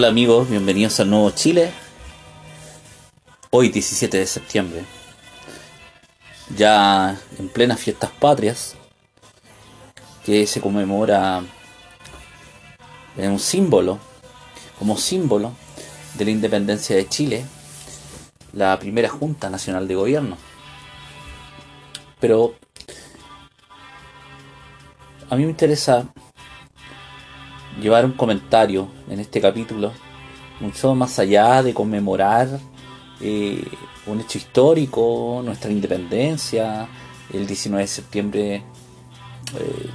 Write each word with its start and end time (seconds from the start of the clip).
Hola 0.00 0.08
amigos, 0.08 0.48
bienvenidos 0.48 0.98
al 0.98 1.10
Nuevo 1.10 1.30
Chile. 1.32 1.70
Hoy 3.50 3.68
17 3.68 4.16
de 4.16 4.26
septiembre, 4.26 4.86
ya 6.56 7.20
en 7.38 7.50
plenas 7.50 7.80
fiestas 7.80 8.10
patrias, 8.10 8.76
que 10.24 10.46
se 10.46 10.62
conmemora 10.62 11.42
en 13.18 13.30
un 13.30 13.38
símbolo, 13.38 13.98
como 14.78 14.96
símbolo 14.96 15.52
de 16.14 16.24
la 16.24 16.30
independencia 16.30 16.96
de 16.96 17.06
Chile, 17.06 17.44
la 18.54 18.78
primera 18.78 19.10
Junta 19.10 19.50
Nacional 19.50 19.86
de 19.86 19.96
Gobierno. 19.96 20.38
Pero 22.18 22.54
a 25.28 25.36
mí 25.36 25.44
me 25.44 25.50
interesa 25.50 26.10
llevar 27.80 28.04
un 28.04 28.12
comentario 28.12 28.88
en 29.08 29.20
este 29.20 29.40
capítulo, 29.40 29.92
mucho 30.60 30.94
más 30.94 31.18
allá 31.18 31.62
de 31.62 31.74
conmemorar 31.74 32.60
eh, 33.20 33.62
un 34.06 34.20
hecho 34.20 34.38
histórico, 34.38 35.42
nuestra 35.44 35.70
independencia, 35.70 36.88
el 37.32 37.46
19 37.46 37.82
de 37.82 37.88
septiembre 37.88 38.54
eh, 38.56 39.90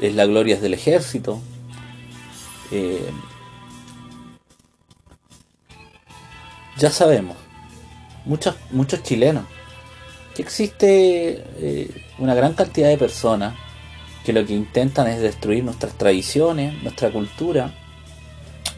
es 0.00 0.14
la 0.14 0.26
gloria 0.26 0.60
del 0.60 0.74
ejército. 0.74 1.40
Eh, 2.70 3.10
ya 6.76 6.90
sabemos, 6.90 7.36
muchos, 8.24 8.54
muchos 8.70 9.02
chilenos, 9.02 9.44
que 10.34 10.42
existe 10.42 11.94
una 12.18 12.34
gran 12.34 12.54
cantidad 12.54 12.88
de 12.88 12.98
personas 12.98 13.54
que 14.24 14.32
lo 14.32 14.44
que 14.44 14.54
intentan 14.54 15.06
es 15.06 15.20
destruir 15.20 15.64
nuestras 15.64 15.94
tradiciones, 15.94 16.82
nuestra 16.82 17.10
cultura, 17.10 17.74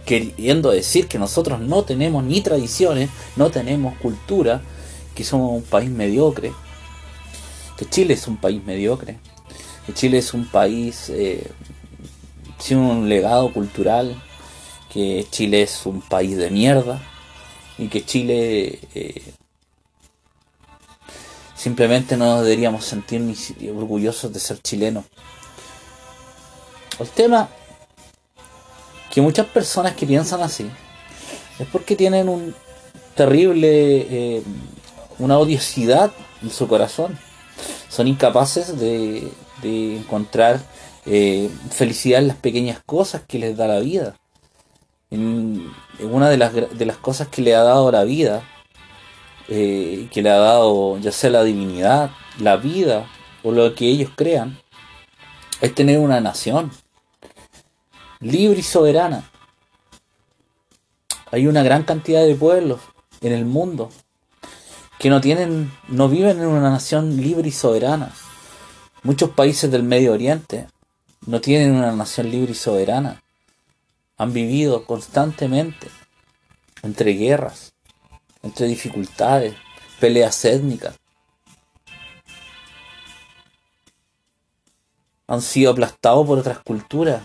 queriendo 0.04 0.70
decir 0.70 1.06
que 1.06 1.18
nosotros 1.18 1.60
no 1.60 1.84
tenemos 1.84 2.24
ni 2.24 2.40
tradiciones, 2.40 3.10
no 3.36 3.50
tenemos 3.50 3.96
cultura, 3.98 4.62
que 5.14 5.24
somos 5.24 5.52
un 5.52 5.62
país 5.62 5.90
mediocre, 5.90 6.52
que 7.76 7.88
Chile 7.88 8.14
es 8.14 8.26
un 8.26 8.36
país 8.36 8.62
mediocre, 8.64 9.18
que 9.86 9.94
Chile 9.94 10.18
es 10.18 10.34
un 10.34 10.46
país 10.46 11.10
eh, 11.10 11.46
sin 12.58 12.78
un 12.78 13.08
legado 13.08 13.52
cultural, 13.52 14.20
que 14.92 15.26
Chile 15.30 15.62
es 15.62 15.86
un 15.86 16.00
país 16.00 16.36
de 16.36 16.50
mierda 16.50 17.00
y 17.78 17.88
que 17.88 18.04
Chile 18.04 18.80
eh, 18.94 19.22
simplemente 21.60 22.16
no 22.16 22.42
deberíamos 22.42 22.86
sentirnos 22.86 23.52
orgullosos 23.76 24.32
de 24.32 24.40
ser 24.40 24.62
chilenos. 24.62 25.04
El 26.98 27.08
tema 27.10 27.50
que 29.10 29.20
muchas 29.20 29.44
personas 29.44 29.94
que 29.94 30.06
piensan 30.06 30.42
así 30.42 30.70
es 31.58 31.66
porque 31.68 31.96
tienen 31.96 32.30
un 32.30 32.54
terrible, 33.14 34.38
eh, 34.38 34.42
una 35.18 35.38
odiosidad 35.38 36.10
en 36.40 36.48
su 36.48 36.66
corazón. 36.66 37.18
Son 37.90 38.08
incapaces 38.08 38.78
de, 38.78 39.30
encontrar 39.62 40.60
eh, 41.04 41.50
felicidad 41.70 42.20
en 42.20 42.28
las 42.28 42.38
pequeñas 42.38 42.80
cosas 42.86 43.20
que 43.28 43.38
les 43.38 43.54
da 43.54 43.68
la 43.68 43.80
vida. 43.80 44.16
En, 45.10 45.70
una 46.00 46.30
de 46.30 46.38
las, 46.38 46.54
de 46.54 46.86
las, 46.86 46.96
cosas 46.96 47.28
que 47.28 47.42
le 47.42 47.54
ha 47.54 47.62
dado 47.62 47.92
la 47.92 48.04
vida, 48.04 48.42
eh, 49.50 50.08
que 50.12 50.22
le 50.22 50.30
ha 50.30 50.38
dado 50.38 50.98
ya 50.98 51.12
sea 51.12 51.30
la 51.30 51.42
divinidad, 51.42 52.10
la 52.38 52.56
vida 52.56 53.10
o 53.42 53.52
lo 53.52 53.74
que 53.74 53.88
ellos 53.88 54.10
crean, 54.14 54.58
es 55.60 55.74
tener 55.74 55.98
una 55.98 56.20
nación 56.20 56.70
libre 58.20 58.60
y 58.60 58.62
soberana. 58.62 59.28
Hay 61.32 61.46
una 61.46 61.62
gran 61.62 61.82
cantidad 61.82 62.24
de 62.24 62.34
pueblos 62.34 62.80
en 63.20 63.32
el 63.32 63.44
mundo 63.44 63.90
que 64.98 65.10
no 65.10 65.20
tienen, 65.20 65.72
no 65.88 66.08
viven 66.08 66.38
en 66.40 66.46
una 66.46 66.70
nación 66.70 67.16
libre 67.16 67.48
y 67.48 67.52
soberana. 67.52 68.12
Muchos 69.02 69.30
países 69.30 69.70
del 69.70 69.82
Medio 69.82 70.12
Oriente 70.12 70.68
no 71.26 71.40
tienen 71.40 71.72
una 71.72 71.92
nación 71.92 72.30
libre 72.30 72.52
y 72.52 72.54
soberana. 72.54 73.22
Han 74.16 74.32
vivido 74.32 74.84
constantemente 74.84 75.88
entre 76.82 77.12
guerras, 77.12 77.72
entre 78.42 78.66
dificultades, 78.66 79.54
peleas 79.98 80.44
étnicas. 80.44 80.98
Han 85.26 85.42
sido 85.42 85.70
aplastados 85.70 86.26
por 86.26 86.38
otras 86.38 86.58
culturas 86.60 87.22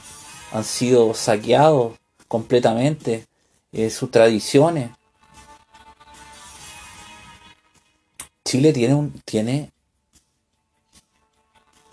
han 0.55 0.63
sido 0.63 1.13
saqueados 1.13 1.97
completamente 2.27 3.27
eh, 3.73 3.89
sus 3.89 4.09
tradiciones. 4.09 4.89
Chile 8.45 8.71
tiene 8.71 8.93
un 8.93 9.11
tiene 9.25 9.71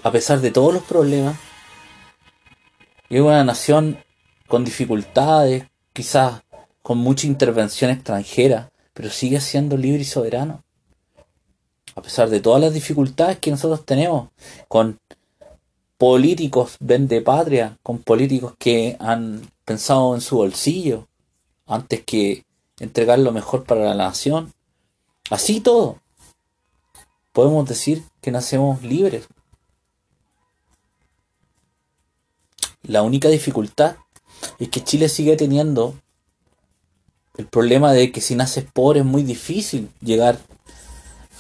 a 0.04 0.10
pesar 0.10 0.40
de 0.40 0.50
todos 0.50 0.74
los 0.74 0.82
problemas 0.82 1.36
es 3.08 3.20
una 3.20 3.44
nación 3.44 3.98
con 4.48 4.64
dificultades, 4.64 5.64
quizás 5.92 6.42
con 6.82 6.98
mucha 6.98 7.26
intervención 7.26 7.90
extranjera, 7.90 8.71
pero 8.92 9.10
sigue 9.10 9.40
siendo 9.40 9.76
libre 9.76 10.02
y 10.02 10.04
soberano. 10.04 10.62
A 11.94 12.02
pesar 12.02 12.30
de 12.30 12.40
todas 12.40 12.60
las 12.60 12.72
dificultades 12.72 13.38
que 13.38 13.50
nosotros 13.50 13.84
tenemos, 13.84 14.30
con 14.68 14.98
políticos 15.98 16.76
vende 16.80 17.20
patria, 17.20 17.78
con 17.82 17.98
políticos 17.98 18.54
que 18.58 18.96
han 18.98 19.42
pensado 19.64 20.14
en 20.14 20.20
su 20.20 20.36
bolsillo 20.36 21.06
antes 21.66 22.02
que 22.04 22.44
entregar 22.80 23.18
lo 23.18 23.32
mejor 23.32 23.64
para 23.64 23.84
la 23.84 23.94
nación. 23.94 24.52
Así 25.30 25.60
todo. 25.60 26.00
Podemos 27.32 27.68
decir 27.68 28.02
que 28.20 28.30
nacemos 28.30 28.82
libres. 28.82 29.28
La 32.82 33.02
única 33.02 33.28
dificultad 33.28 33.96
es 34.58 34.68
que 34.68 34.82
Chile 34.82 35.08
sigue 35.08 35.36
teniendo 35.36 35.94
el 37.36 37.46
problema 37.46 37.92
de 37.92 38.12
que 38.12 38.20
si 38.20 38.34
naces 38.34 38.64
pobre 38.72 39.00
es 39.00 39.06
muy 39.06 39.22
difícil 39.22 39.88
llegar 40.00 40.38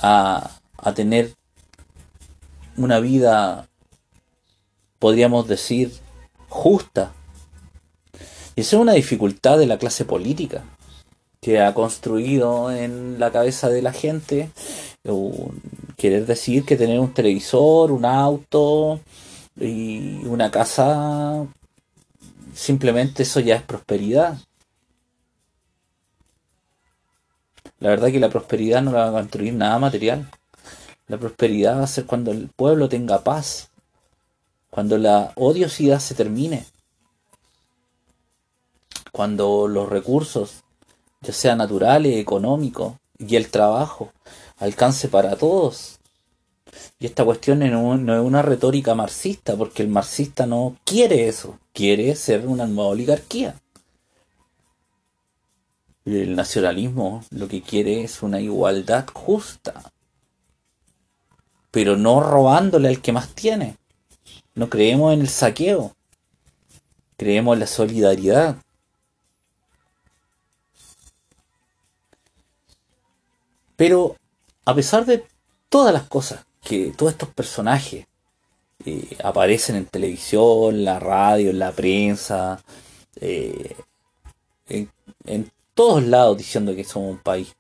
a, 0.00 0.50
a 0.78 0.94
tener 0.94 1.34
una 2.76 3.00
vida 3.00 3.68
podríamos 5.02 5.48
decir, 5.48 5.90
justa. 6.48 7.12
Y 8.54 8.60
esa 8.60 8.76
es 8.76 8.80
una 8.80 8.92
dificultad 8.92 9.58
de 9.58 9.66
la 9.66 9.76
clase 9.76 10.04
política, 10.04 10.62
que 11.40 11.60
ha 11.60 11.74
construido 11.74 12.70
en 12.70 13.18
la 13.18 13.32
cabeza 13.32 13.68
de 13.68 13.82
la 13.82 13.92
gente 13.92 14.50
querer 15.96 16.24
decir 16.24 16.64
que 16.64 16.76
tener 16.76 17.00
un 17.00 17.12
televisor, 17.12 17.90
un 17.90 18.04
auto 18.04 19.00
y 19.60 20.24
una 20.24 20.52
casa, 20.52 21.44
simplemente 22.54 23.24
eso 23.24 23.40
ya 23.40 23.56
es 23.56 23.62
prosperidad. 23.62 24.38
La 27.82 27.88
verdad 27.88 28.12
que 28.12 28.20
la 28.20 28.28
prosperidad 28.28 28.80
no 28.80 28.92
la 28.92 28.98
va 29.00 29.08
a 29.08 29.20
construir 29.22 29.54
nada 29.54 29.76
material. 29.80 30.30
La 31.08 31.18
prosperidad 31.18 31.78
va 31.78 31.82
a 31.82 31.88
ser 31.88 32.06
cuando 32.06 32.30
el 32.30 32.46
pueblo 32.46 32.88
tenga 32.88 33.24
paz, 33.24 33.70
cuando 34.70 34.98
la 34.98 35.32
odiosidad 35.34 35.98
se 35.98 36.14
termine, 36.14 36.64
cuando 39.10 39.66
los 39.66 39.88
recursos, 39.88 40.62
ya 41.22 41.32
sean 41.32 41.58
naturales, 41.58 42.18
económicos 42.18 42.94
y 43.18 43.34
el 43.34 43.50
trabajo, 43.50 44.12
alcance 44.58 45.08
para 45.08 45.34
todos. 45.34 45.98
Y 47.00 47.06
esta 47.06 47.24
cuestión 47.24 47.58
no, 47.58 47.94
es 47.94 48.20
una 48.20 48.42
retórica 48.42 48.94
marxista, 48.94 49.56
porque 49.56 49.82
el 49.82 49.88
marxista 49.88 50.46
no 50.46 50.76
quiere 50.84 51.26
eso, 51.26 51.58
quiere 51.72 52.14
ser 52.14 52.46
una 52.46 52.68
nueva 52.68 52.90
oligarquía. 52.90 53.56
El 56.04 56.34
nacionalismo 56.34 57.24
lo 57.30 57.46
que 57.46 57.62
quiere 57.62 58.02
es 58.02 58.22
una 58.22 58.40
igualdad 58.40 59.06
justa, 59.12 59.92
pero 61.70 61.96
no 61.96 62.20
robándole 62.20 62.88
al 62.88 63.00
que 63.00 63.12
más 63.12 63.28
tiene. 63.34 63.76
No 64.54 64.68
creemos 64.68 65.14
en 65.14 65.20
el 65.20 65.28
saqueo. 65.28 65.94
Creemos 67.16 67.54
en 67.54 67.60
la 67.60 67.66
solidaridad. 67.66 68.56
Pero 73.76 74.16
a 74.64 74.74
pesar 74.74 75.06
de 75.06 75.24
todas 75.68 75.92
las 75.94 76.04
cosas 76.04 76.44
que 76.62 76.92
todos 76.96 77.12
estos 77.12 77.28
personajes 77.30 78.06
eh, 78.84 79.16
aparecen 79.22 79.76
en 79.76 79.86
televisión, 79.86 80.84
la 80.84 80.98
radio, 80.98 81.50
en 81.50 81.58
la 81.58 81.72
prensa, 81.72 82.62
eh, 83.20 83.76
en 84.68 85.50
todos 85.74 86.02
lados 86.02 86.38
diciendo 86.38 86.74
que 86.74 86.84
somos 86.84 87.10
un 87.10 87.18
país 87.18 87.54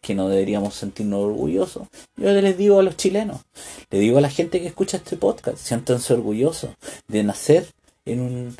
que 0.00 0.14
no 0.14 0.28
deberíamos 0.28 0.74
sentirnos 0.74 1.24
orgullosos. 1.24 1.88
Yo 2.16 2.30
les 2.30 2.56
digo 2.56 2.78
a 2.78 2.82
los 2.82 2.96
chilenos, 2.96 3.40
le 3.90 3.98
digo 3.98 4.18
a 4.18 4.20
la 4.20 4.30
gente 4.30 4.60
que 4.60 4.68
escucha 4.68 4.98
este 4.98 5.16
podcast, 5.16 5.58
siéntanse 5.58 6.14
orgullosos 6.14 6.70
de 7.08 7.24
nacer 7.24 7.66
en 8.04 8.20
un, 8.20 8.56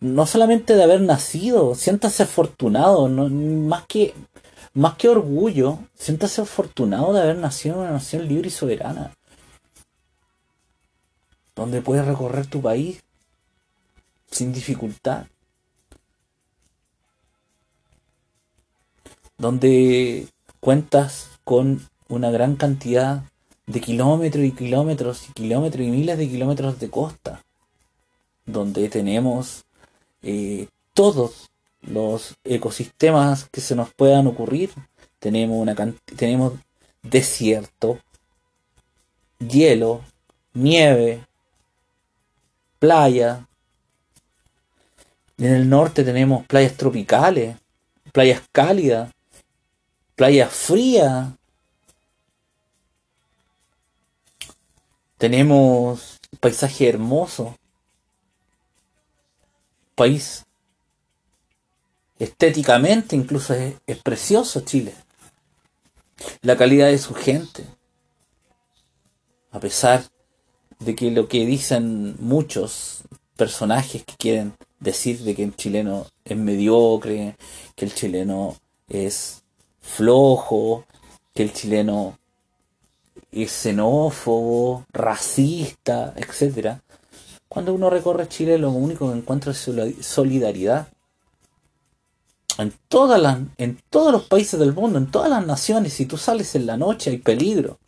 no 0.00 0.26
solamente 0.26 0.76
de 0.76 0.82
haber 0.82 1.00
nacido, 1.00 1.74
siéntase 1.74 2.22
afortunado, 2.24 3.08
no, 3.08 3.28
más 3.28 3.86
que 3.86 4.14
más 4.72 4.94
que 4.94 5.08
orgullo, 5.08 5.78
siéntase 5.94 6.42
afortunado 6.42 7.12
de 7.12 7.20
haber 7.20 7.36
nacido 7.36 7.76
en 7.76 7.80
una 7.80 7.92
nación 7.92 8.28
libre 8.28 8.48
y 8.48 8.50
soberana, 8.52 9.16
donde 11.56 11.82
puedes 11.82 12.06
recorrer 12.06 12.46
tu 12.46 12.62
país 12.62 13.02
sin 14.30 14.52
dificultad, 14.52 15.26
donde 19.40 20.28
cuentas 20.60 21.30
con 21.44 21.88
una 22.08 22.30
gran 22.30 22.56
cantidad 22.56 23.22
de 23.66 23.80
kilómetros 23.80 24.44
y 24.44 24.52
kilómetros 24.52 25.28
y 25.28 25.32
kilómetros 25.32 25.86
y 25.86 25.90
miles 25.90 26.18
de 26.18 26.28
kilómetros 26.28 26.78
de 26.78 26.90
costa, 26.90 27.42
donde 28.44 28.90
tenemos 28.90 29.64
eh, 30.22 30.68
todos 30.92 31.50
los 31.80 32.36
ecosistemas 32.44 33.48
que 33.50 33.62
se 33.62 33.74
nos 33.74 33.94
puedan 33.94 34.26
ocurrir. 34.26 34.72
Tenemos, 35.18 35.56
una 35.56 35.74
tenemos 36.16 36.52
desierto, 37.02 37.98
hielo, 39.38 40.02
nieve, 40.52 41.24
playa. 42.78 43.46
En 45.38 45.54
el 45.54 45.70
norte 45.70 46.04
tenemos 46.04 46.46
playas 46.46 46.76
tropicales, 46.76 47.56
playas 48.12 48.42
cálidas, 48.52 49.10
playas 50.20 50.52
frías. 50.52 51.28
Tenemos 55.16 56.18
paisaje 56.40 56.90
hermoso. 56.90 57.56
País 59.94 60.44
estéticamente 62.18 63.16
incluso 63.16 63.54
es, 63.54 63.96
precioso 64.02 64.60
Chile. 64.60 64.92
La 66.42 66.54
calidad 66.54 66.88
de 66.88 66.98
su 66.98 67.14
gente. 67.14 67.64
A 69.52 69.58
pesar 69.58 70.04
de 70.80 70.94
que 70.94 71.10
lo 71.10 71.28
que 71.28 71.46
dicen 71.46 72.16
muchos 72.18 73.04
personajes 73.38 74.04
que 74.04 74.16
quieren 74.18 74.52
decir 74.80 75.20
de 75.20 75.34
que 75.34 75.44
el 75.44 75.56
chileno 75.56 76.06
es 76.26 76.36
mediocre, 76.36 77.36
que 77.74 77.86
el 77.86 77.94
chileno 77.94 78.58
es 78.86 79.40
flojo, 79.80 80.84
que 81.34 81.42
el 81.42 81.52
chileno 81.52 82.18
es 83.32 83.50
xenófobo, 83.50 84.84
racista, 84.92 86.14
etc. 86.16 86.78
Cuando 87.48 87.74
uno 87.74 87.90
recorre 87.90 88.28
Chile 88.28 88.58
lo 88.58 88.70
único 88.70 89.10
que 89.10 89.18
encuentra 89.18 89.52
es 89.52 89.68
solidaridad 90.00 90.88
en, 92.60 92.72
en 93.58 93.78
todos 93.88 94.12
los 94.12 94.22
países 94.24 94.58
del 94.60 94.74
mundo, 94.74 94.98
en 94.98 95.10
todas 95.10 95.30
las 95.30 95.46
naciones, 95.46 95.92
si 95.92 96.06
tú 96.06 96.16
sales 96.16 96.54
en 96.54 96.66
la 96.66 96.76
noche 96.76 97.10
hay 97.10 97.18
peligro. 97.18 97.78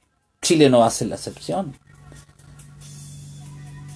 Chile 0.41 0.71
no 0.71 0.81
va 0.81 0.87
a 0.87 0.91
ser 0.91 1.09
la 1.09 1.17
excepción. 1.17 1.75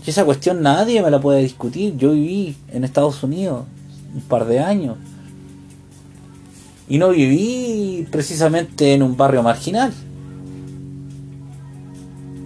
Y 0.04 0.10
esa 0.10 0.24
cuestión 0.24 0.62
nadie 0.62 1.02
me 1.02 1.10
la 1.10 1.20
puede 1.20 1.42
discutir. 1.42 1.96
Yo 1.96 2.12
viví 2.12 2.56
en 2.68 2.84
Estados 2.84 3.22
Unidos 3.22 3.64
un 4.14 4.20
par 4.22 4.44
de 4.44 4.60
años. 4.60 4.98
Y 6.88 6.98
no 6.98 7.10
viví 7.10 8.06
precisamente 8.10 8.94
en 8.94 9.02
un 9.02 9.16
barrio 9.16 9.42
marginal. 9.42 9.92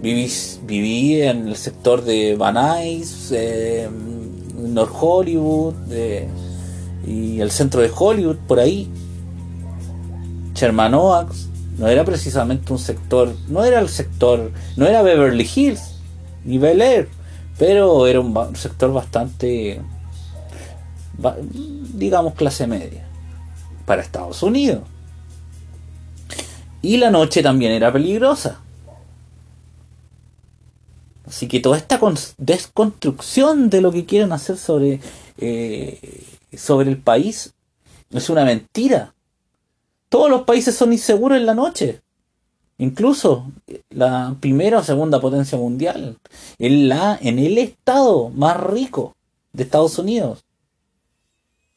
Viví, 0.01 0.31
viví 0.65 1.21
en 1.21 1.47
el 1.47 1.55
sector 1.55 2.03
de 2.03 2.35
Van 2.35 2.55
Nuys, 2.55 3.31
eh, 3.31 3.87
North 4.57 4.93
Hollywood, 4.99 5.75
y 7.05 7.39
el 7.39 7.51
centro 7.51 7.81
de 7.81 7.91
Hollywood 7.95 8.37
por 8.47 8.59
ahí. 8.59 8.89
Sherman 10.55 10.95
Oaks 10.95 11.47
no 11.77 11.87
era 11.87 12.03
precisamente 12.03 12.73
un 12.73 12.79
sector, 12.79 13.35
no 13.47 13.63
era 13.63 13.79
el 13.79 13.89
sector, 13.89 14.51
no 14.75 14.87
era 14.87 15.03
Beverly 15.03 15.47
Hills 15.55 15.95
ni 16.45 16.57
Bel 16.57 16.81
Air, 16.81 17.07
pero 17.59 18.07
era 18.07 18.19
un 18.19 18.55
sector 18.55 18.91
bastante, 18.91 19.79
digamos, 21.93 22.33
clase 22.33 22.65
media 22.65 23.10
para 23.91 24.03
Estados 24.03 24.41
Unidos. 24.41 24.83
Y 26.81 26.95
la 26.95 27.11
noche 27.11 27.43
también 27.43 27.73
era 27.73 27.91
peligrosa. 27.91 28.61
Así 31.27 31.49
que 31.49 31.59
toda 31.59 31.75
esta 31.75 31.99
desconstrucción 32.37 33.69
de 33.69 33.81
lo 33.81 33.91
que 33.91 34.05
quieren 34.05 34.31
hacer 34.31 34.55
sobre 34.55 35.01
eh, 35.37 36.23
sobre 36.55 36.89
el 36.89 36.99
país 36.99 37.53
es 38.11 38.29
una 38.29 38.45
mentira. 38.45 39.13
Todos 40.07 40.29
los 40.29 40.43
países 40.43 40.73
son 40.73 40.93
inseguros 40.93 41.37
en 41.37 41.45
la 41.45 41.53
noche. 41.53 41.99
Incluso 42.77 43.51
la 43.89 44.37
primera 44.39 44.79
o 44.79 44.83
segunda 44.85 45.19
potencia 45.19 45.57
mundial. 45.57 46.17
En, 46.59 46.87
la, 46.87 47.19
en 47.21 47.39
el 47.39 47.57
estado 47.57 48.29
más 48.29 48.57
rico 48.57 49.17
de 49.51 49.63
Estados 49.63 49.99
Unidos, 49.99 50.45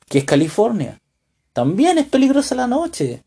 que 0.08 0.18
es 0.18 0.24
California. 0.24 1.00
También 1.54 1.98
es 1.98 2.06
peligrosa 2.06 2.54
la 2.56 2.66
noche. 2.66 3.22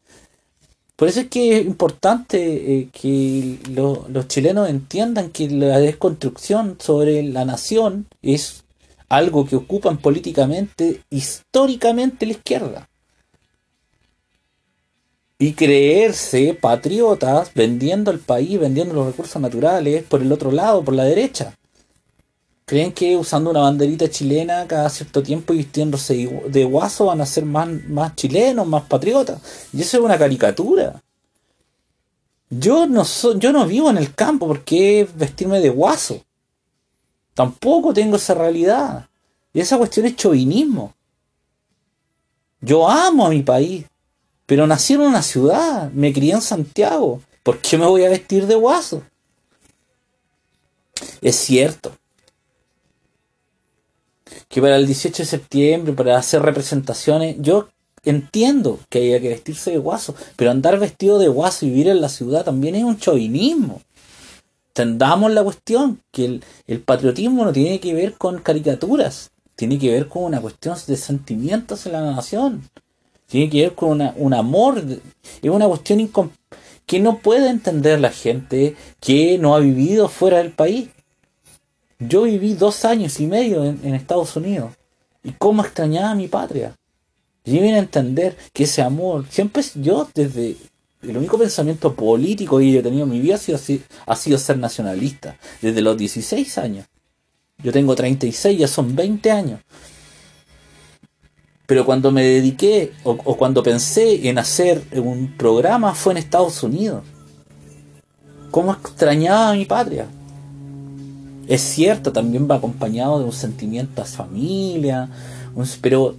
Por 0.97 1.07
eso 1.07 1.21
es 1.21 1.27
que 1.27 1.59
es 1.59 1.65
importante 1.65 2.38
eh, 2.77 2.89
que 2.91 3.57
los 3.69 4.27
chilenos 4.27 4.69
entiendan 4.69 5.29
que 5.29 5.50
la 5.50 5.79
desconstrucción 5.79 6.75
sobre 6.79 7.23
la 7.23 7.45
nación 7.45 8.07
es 8.21 8.63
algo 9.07 9.45
que 9.45 9.56
ocupan 9.56 9.97
políticamente, 9.97 11.01
históricamente 11.09 12.25
la 12.25 12.33
izquierda. 12.33 12.90
Y 15.40 15.54
creerse 15.54 16.54
patriotas 16.54 17.54
vendiendo 17.54 18.11
el 18.11 18.19
país, 18.19 18.59
vendiendo 18.59 18.94
los 18.94 19.06
recursos 19.06 19.42
naturales 19.42 20.04
por 20.04 20.21
el 20.21 20.31
otro 20.31 20.51
lado, 20.51 20.83
por 20.83 20.95
la 20.95 21.06
derecha. 21.06 21.57
Creen 22.68 22.92
que 22.92 23.16
usando 23.16 23.50
una 23.50 23.62
banderita 23.62 24.09
chilena 24.09 24.68
cada 24.68 24.90
cierto 24.90 25.24
tiempo 25.24 25.54
y 25.54 25.59
vistiéndose 25.59 26.30
de 26.50 26.66
guaso 26.66 27.06
van 27.06 27.21
a 27.21 27.26
ser 27.26 27.45
más, 27.45 27.69
más 27.88 28.14
chilenos, 28.18 28.68
más 28.68 28.83
patriotas. 28.83 29.42
Y 29.71 29.80
eso 29.80 29.95
es 29.95 30.04
una 30.04 30.18
caricatura. 30.18 31.02
Yo 32.50 32.86
no, 32.86 33.06
yo 33.38 33.54
no 33.54 33.66
vivo 33.66 33.90
en 33.90 33.97
el 33.97 34.14
campo 34.14 34.50
porque 34.50 35.07
vestirme 35.16 35.62
de 35.62 35.69
guaso. 35.69 36.21
Tampoco 37.33 37.94
tengo 37.94 38.18
esa 38.18 38.33
realidad. 38.33 39.07
Y 39.54 39.62
esa 39.62 39.78
cuestión 39.78 40.06
es 40.07 40.18
chauvinismo. 40.18 40.94
Yo 42.59 42.90
amo 42.90 43.28
a 43.28 43.30
mi 43.30 43.44
país, 43.44 43.86
pero 44.45 44.68
nací 44.68 44.95
en 44.95 45.02
una 45.02 45.21
ciudad, 45.21 45.90
me 45.92 46.12
crié 46.12 46.33
en 46.33 46.42
Santiago. 46.42 47.21
¿Por 47.44 47.59
qué 47.59 47.78
me 47.78 47.86
voy 47.86 48.04
a 48.04 48.09
vestir 48.09 48.45
de 48.45 48.56
guaso? 48.56 49.04
Es 51.21 51.38
cierto 51.38 51.94
que 54.49 54.61
para 54.61 54.77
el 54.77 54.85
18 54.87 55.23
de 55.23 55.27
septiembre, 55.27 55.94
para 55.94 56.18
hacer 56.18 56.42
representaciones, 56.42 57.35
yo 57.39 57.69
entiendo 58.04 58.80
que 58.89 58.99
haya 58.99 59.19
que 59.19 59.30
vestirse 59.30 59.71
de 59.71 59.77
guaso, 59.77 60.16
pero 60.35 60.51
andar 60.51 60.80
vestido 60.80 61.19
de 61.19 61.27
guaso 61.27 61.66
y 61.66 61.69
vivir 61.69 61.89
en 61.89 62.01
la 62.01 62.09
ciudad 62.09 62.45
también 62.45 62.75
es 62.75 62.83
un 62.83 62.97
chauvinismo 62.97 63.81
entendamos 64.77 65.31
la 65.31 65.44
cuestión, 65.44 66.01
que 66.11 66.39
el, 66.68 66.80
patriotismo 66.81 67.44
no 67.44 67.51
tiene 67.51 67.80
que 67.80 67.95
ver 67.95 68.13
con 68.13 68.39
caricaturas, 68.39 69.31
tiene 69.56 69.80
que 69.80 69.92
ver 69.92 70.07
con 70.07 70.23
una 70.23 70.39
cuestión 70.39 70.77
de 70.85 70.95
sentimientos 70.97 71.87
en 71.87 71.94
la 71.94 72.01
nación, 72.01 72.69
tiene 73.25 73.49
que 73.49 73.61
ver 73.61 73.73
con 73.73 73.99
un 74.16 74.33
amor, 74.35 74.83
es 75.42 75.49
una 75.49 75.68
cuestión 75.68 76.11
que 76.85 76.99
no 76.99 77.18
puede 77.18 77.49
entender 77.49 77.99
la 77.99 78.11
gente 78.11 78.75
que 78.99 79.39
no 79.39 79.56
ha 79.56 79.59
vivido 79.59 80.09
fuera 80.09 80.37
del 80.37 80.51
país. 80.51 80.89
Yo 81.99 82.23
viví 82.23 82.54
dos 82.54 82.85
años 82.85 83.19
y 83.19 83.25
medio 83.25 83.66
en, 83.66 83.95
Estados 83.95 84.35
Unidos 84.35 84.73
y 85.23 85.31
cómo 85.31 85.63
extrañaba 85.63 86.13
mi 86.13 86.27
patria. 86.27 86.75
Y 87.44 87.54
vine 87.54 87.75
a 87.75 87.80
entender 87.80 88.37
que 88.54 88.66
ese 88.66 88.81
amor, 88.81 89.25
siempre 89.30 89.63
yo 89.75 90.07
desde 90.13 90.57
el 91.01 91.18
único 91.18 91.39
pensamiento 91.39 91.95
político 91.95 92.59
que 92.59 92.71
yo 92.71 92.80
he 92.80 92.83
tenido 92.83 93.06
en 93.06 93.09
mi 93.09 93.19
vida 93.19 93.35
ha 93.35 93.37
sido, 93.37 93.59
ha 94.06 94.16
sido 94.16 94.37
ser 94.37 94.59
nacionalista, 94.59 95.37
desde 95.61 95.81
los 95.81 95.97
16 95.97 96.57
años. 96.59 96.85
Yo 97.63 97.71
tengo 97.71 97.95
36, 97.95 98.59
ya 98.59 98.68
son 98.68 98.95
20 98.95 99.31
años. 99.31 99.61
Pero 101.66 101.83
cuando 101.85 102.11
me 102.11 102.23
dediqué 102.23 102.94
o, 103.04 103.11
o, 103.11 103.37
cuando 103.37 103.63
pensé 103.63 104.30
en 104.30 104.37
hacer 104.37 104.83
un 104.94 105.35
programa 105.35 105.95
fue 105.95 106.13
en 106.13 106.18
Estados 106.18 106.61
Unidos. 106.61 107.04
¿Cómo 108.51 108.71
extrañaba 108.71 109.49
a 109.49 109.54
mi 109.54 109.66
patria? 109.66 110.07
Es 111.47 111.61
cierto, 111.61 112.11
también 112.11 112.47
va 112.49 112.56
acompañado 112.56 113.19
de 113.19 113.25
un 113.25 113.33
sentimiento 113.33 114.01
a 114.01 114.06
familia, 114.06 115.09
pero 115.81 116.16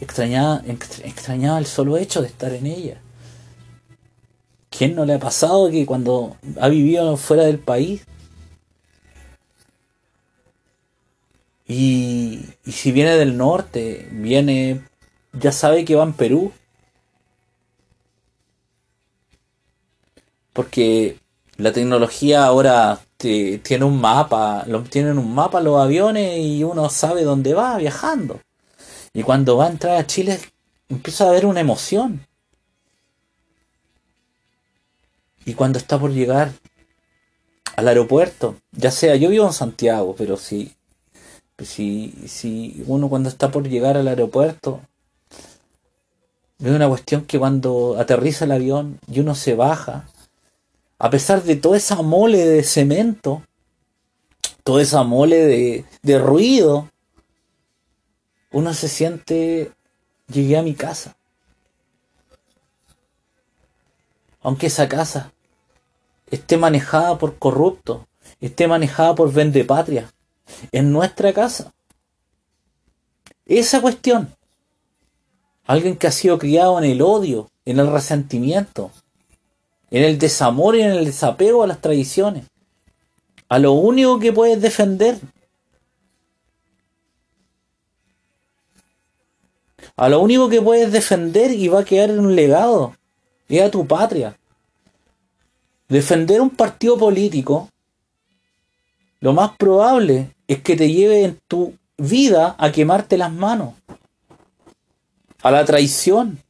extrañaba, 0.00 0.62
extrañaba 1.04 1.58
el 1.58 1.66
solo 1.66 1.96
hecho 1.96 2.22
de 2.22 2.28
estar 2.28 2.52
en 2.52 2.66
ella. 2.66 3.00
¿Quién 4.70 4.94
no 4.94 5.04
le 5.04 5.14
ha 5.14 5.18
pasado 5.18 5.70
que 5.70 5.86
cuando 5.86 6.36
ha 6.60 6.68
vivido 6.68 7.16
fuera 7.16 7.44
del 7.44 7.58
país 7.58 8.02
Y, 11.68 12.44
y 12.64 12.72
si 12.72 12.92
viene 12.92 13.16
del 13.16 13.36
norte, 13.36 14.08
viene, 14.12 14.82
ya 15.32 15.52
sabe 15.52 15.84
que 15.84 15.96
va 15.96 16.04
en 16.04 16.12
Perú. 16.12 16.52
Porque 20.52 21.18
la 21.56 21.72
tecnología 21.72 22.44
ahora 22.44 23.00
tiene 23.16 23.84
un 23.84 24.00
mapa, 24.00 24.64
lo, 24.66 24.82
tienen 24.82 25.18
un 25.18 25.34
mapa 25.34 25.60
los 25.60 25.80
aviones 25.80 26.38
y 26.38 26.62
uno 26.64 26.88
sabe 26.90 27.22
dónde 27.22 27.54
va 27.54 27.76
viajando. 27.78 28.40
Y 29.12 29.22
cuando 29.22 29.56
va 29.56 29.66
a 29.66 29.70
entrar 29.70 29.96
a 29.96 30.06
Chile 30.06 30.38
empieza 30.88 31.24
a 31.24 31.28
haber 31.28 31.46
una 31.46 31.60
emoción. 31.60 32.26
Y 35.44 35.54
cuando 35.54 35.78
está 35.78 35.98
por 35.98 36.12
llegar 36.12 36.52
al 37.76 37.88
aeropuerto, 37.88 38.56
ya 38.72 38.90
sea, 38.90 39.16
yo 39.16 39.30
vivo 39.30 39.46
en 39.46 39.52
Santiago, 39.52 40.14
pero 40.16 40.36
si, 40.36 40.74
si, 41.58 42.12
si 42.26 42.82
uno 42.86 43.08
cuando 43.08 43.28
está 43.28 43.50
por 43.50 43.68
llegar 43.68 43.96
al 43.96 44.08
aeropuerto, 44.08 44.80
ve 46.58 46.74
una 46.74 46.88
cuestión 46.88 47.26
que 47.26 47.38
cuando 47.38 47.96
aterriza 47.98 48.44
el 48.44 48.52
avión 48.52 48.98
y 49.06 49.20
uno 49.20 49.34
se 49.34 49.54
baja, 49.54 50.08
a 50.98 51.10
pesar 51.10 51.42
de 51.42 51.56
toda 51.56 51.76
esa 51.76 52.00
mole 52.02 52.38
de 52.38 52.62
cemento, 52.62 53.42
toda 54.64 54.82
esa 54.82 55.02
mole 55.02 55.84
de, 56.02 56.18
ruido, 56.18 56.90
uno 58.50 58.72
se 58.72 58.88
siente, 58.88 59.72
llegué 60.28 60.56
a 60.56 60.62
mi 60.62 60.74
casa. 60.74 61.16
Aunque 64.40 64.68
esa 64.68 64.88
casa 64.88 65.32
esté 66.30 66.56
manejada 66.56 67.18
por 67.18 67.38
corruptos, 67.38 68.02
esté 68.40 68.66
manejada 68.66 69.14
por 69.14 69.32
vendepatria, 69.32 70.12
en 70.72 70.92
nuestra 70.92 71.32
casa. 71.32 71.74
Esa 73.44 73.80
cuestión. 73.80 74.34
Alguien 75.64 75.96
que 75.96 76.06
ha 76.06 76.12
sido 76.12 76.38
criado 76.38 76.78
en 76.78 76.84
el 76.84 77.02
odio, 77.02 77.50
en 77.64 77.80
el 77.80 77.90
resentimiento, 77.90 78.92
en 79.90 80.02
el 80.02 80.18
desamor 80.18 80.76
y 80.76 80.82
en 80.82 80.90
el 80.90 81.04
desapego 81.04 81.62
a 81.62 81.66
las 81.66 81.80
tradiciones. 81.80 82.44
A 83.48 83.58
lo 83.58 83.72
único 83.72 84.18
que 84.18 84.32
puedes 84.32 84.60
defender. 84.60 85.18
A 89.96 90.08
lo 90.08 90.20
único 90.20 90.48
que 90.48 90.60
puedes 90.60 90.92
defender 90.92 91.52
y 91.52 91.68
va 91.68 91.80
a 91.80 91.84
quedar 91.84 92.10
en 92.10 92.20
un 92.20 92.34
legado. 92.34 92.94
Es 93.48 93.62
a 93.62 93.70
tu 93.70 93.86
patria. 93.86 94.36
Defender 95.88 96.40
un 96.40 96.50
partido 96.50 96.98
político, 96.98 97.70
lo 99.20 99.32
más 99.32 99.56
probable 99.56 100.34
es 100.48 100.60
que 100.60 100.76
te 100.76 100.90
lleve 100.90 101.24
en 101.24 101.40
tu 101.46 101.74
vida 101.96 102.56
a 102.58 102.72
quemarte 102.72 103.16
las 103.16 103.32
manos. 103.32 103.74
A 105.42 105.50
la 105.52 105.64
traición 105.64 106.42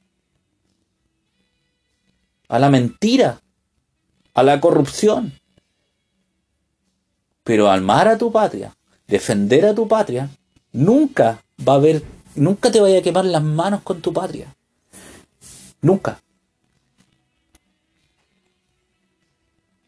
a 2.48 2.58
la 2.58 2.70
mentira, 2.70 3.40
a 4.34 4.42
la 4.42 4.60
corrupción. 4.60 5.32
Pero 7.42 7.70
amar 7.70 8.08
a 8.08 8.18
tu 8.18 8.32
patria, 8.32 8.76
defender 9.06 9.66
a 9.66 9.74
tu 9.74 9.86
patria, 9.86 10.28
nunca 10.72 11.42
va 11.66 11.74
a 11.74 11.76
haber, 11.76 12.02
nunca 12.34 12.70
te 12.70 12.80
vaya 12.80 12.98
a 12.98 13.02
quemar 13.02 13.24
las 13.24 13.42
manos 13.42 13.82
con 13.82 14.00
tu 14.00 14.12
patria. 14.12 14.54
Nunca. 15.80 16.20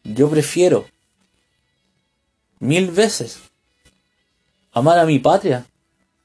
Yo 0.03 0.29
prefiero 0.29 0.87
mil 2.59 2.89
veces 2.91 3.39
amar 4.71 4.97
a 4.97 5.05
mi 5.05 5.19
patria 5.19 5.65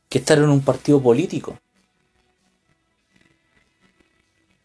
que 0.08 0.18
estar 0.18 0.38
en 0.38 0.48
un 0.48 0.60
partido 0.60 1.02
político. 1.02 1.58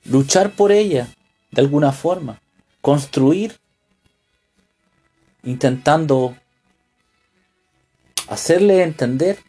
Luchar 0.05 0.51
por 0.51 0.71
ella 0.71 1.07
de 1.51 1.61
alguna 1.61 1.91
forma, 1.91 2.41
construir, 2.81 3.59
intentando 5.43 6.35
hacerle 8.27 8.83
entender 8.83 9.39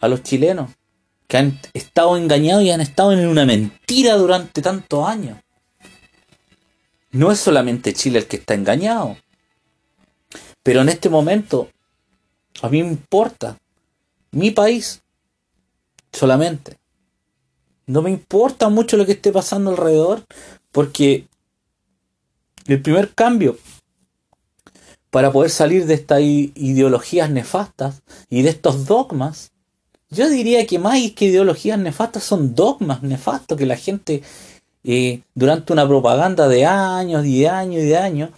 a 0.00 0.08
los 0.08 0.22
chilenos 0.22 0.70
que 1.26 1.36
han 1.36 1.60
estado 1.74 2.16
engañados 2.16 2.64
y 2.64 2.70
han 2.70 2.80
estado 2.80 3.12
en 3.12 3.26
una 3.26 3.46
mentira 3.46 4.16
durante 4.16 4.62
tantos 4.62 5.06
años. 5.06 5.38
No 7.12 7.30
es 7.30 7.38
solamente 7.38 7.92
Chile 7.92 8.18
el 8.18 8.26
que 8.26 8.36
está 8.36 8.54
engañado, 8.54 9.16
pero 10.62 10.80
en 10.80 10.88
este 10.88 11.08
momento 11.08 11.70
a 12.62 12.68
mí 12.68 12.82
me 12.82 12.90
importa 12.90 13.58
mi 14.32 14.50
país 14.50 15.02
solamente. 16.12 16.79
No 17.90 18.02
me 18.02 18.10
importa 18.10 18.68
mucho 18.68 18.96
lo 18.96 19.04
que 19.04 19.12
esté 19.12 19.32
pasando 19.32 19.70
alrededor, 19.70 20.24
porque 20.70 21.26
el 22.66 22.80
primer 22.80 23.12
cambio 23.14 23.58
para 25.10 25.32
poder 25.32 25.50
salir 25.50 25.86
de 25.86 25.94
estas 25.94 26.20
ideologías 26.20 27.30
nefastas 27.30 28.02
y 28.28 28.42
de 28.42 28.50
estos 28.50 28.86
dogmas, 28.86 29.50
yo 30.08 30.28
diría 30.28 30.64
que 30.68 30.78
más 30.78 30.98
que 31.16 31.24
ideologías 31.24 31.80
nefastas 31.80 32.22
son 32.22 32.54
dogmas 32.54 33.02
nefastos 33.02 33.58
que 33.58 33.66
la 33.66 33.76
gente 33.76 34.22
eh, 34.84 35.22
durante 35.34 35.72
una 35.72 35.86
propaganda 35.88 36.46
de 36.46 36.64
años 36.66 37.26
y 37.26 37.40
de 37.40 37.48
años 37.48 37.82
y 37.82 37.86
de 37.86 37.96
años 37.98 38.30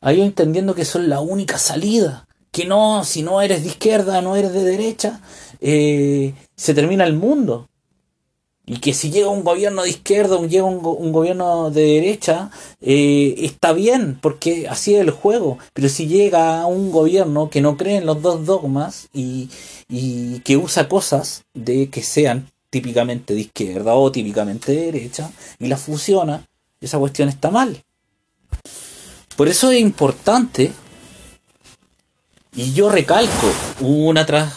ha 0.00 0.12
ido 0.14 0.24
entendiendo 0.24 0.74
que 0.74 0.86
son 0.86 1.10
la 1.10 1.20
única 1.20 1.58
salida. 1.58 2.26
Que 2.50 2.64
no, 2.64 3.04
si 3.04 3.22
no 3.22 3.42
eres 3.42 3.62
de 3.62 3.68
izquierda, 3.68 4.22
no 4.22 4.36
eres 4.36 4.54
de 4.54 4.64
derecha, 4.64 5.20
eh, 5.60 6.32
se 6.56 6.72
termina 6.72 7.04
el 7.04 7.12
mundo. 7.12 7.68
Y 8.66 8.78
que 8.78 8.92
si 8.94 9.10
llega 9.10 9.28
un 9.28 9.44
gobierno 9.44 9.82
de 9.82 9.90
izquierda 9.90 10.36
o 10.36 10.44
llega 10.44 10.64
un, 10.64 11.12
gobierno 11.12 11.70
de 11.70 11.82
derecha, 11.82 12.50
eh, 12.80 13.36
está 13.38 13.72
bien, 13.72 14.18
porque 14.20 14.66
así 14.68 14.94
es 14.94 15.00
el 15.00 15.12
juego. 15.12 15.58
Pero 15.72 15.88
si 15.88 16.08
llega 16.08 16.66
un 16.66 16.90
gobierno 16.90 17.48
que 17.48 17.60
no 17.60 17.76
cree 17.76 17.98
en 17.98 18.06
los 18.06 18.20
dos 18.20 18.44
dogmas 18.44 19.08
y, 19.12 19.50
y 19.88 20.40
que 20.40 20.56
usa 20.56 20.88
cosas 20.88 21.44
de 21.54 21.90
que 21.90 22.02
sean 22.02 22.50
típicamente 22.70 23.34
de 23.34 23.40
izquierda 23.40 23.94
o 23.94 24.10
típicamente 24.10 24.72
de 24.72 24.86
derecha 24.86 25.30
y 25.60 25.68
las 25.68 25.80
fusiona, 25.80 26.44
esa 26.80 26.98
cuestión 26.98 27.28
está 27.28 27.50
mal. 27.50 27.84
Por 29.36 29.48
eso 29.48 29.70
es 29.70 29.80
importante, 29.80 30.72
y 32.54 32.72
yo 32.72 32.88
recalco 32.88 33.52
una 33.80 34.24
tras 34.24 34.54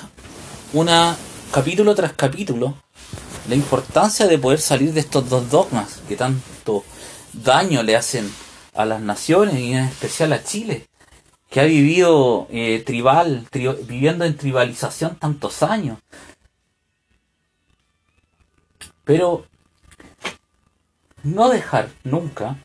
una 0.72 1.18
capítulo 1.52 1.96
tras 1.96 2.14
capítulo, 2.14 2.76
la 3.50 3.56
importancia 3.56 4.28
de 4.28 4.38
poder 4.38 4.60
salir 4.60 4.94
de 4.94 5.00
estos 5.00 5.28
dos 5.28 5.50
dogmas 5.50 6.02
que 6.08 6.16
tanto 6.16 6.84
daño 7.34 7.82
le 7.82 7.96
hacen 7.96 8.32
a 8.76 8.86
las 8.86 9.02
naciones 9.02 9.56
y 9.56 9.74
en 9.74 9.86
especial 9.86 10.34
a 10.34 10.44
Chile, 10.44 10.88
que 11.50 11.60
ha 11.60 11.64
vivido 11.64 12.48
eh, 12.52 12.84
tribal, 12.86 13.48
viviendo 13.88 14.24
en 14.24 14.38
tribalización 14.38 15.16
tantos 15.16 15.64
años. 15.64 15.98
Pero 19.04 19.48
no 21.24 21.50
dejar 21.50 21.90
nunca 22.04 22.64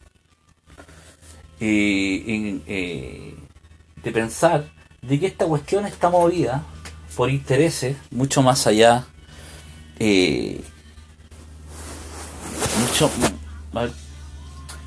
eh, 1.60 2.60
eh, 2.66 3.34
de 4.02 4.12
pensar 4.12 4.70
de 5.00 5.18
que 5.18 5.26
esta 5.26 5.46
cuestión 5.46 5.86
está 5.86 6.10
movida 6.10 6.62
por 7.16 7.30
intereses 7.30 7.96
mucho 8.10 8.42
más 8.42 8.66
allá 8.66 9.06
mucho, 12.80 13.10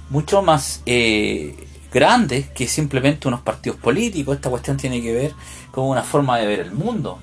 mucho 0.09 0.41
más 0.41 0.81
eh, 0.85 1.67
grandes 1.91 2.49
que 2.49 2.67
simplemente 2.67 3.27
unos 3.27 3.41
partidos 3.41 3.79
políticos. 3.79 4.35
Esta 4.35 4.49
cuestión 4.49 4.77
tiene 4.77 5.01
que 5.01 5.13
ver 5.13 5.33
con 5.71 5.85
una 5.85 6.03
forma 6.03 6.37
de 6.37 6.47
ver 6.47 6.59
el 6.59 6.71
mundo. 6.71 7.19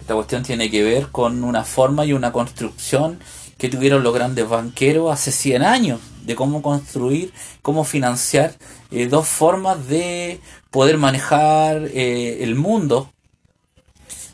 Esta 0.00 0.14
cuestión 0.14 0.42
tiene 0.42 0.70
que 0.70 0.82
ver 0.82 1.08
con 1.08 1.44
una 1.44 1.64
forma 1.64 2.04
y 2.04 2.12
una 2.12 2.32
construcción 2.32 3.20
que 3.56 3.68
tuvieron 3.68 4.02
los 4.02 4.12
grandes 4.12 4.48
banqueros 4.48 5.12
hace 5.12 5.30
100 5.30 5.62
años, 5.62 6.00
de 6.24 6.34
cómo 6.34 6.62
construir, 6.62 7.32
cómo 7.62 7.84
financiar 7.84 8.56
eh, 8.90 9.06
dos 9.06 9.28
formas 9.28 9.86
de 9.86 10.40
poder 10.70 10.98
manejar 10.98 11.88
eh, 11.94 12.42
el 12.42 12.56
mundo 12.56 13.12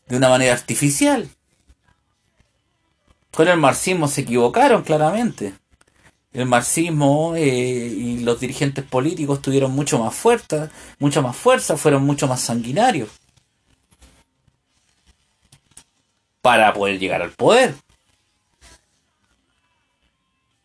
de 0.08 0.16
una 0.16 0.30
manera 0.30 0.54
artificial. 0.54 1.28
Con 3.38 3.46
el 3.46 3.56
marxismo 3.56 4.08
se 4.08 4.22
equivocaron 4.22 4.82
claramente. 4.82 5.54
El 6.32 6.46
marxismo 6.46 7.36
eh, 7.36 7.46
y 7.46 8.18
los 8.18 8.40
dirigentes 8.40 8.84
políticos 8.84 9.40
tuvieron 9.40 9.70
mucho 9.70 10.00
más 10.00 10.12
fuerza, 10.12 10.72
mucha 10.98 11.22
más 11.22 11.36
fuerza, 11.36 11.76
fueron 11.76 12.02
mucho 12.02 12.26
más 12.26 12.40
sanguinarios 12.40 13.08
para 16.42 16.72
poder 16.72 16.98
llegar 16.98 17.22
al 17.22 17.30
poder. 17.30 17.76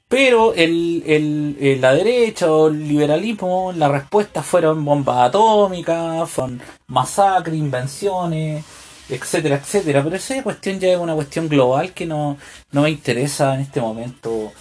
Pero 0.08 0.56
el, 0.56 1.04
el, 1.06 1.80
la 1.80 1.94
derecha 1.94 2.52
o 2.52 2.70
el 2.70 2.88
liberalismo, 2.88 3.72
la 3.76 3.88
respuesta 3.88 4.42
fueron 4.42 4.84
bombas 4.84 5.28
atómicas, 5.28 6.28
fueron 6.28 6.60
masacres, 6.88 7.56
invenciones, 7.56 8.66
etcétera, 9.16 9.56
etcétera. 9.58 10.04
Pero 10.04 10.16
esa 10.16 10.42
cuestión 10.44 10.80
ya 10.80 10.90
es 10.90 10.98
una 10.98 11.16
cuestión 11.16 11.48
global 11.50 11.94
que 11.94 12.06
no, 12.06 12.38
no 12.72 12.82
me 12.82 12.90
interesa 12.90 13.56
en 13.56 13.62
este 13.62 13.82
momento 13.82 14.52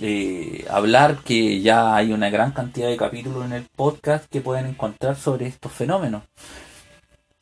eh, 0.00 0.66
hablar, 0.70 1.18
que 1.24 1.60
ya 1.60 1.96
hay 1.96 2.12
una 2.12 2.30
gran 2.30 2.52
cantidad 2.52 2.88
de 2.88 2.96
capítulos 2.96 3.44
en 3.46 3.52
el 3.52 3.64
podcast 3.64 4.26
que 4.30 4.40
pueden 4.40 4.66
encontrar 4.66 5.16
sobre 5.16 5.46
estos 5.46 5.72
fenómenos. 5.72 6.22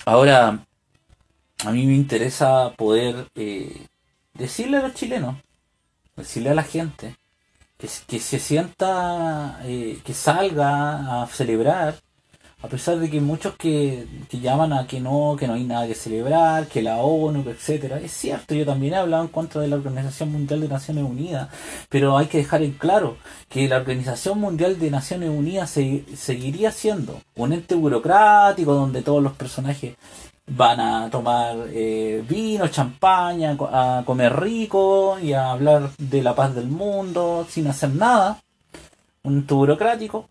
Ahora, 0.06 0.64
a 1.64 1.70
mí 1.72 1.86
me 1.86 1.94
interesa 1.94 2.72
poder 2.76 3.28
eh, 3.34 3.86
decirle 4.34 4.78
a 4.78 4.82
los 4.82 4.94
chilenos, 4.94 5.36
decirle 6.16 6.50
a 6.50 6.54
la 6.54 6.62
gente, 6.62 7.16
que, 7.78 7.88
que 8.06 8.20
se 8.20 8.38
sienta, 8.38 9.60
eh, 9.64 9.98
que 10.04 10.14
salga 10.14 11.22
a 11.22 11.26
celebrar 11.26 11.96
a 12.64 12.66
pesar 12.66 12.98
de 12.98 13.10
que 13.10 13.20
muchos 13.20 13.56
que, 13.56 14.06
llaman 14.30 14.72
a 14.72 14.86
que 14.86 14.98
no, 14.98 15.36
que 15.38 15.46
no 15.46 15.52
hay 15.52 15.64
nada 15.64 15.86
que 15.86 15.94
celebrar, 15.94 16.66
que 16.66 16.80
la 16.80 16.96
ONU, 16.96 17.44
etcétera, 17.50 18.00
es 18.00 18.12
cierto, 18.12 18.54
yo 18.54 18.64
también 18.64 18.94
he 18.94 18.96
hablado 18.96 19.22
en 19.22 19.28
contra 19.28 19.60
de 19.60 19.68
la 19.68 19.76
Organización 19.76 20.32
Mundial 20.32 20.62
de 20.62 20.68
Naciones 20.68 21.04
Unidas, 21.04 21.50
pero 21.90 22.16
hay 22.16 22.24
que 22.26 22.38
dejar 22.38 22.62
en 22.62 22.72
claro 22.72 23.18
que 23.50 23.68
la 23.68 23.76
Organización 23.76 24.40
Mundial 24.40 24.78
de 24.78 24.90
Naciones 24.90 25.28
Unidas 25.28 25.78
seguiría 26.16 26.72
siendo 26.72 27.20
un 27.36 27.52
ente 27.52 27.74
burocrático 27.74 28.72
donde 28.72 29.02
todos 29.02 29.22
los 29.22 29.34
personajes 29.34 29.96
van 30.46 30.80
a 30.80 31.10
tomar 31.10 31.66
eh, 31.68 32.24
vino, 32.26 32.68
champaña, 32.68 33.58
a 33.60 34.04
comer 34.06 34.40
rico 34.40 35.18
y 35.18 35.34
a 35.34 35.50
hablar 35.50 35.90
de 35.98 36.22
la 36.22 36.34
paz 36.34 36.54
del 36.54 36.68
mundo 36.68 37.46
sin 37.46 37.66
hacer 37.66 37.90
nada, 37.90 38.40
un 39.22 39.34
ente 39.34 39.52
burocrático 39.52 40.30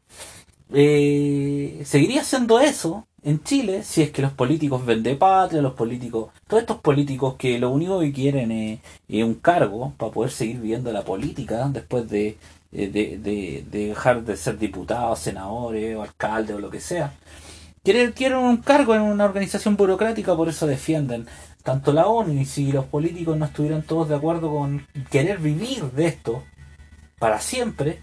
eh, 0.71 1.81
seguiría 1.85 2.23
siendo 2.23 2.59
eso 2.59 3.07
en 3.23 3.41
Chile 3.43 3.83
si 3.83 4.01
es 4.01 4.11
que 4.11 4.21
los 4.21 4.33
políticos 4.33 4.85
venden 4.85 5.17
patria, 5.17 5.61
los 5.61 5.73
políticos, 5.73 6.31
todos 6.47 6.61
estos 6.61 6.77
políticos 6.77 7.35
que 7.37 7.57
lo 7.59 7.69
único 7.69 7.99
que 7.99 8.11
quieren 8.11 8.51
es, 8.51 8.79
un 9.23 9.35
cargo 9.35 9.93
para 9.97 10.11
poder 10.11 10.31
seguir 10.31 10.59
viviendo 10.59 10.91
la 10.91 11.03
política 11.03 11.67
después 11.69 12.05
eh, 12.11 12.37
de, 12.71 13.17
de, 13.17 13.65
dejar 13.69 14.23
de 14.23 14.35
ser 14.35 14.57
diputados, 14.57 15.19
senadores 15.19 15.95
o 15.95 16.01
alcaldes 16.03 16.55
o 16.55 16.59
lo 16.59 16.69
que 16.69 16.79
sea. 16.79 17.13
Quieren, 17.83 18.13
quieren 18.13 18.37
un 18.39 18.57
cargo 18.57 18.95
en 18.95 19.01
una 19.01 19.25
organización 19.25 19.75
burocrática, 19.75 20.35
por 20.35 20.49
eso 20.49 20.67
defienden 20.67 21.27
tanto 21.63 21.93
la 21.93 22.07
ONU 22.07 22.33
y 22.33 22.45
si 22.45 22.71
los 22.71 22.85
políticos 22.85 23.37
no 23.37 23.45
estuvieran 23.45 23.83
todos 23.83 24.09
de 24.09 24.15
acuerdo 24.15 24.49
con 24.51 24.85
querer 25.09 25.39
vivir 25.39 25.83
de 25.91 26.07
esto 26.07 26.43
para 27.19 27.39
siempre, 27.39 28.01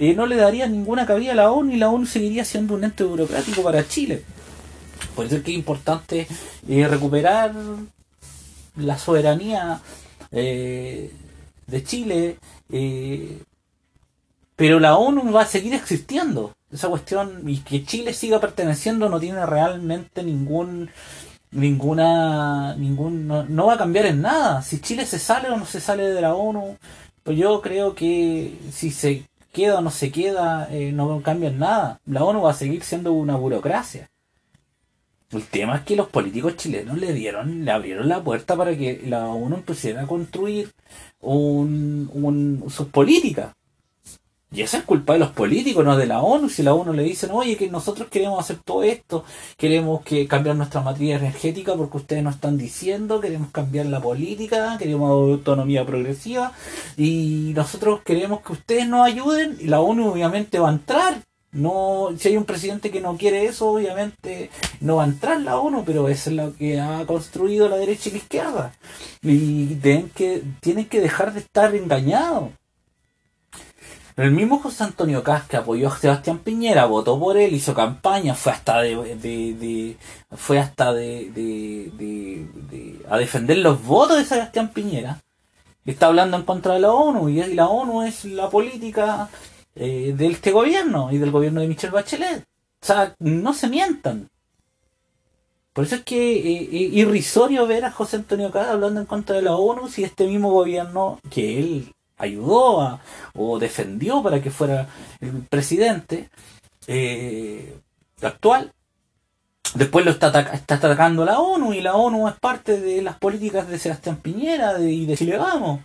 eh, 0.00 0.14
no 0.14 0.26
le 0.26 0.36
daría 0.36 0.68
ninguna 0.68 1.04
cabida 1.06 1.32
a 1.32 1.34
la 1.34 1.50
ONU 1.50 1.72
y 1.72 1.76
la 1.76 1.90
ONU 1.90 2.06
seguiría 2.06 2.44
siendo 2.44 2.74
un 2.74 2.84
ente 2.84 3.02
burocrático 3.02 3.64
para 3.64 3.86
Chile. 3.88 4.22
Por 5.16 5.26
eso 5.26 5.36
es 5.36 5.42
que 5.42 5.50
es 5.50 5.56
importante 5.58 6.28
eh, 6.68 6.86
recuperar 6.86 7.52
la 8.76 8.96
soberanía 8.96 9.80
eh, 10.30 11.12
de 11.66 11.82
Chile, 11.82 12.38
pero 14.54 14.78
la 14.78 14.96
ONU 14.96 15.32
va 15.32 15.42
a 15.42 15.46
seguir 15.46 15.74
existiendo. 15.74 16.54
Esa 16.70 16.88
cuestión 16.88 17.48
y 17.48 17.58
que 17.58 17.84
Chile 17.84 18.14
siga 18.14 18.40
perteneciendo 18.40 19.08
no 19.08 19.18
tiene 19.18 19.44
realmente 19.46 20.22
ningún 20.22 20.90
ninguna 21.50 22.76
ningún 22.76 23.26
no, 23.26 23.44
no, 23.44 23.66
va 23.66 23.74
a 23.74 23.78
cambiar 23.78 24.04
en 24.04 24.20
nada 24.20 24.60
si 24.60 24.80
Chile 24.80 25.06
se 25.06 25.18
sale 25.18 25.48
o 25.48 25.56
no 25.56 25.64
se 25.64 25.80
sale 25.80 26.10
de 26.10 26.20
la 26.20 26.34
ONU 26.34 26.76
pues 27.22 27.38
yo 27.38 27.62
creo 27.62 27.94
que 27.94 28.52
si 28.70 28.90
se 28.90 29.24
queda 29.58 29.78
o 29.78 29.80
no 29.80 29.90
se 29.90 30.12
queda, 30.12 30.68
eh, 30.70 30.92
no 30.92 31.20
cambia 31.20 31.50
nada. 31.50 32.00
La 32.06 32.22
ONU 32.22 32.42
va 32.42 32.52
a 32.52 32.54
seguir 32.62 32.84
siendo 32.84 33.12
una 33.12 33.36
burocracia. 33.36 34.08
El 35.30 35.42
tema 35.46 35.76
es 35.76 35.82
que 35.82 35.96
los 35.96 36.08
políticos 36.08 36.56
chilenos 36.56 36.96
le 36.96 37.12
dieron, 37.12 37.64
le 37.64 37.70
abrieron 37.72 38.08
la 38.08 38.22
puerta 38.22 38.56
para 38.56 38.76
que 38.76 39.02
la 39.04 39.26
ONU 39.26 39.56
empezara 39.56 40.02
a 40.02 40.06
construir 40.06 40.70
un, 41.20 42.08
un, 42.14 42.70
sus 42.70 42.86
políticas. 42.86 43.52
Y 44.50 44.62
eso 44.62 44.78
es 44.78 44.84
culpa 44.84 45.12
de 45.12 45.18
los 45.18 45.30
políticos, 45.30 45.84
no 45.84 45.96
de 45.96 46.06
la 46.06 46.22
ONU. 46.22 46.48
Si 46.48 46.62
la 46.62 46.72
ONU 46.72 46.94
le 46.94 47.02
dicen, 47.02 47.30
oye, 47.32 47.56
que 47.56 47.68
nosotros 47.68 48.08
queremos 48.08 48.40
hacer 48.40 48.56
todo 48.64 48.82
esto, 48.82 49.24
queremos 49.58 50.02
que 50.02 50.26
cambiar 50.26 50.56
nuestra 50.56 50.80
matriz 50.80 51.16
energética 51.16 51.74
porque 51.74 51.98
ustedes 51.98 52.22
nos 52.22 52.36
están 52.36 52.56
diciendo, 52.56 53.20
queremos 53.20 53.50
cambiar 53.50 53.86
la 53.86 54.00
política, 54.00 54.76
queremos 54.78 55.10
autonomía 55.10 55.84
progresiva 55.84 56.52
y 56.96 57.52
nosotros 57.54 58.00
queremos 58.02 58.40
que 58.40 58.52
ustedes 58.52 58.88
nos 58.88 59.06
ayuden 59.06 59.58
y 59.60 59.66
la 59.66 59.80
ONU 59.80 60.08
obviamente 60.08 60.58
va 60.58 60.70
a 60.70 60.72
entrar. 60.72 61.22
No, 61.52 62.10
si 62.18 62.28
hay 62.28 62.36
un 62.36 62.44
presidente 62.44 62.90
que 62.90 63.00
no 63.00 63.16
quiere 63.16 63.46
eso, 63.46 63.70
obviamente 63.70 64.50
no 64.80 64.96
va 64.96 65.04
a 65.04 65.08
entrar 65.08 65.40
la 65.40 65.58
ONU, 65.58 65.82
pero 65.84 66.08
eso 66.08 66.30
es 66.30 66.36
lo 66.36 66.54
que 66.54 66.80
ha 66.80 67.04
construido 67.06 67.68
la 67.68 67.76
derecha 67.76 68.08
y 68.08 68.12
la 68.12 68.18
izquierda. 68.18 68.72
Y 69.22 69.74
tienen 69.76 70.10
que, 70.10 70.42
tienen 70.60 70.86
que 70.86 71.00
dejar 71.00 71.34
de 71.34 71.40
estar 71.40 71.74
engañados 71.74 72.50
el 74.18 74.32
mismo 74.32 74.58
José 74.58 74.82
Antonio 74.82 75.22
Cas 75.22 75.44
que 75.44 75.56
apoyó 75.56 75.88
a 75.88 75.96
Sebastián 75.96 76.40
Piñera, 76.40 76.86
votó 76.86 77.20
por 77.20 77.36
él, 77.36 77.54
hizo 77.54 77.72
campaña, 77.72 78.34
fue 78.34 78.50
hasta 78.50 78.80
de, 78.82 79.96
fue 80.36 80.58
hasta 80.58 80.92
de, 80.92 82.36
a 83.08 83.16
defender 83.16 83.58
los 83.58 83.82
votos 83.84 84.18
de 84.18 84.24
Sebastián 84.24 84.72
Piñera. 84.72 85.20
Está 85.86 86.06
hablando 86.08 86.36
en 86.36 86.42
contra 86.42 86.74
de 86.74 86.80
la 86.80 86.92
ONU 86.92 87.28
y 87.28 87.54
la 87.54 87.68
ONU 87.68 88.02
es 88.02 88.24
la 88.24 88.50
política 88.50 89.28
eh, 89.76 90.12
de 90.16 90.26
este 90.26 90.50
gobierno 90.50 91.12
y 91.12 91.18
del 91.18 91.30
gobierno 91.30 91.60
de 91.60 91.68
Michelle 91.68 91.92
Bachelet. 91.92 92.44
O 92.82 92.86
sea, 92.86 93.14
no 93.20 93.54
se 93.54 93.68
mientan. 93.68 94.28
Por 95.72 95.84
eso 95.84 95.94
es 95.94 96.02
que 96.02 96.38
es 96.38 96.62
eh, 96.62 96.68
eh, 96.72 96.90
irrisorio 96.92 97.68
ver 97.68 97.84
a 97.84 97.92
José 97.92 98.16
Antonio 98.16 98.50
Cas 98.50 98.66
hablando 98.66 98.98
en 98.98 99.06
contra 99.06 99.36
de 99.36 99.42
la 99.42 99.54
ONU 99.54 99.88
si 99.88 100.02
este 100.02 100.26
mismo 100.26 100.50
gobierno 100.50 101.20
que 101.30 101.60
él 101.60 101.94
ayudó 102.18 102.82
a, 102.82 103.00
o 103.34 103.58
defendió 103.58 104.22
para 104.22 104.42
que 104.42 104.50
fuera 104.50 104.88
el 105.20 105.42
presidente 105.48 106.30
eh, 106.86 107.78
actual, 108.22 108.72
después 109.74 110.04
lo 110.04 110.10
está, 110.10 110.28
está 110.52 110.74
atacando 110.76 111.24
la 111.24 111.38
ONU 111.38 111.72
y 111.74 111.80
la 111.80 111.94
ONU 111.94 112.28
es 112.28 112.34
parte 112.34 112.80
de 112.80 113.02
las 113.02 113.16
políticas 113.18 113.68
de 113.68 113.78
Sebastián 113.78 114.16
Piñera 114.16 114.78
y 114.80 115.06
de 115.06 115.16
Chile. 115.16 115.38
O 115.38 115.80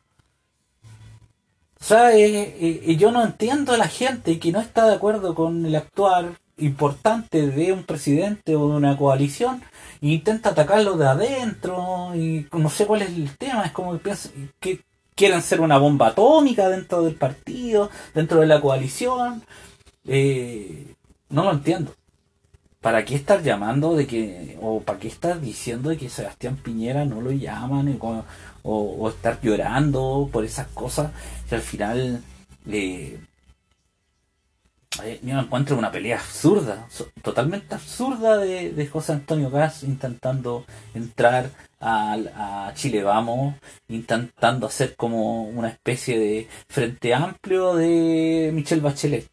sea, 1.79 2.15
eh, 2.15 2.81
eh, 2.85 2.95
yo 2.95 3.11
no 3.11 3.23
entiendo 3.23 3.73
a 3.73 3.77
la 3.77 3.87
gente 3.87 4.39
que 4.39 4.51
no 4.51 4.61
está 4.61 4.87
de 4.87 4.95
acuerdo 4.95 5.35
con 5.35 5.65
el 5.65 5.75
actuar 5.75 6.39
importante 6.57 7.47
de 7.47 7.73
un 7.73 7.83
presidente 7.83 8.55
o 8.55 8.69
de 8.69 8.75
una 8.75 8.95
coalición 8.95 9.61
e 10.01 10.07
intenta 10.09 10.51
atacarlo 10.51 10.97
de 10.97 11.07
adentro 11.07 12.15
y 12.15 12.47
no 12.53 12.69
sé 12.69 12.85
cuál 12.85 13.01
es 13.01 13.09
el 13.09 13.35
tema, 13.37 13.65
es 13.65 13.71
como 13.71 13.91
que 13.93 13.99
piensa 13.99 14.29
que 14.59 14.81
quieren 15.15 15.41
ser 15.41 15.61
una 15.61 15.77
bomba 15.77 16.07
atómica 16.07 16.69
dentro 16.69 17.03
del 17.03 17.15
partido, 17.15 17.89
dentro 18.13 18.39
de 18.39 18.47
la 18.47 18.61
coalición. 18.61 19.43
Eh, 20.05 20.95
no 21.29 21.43
lo 21.43 21.51
entiendo. 21.51 21.93
¿Para 22.81 23.05
qué 23.05 23.15
estar 23.15 23.41
llamando 23.41 23.95
de 23.95 24.05
que, 24.05 24.57
o 24.61 24.81
para 24.81 24.99
qué 24.99 25.07
estar 25.07 25.39
diciendo 25.39 25.89
de 25.89 25.97
que 25.97 26.09
Sebastián 26.09 26.57
Piñera 26.57 27.05
no 27.05 27.21
lo 27.21 27.31
llaman, 27.31 27.97
o, 28.63 29.09
estar 29.09 29.39
llorando 29.41 30.29
por 30.31 30.43
esas 30.43 30.67
cosas, 30.67 31.11
que 31.47 31.55
al 31.55 31.61
final 31.61 32.21
eh, 32.69 33.19
yo 35.21 35.39
encuentro 35.39 35.77
una 35.77 35.91
pelea 35.91 36.17
absurda, 36.19 36.87
totalmente 37.21 37.73
absurda 37.73 38.37
de, 38.37 38.87
José 38.91 39.13
Antonio 39.13 39.49
Gas 39.49 39.83
intentando 39.83 40.65
entrar 40.93 41.49
a, 41.83 42.71
Chile 42.75 43.03
Vamos, 43.03 43.55
intentando 43.89 44.67
hacer 44.67 44.95
como 44.95 45.43
una 45.43 45.69
especie 45.69 46.17
de 46.17 46.47
frente 46.67 47.13
amplio 47.13 47.75
de 47.75 48.51
Michelle 48.53 48.81
Bachelet. 48.81 49.29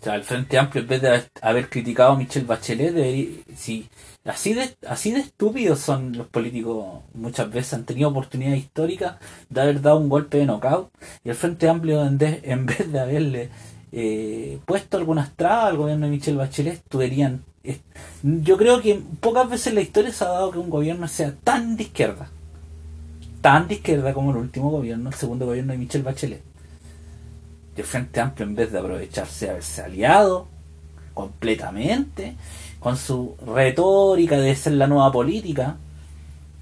O 0.00 0.04
sea, 0.04 0.14
el 0.14 0.22
Frente 0.22 0.56
Amplio, 0.56 0.82
en 0.82 0.88
vez 0.88 1.02
de 1.02 1.24
haber, 1.42 1.68
criticado 1.68 2.12
a 2.12 2.16
Michelle 2.16 2.46
Bachelet, 2.46 2.94
debería, 2.94 3.42
si, 3.56 3.88
así 4.24 4.54
de, 4.54 4.76
así 4.86 5.10
de 5.10 5.18
estúpidos 5.20 5.80
son 5.80 6.16
los 6.16 6.28
políticos, 6.28 7.02
muchas 7.14 7.50
veces 7.50 7.74
han 7.74 7.84
tenido 7.84 8.08
oportunidad 8.10 8.54
histórica 8.54 9.18
de 9.48 9.60
haber 9.60 9.82
dado 9.82 9.98
un 9.98 10.08
golpe 10.08 10.38
de 10.38 10.46
knockout, 10.46 10.92
y 11.24 11.30
el 11.30 11.34
Frente 11.34 11.68
Amplio, 11.68 12.04
en, 12.06 12.16
en 12.20 12.66
vez 12.66 12.92
de 12.92 13.00
haberle 13.00 13.50
eh, 13.92 14.58
puesto 14.64 14.96
algunas 14.96 15.34
trabas 15.34 15.70
al 15.70 15.76
gobierno 15.76 16.06
de 16.06 16.12
Michelle 16.12 16.36
Bachelet, 16.36 16.82
deberían 16.90 17.42
yo 18.22 18.56
creo 18.56 18.80
que 18.80 19.00
pocas 19.20 19.48
veces 19.48 19.68
en 19.68 19.74
la 19.76 19.80
historia 19.80 20.12
se 20.12 20.24
ha 20.24 20.28
dado 20.28 20.50
que 20.50 20.58
un 20.58 20.70
gobierno 20.70 21.06
sea 21.08 21.34
tan 21.44 21.76
de 21.76 21.84
izquierda, 21.84 22.30
tan 23.40 23.68
de 23.68 23.74
izquierda 23.74 24.14
como 24.14 24.30
el 24.30 24.38
último 24.38 24.70
gobierno, 24.70 25.10
el 25.10 25.14
segundo 25.14 25.46
gobierno 25.46 25.72
de 25.72 25.78
Michelle 25.78 26.04
Bachelet. 26.04 26.42
El 27.76 27.84
Frente 27.84 28.20
Amplio, 28.20 28.46
en 28.46 28.56
vez 28.56 28.72
de 28.72 28.78
aprovecharse 28.78 29.50
haberse 29.50 29.82
aliado 29.82 30.48
completamente 31.14 32.34
con 32.80 32.96
su 32.96 33.36
retórica 33.46 34.36
de 34.36 34.56
ser 34.56 34.72
la 34.72 34.88
nueva 34.88 35.12
política, 35.12 35.76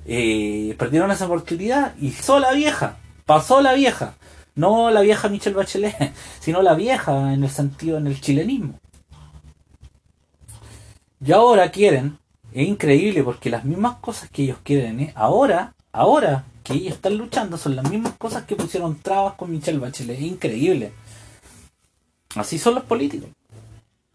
eh, 0.04 0.74
perdieron 0.78 1.10
esa 1.10 1.24
oportunidad 1.26 1.94
y 1.98 2.10
pasó 2.10 2.38
la 2.38 2.52
vieja, 2.52 2.96
pasó 3.24 3.60
la 3.62 3.72
vieja. 3.72 4.14
No 4.56 4.90
la 4.90 5.02
vieja 5.02 5.28
Michelle 5.28 5.54
Bachelet, 5.54 6.12
sino 6.40 6.62
la 6.62 6.74
vieja 6.74 7.32
en 7.32 7.44
el 7.44 7.50
sentido, 7.50 7.98
en 7.98 8.06
el 8.08 8.20
chilenismo. 8.20 8.80
Y 11.24 11.32
ahora 11.32 11.70
quieren, 11.70 12.18
es 12.52 12.66
increíble 12.66 13.22
porque 13.22 13.50
las 13.50 13.64
mismas 13.64 13.96
cosas 13.96 14.30
que 14.30 14.42
ellos 14.42 14.58
quieren, 14.62 15.00
¿eh? 15.00 15.12
ahora, 15.14 15.74
ahora 15.92 16.44
que 16.64 16.74
ellos 16.74 16.94
están 16.94 17.16
luchando 17.16 17.56
son 17.58 17.76
las 17.76 17.88
mismas 17.88 18.14
cosas 18.18 18.44
que 18.44 18.56
pusieron 18.56 18.98
trabas 18.98 19.34
con 19.34 19.50
Michelle 19.50 19.78
Bachelet. 19.78 20.18
Es 20.18 20.24
increíble. 20.24 20.92
Así 22.34 22.58
son 22.58 22.74
los 22.74 22.84
políticos. 22.84 23.28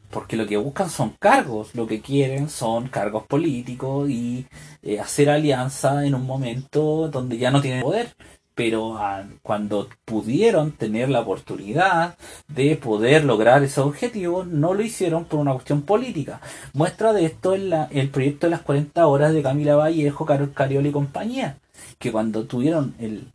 Porque 0.10 0.36
lo 0.36 0.46
que 0.46 0.58
buscan 0.58 0.90
son 0.90 1.12
cargos, 1.18 1.74
lo 1.74 1.88
que 1.88 2.02
quieren 2.02 2.50
son 2.50 2.90
cargos 2.90 3.26
políticos 3.28 4.10
y 4.10 4.46
eh, 4.82 5.00
hacer 5.00 5.30
alianza 5.30 6.06
en 6.06 6.16
un 6.16 6.26
momento 6.26 7.08
donde 7.08 7.38
ya 7.38 7.52
no 7.52 7.62
tienen 7.62 7.82
poder. 7.82 8.14
Pero 8.62 9.00
cuando 9.42 9.90
pudieron 10.06 10.72
tener 10.74 11.10
la 11.10 11.22
oportunidad 11.22 12.16
de 12.48 12.76
poder 12.76 13.24
lograr 13.24 13.64
ese 13.64 13.82
objetivo, 13.82 14.46
no 14.46 14.76
lo 14.76 14.84
hicieron 14.84 15.26
por 15.26 15.40
una 15.40 15.54
cuestión 15.54 15.82
política. 15.82 16.42
Muestra 16.74 17.12
de 17.12 17.26
esto 17.26 17.56
es 17.56 17.64
la, 17.64 17.86
el 17.86 18.10
proyecto 18.10 18.46
de 18.46 18.52
las 18.52 18.62
40 18.62 19.08
horas 19.08 19.34
de 19.34 19.42
Camila 19.42 19.78
Vallejo, 19.78 20.28
Carol 20.28 20.54
Cariola 20.54 20.90
y 20.90 20.92
compañía, 20.92 21.58
que 21.98 22.12
cuando 22.12 22.44
tuvieron 22.44 22.94
el, 23.00 23.32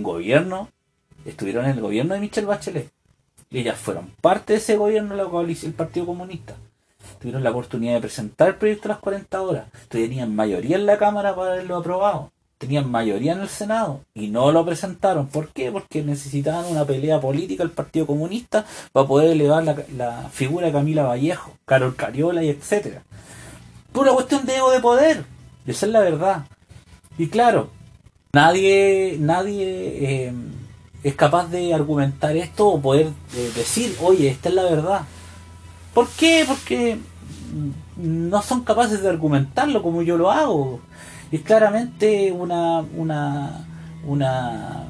gobierno, 0.00 0.68
estuvieron 1.24 1.64
en 1.64 1.72
el 1.72 1.80
gobierno 1.80 2.14
de 2.14 2.20
Michelle 2.20 2.46
Bachelet 2.46 2.88
ellas 3.50 3.76
fueron 3.76 4.12
parte 4.20 4.52
de 4.52 4.60
ese 4.60 4.76
gobierno, 4.76 5.16
la 5.16 5.24
coalición, 5.24 5.72
el 5.72 5.76
Partido 5.76 6.06
Comunista. 6.06 6.54
Tuvieron 7.18 7.42
la 7.42 7.50
oportunidad 7.50 7.94
de 7.94 8.00
presentar 8.02 8.50
el 8.50 8.54
proyecto 8.54 8.86
a 8.86 8.92
las 8.92 8.98
40 8.98 9.42
horas. 9.42 9.66
Tenían 9.88 10.36
mayoría 10.36 10.76
en 10.76 10.86
la 10.86 10.98
Cámara 10.98 11.34
para 11.34 11.54
haberlo 11.54 11.78
aprobado. 11.78 12.30
Tenían 12.62 12.88
mayoría 12.88 13.32
en 13.32 13.40
el 13.40 13.48
Senado 13.48 14.04
y 14.14 14.28
no 14.28 14.52
lo 14.52 14.64
presentaron. 14.64 15.26
¿Por 15.26 15.48
qué? 15.48 15.72
Porque 15.72 16.00
necesitaban 16.00 16.66
una 16.66 16.84
pelea 16.84 17.20
política 17.20 17.64
el 17.64 17.72
Partido 17.72 18.06
Comunista 18.06 18.64
para 18.92 19.04
poder 19.04 19.32
elevar 19.32 19.64
la, 19.96 20.30
figura 20.30 20.68
de 20.68 20.72
Camila 20.72 21.02
Vallejo, 21.02 21.54
Carol 21.64 21.96
Cariola 21.96 22.44
y 22.44 22.50
etcétera. 22.50 23.02
Pura 23.90 24.12
cuestión 24.12 24.46
de 24.46 24.54
ego 24.54 24.70
de 24.70 24.78
poder. 24.78 25.24
Esa 25.66 25.86
es 25.86 25.92
la 25.92 25.98
verdad. 25.98 26.46
Y 27.18 27.26
claro, 27.26 27.70
nadie, 28.32 29.16
nadie 29.18 30.28
eh, 30.28 30.32
es 31.02 31.16
capaz 31.16 31.48
de 31.48 31.74
argumentar 31.74 32.36
esto 32.36 32.68
o 32.68 32.80
poder 32.80 33.08
eh, 33.34 33.52
decir, 33.56 33.96
oye, 34.00 34.28
esta 34.28 34.50
es 34.50 34.54
la 34.54 34.62
verdad. 34.62 35.00
¿Por 35.92 36.06
qué? 36.10 36.44
Porque 36.46 36.96
no 37.96 38.40
son 38.40 38.62
capaces 38.62 39.02
de 39.02 39.08
argumentarlo 39.08 39.82
como 39.82 40.02
yo 40.02 40.16
lo 40.16 40.30
hago. 40.30 40.80
Es 41.32 41.40
claramente 41.40 42.30
una, 42.30 42.84
una, 42.96 43.66
una, 44.06 44.84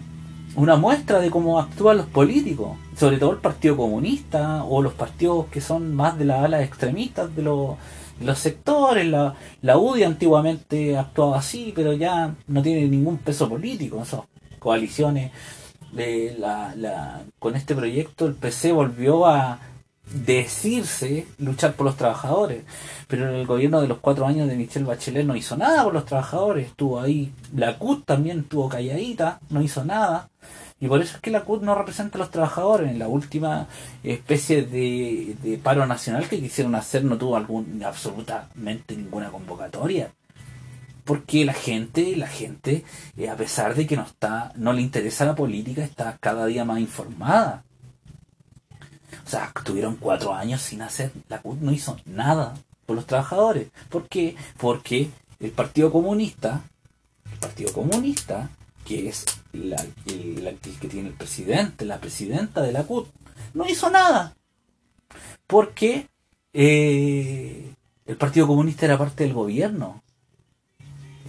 una 0.57 0.77
muestra 0.77 1.21
de 1.21 1.31
cómo 1.31 1.59
actúan 1.59 1.99
los 1.99 2.07
políticos, 2.07 2.77
sobre 2.97 3.19
todo 3.19 3.31
el 3.31 3.39
Partido 3.39 3.77
Comunista 3.77 4.65
o 4.65 4.83
los 4.83 4.93
partidos 4.93 5.47
que 5.47 5.61
son 5.61 5.95
más 5.95 6.19
de 6.19 6.25
las 6.25 6.45
alas 6.45 6.63
extremistas 6.63 7.35
de 7.35 7.43
los, 7.43 7.77
los 8.21 8.39
sectores. 8.39 9.07
La, 9.07 9.35
la 9.63 9.79
UDI 9.79 10.03
antiguamente 10.03 10.99
actuaba 10.99 11.39
así, 11.39 11.73
pero 11.75 11.93
ya 11.93 12.35
no 12.49 12.61
tiene 12.61 12.89
ningún 12.89 13.19
peso 13.19 13.49
político. 13.49 14.03
Esas 14.03 14.23
coaliciones 14.59 15.31
la, 15.93 16.75
la, 16.77 17.23
con 17.39 17.55
este 17.55 17.75
proyecto 17.75 18.27
el 18.27 18.35
PC 18.35 18.73
volvió 18.73 19.27
a 19.27 19.59
decirse 20.05 21.27
luchar 21.39 21.75
por 21.75 21.87
los 21.87 21.97
trabajadores, 21.97 22.65
pero 23.09 23.29
en 23.29 23.37
el 23.37 23.47
gobierno 23.47 23.81
de 23.81 23.89
los 23.89 23.99
cuatro 23.99 24.27
años 24.27 24.49
de 24.49 24.57
Michelle 24.57 24.85
Bachelet 24.85 25.25
no 25.27 25.37
hizo 25.37 25.57
nada 25.57 25.85
por 25.85 25.95
los 25.95 26.05
trabajadores, 26.05 26.69
estuvo 26.69 27.01
ahí, 27.01 27.33
la 27.55 27.79
CUT 27.79 28.05
también 28.05 28.41
estuvo 28.41 28.69
calladita, 28.69 29.41
no 29.51 29.63
hizo 29.63 29.85
nada, 29.85 30.29
y 30.83 30.89
por 30.89 31.01
eso 31.01 31.15
es 31.15 31.23
que 31.23 31.31
la 31.31 31.45
CUT 31.45 31.63
no 31.63 31.77
representa 31.77 32.19
a 32.19 32.21
los 32.21 32.33
trabajadores, 32.33 32.91
en 32.91 32.99
la 32.99 33.07
última 33.07 33.69
especie 34.03 34.63
de, 34.63 35.61
paro 35.63 35.87
nacional 35.87 36.29
que 36.29 36.41
quisieron 36.41 36.75
hacer 36.75 37.05
no 37.05 37.17
tuvo 37.17 37.37
algún, 37.37 37.81
absolutamente 37.85 38.97
ninguna 38.97 39.31
convocatoria. 39.31 40.11
Porque 41.05 41.45
la 41.45 41.53
gente, 41.53 42.17
la 42.17 42.27
gente, 42.27 42.85
eh, 43.17 43.29
a 43.29 43.37
pesar 43.37 43.77
de 43.77 43.87
que 43.87 43.97
no 43.97 44.03
está, 44.03 44.53
no 44.57 44.73
le 44.73 44.83
interesa 44.83 45.25
la 45.25 45.37
política, 45.37 45.85
está 45.85 46.17
cada 46.21 46.47
día 46.47 46.65
más 46.65 46.81
informada. 46.81 47.63
O 49.25 49.29
sea, 49.29 49.53
tuvieron 49.65 49.97
cuatro 49.97 50.35
años 50.35 50.61
sin 50.63 50.83
hacer, 50.83 51.13
la 51.29 51.41
CUT 51.41 51.61
no 51.61 51.73
hizo 51.73 51.97
nada 52.05 52.55
por 52.87 52.97
los 52.97 53.07
trabajadores. 53.07 53.69
¿Por 53.89 54.09
qué? 54.09 54.37
Porque 54.59 55.11
el 55.41 55.51
Partido 55.51 55.91
Comunista, 55.91 56.63
el 57.31 57.39
Partido 57.39 57.73
Comunista, 57.73 58.51
que 58.85 59.09
es 59.09 59.25
la, 59.53 59.85
el, 60.07 60.59
que 60.81 60.89
tiene 60.89 61.09
el 61.09 61.15
presidente, 61.15 61.85
la 61.85 61.99
presidenta 61.99 62.63
de 62.63 62.73
la 62.73 62.85
CUT, 62.85 63.09
no 63.55 63.67
hizo 63.69 63.91
nada. 63.91 64.35
Porque 65.47 66.09
eh, 66.53 67.75
el 68.07 68.17
Partido 68.17 68.47
Comunista 68.47 68.87
era 68.87 68.99
parte 68.99 69.25
del 69.25 69.33
gobierno. 69.33 70.02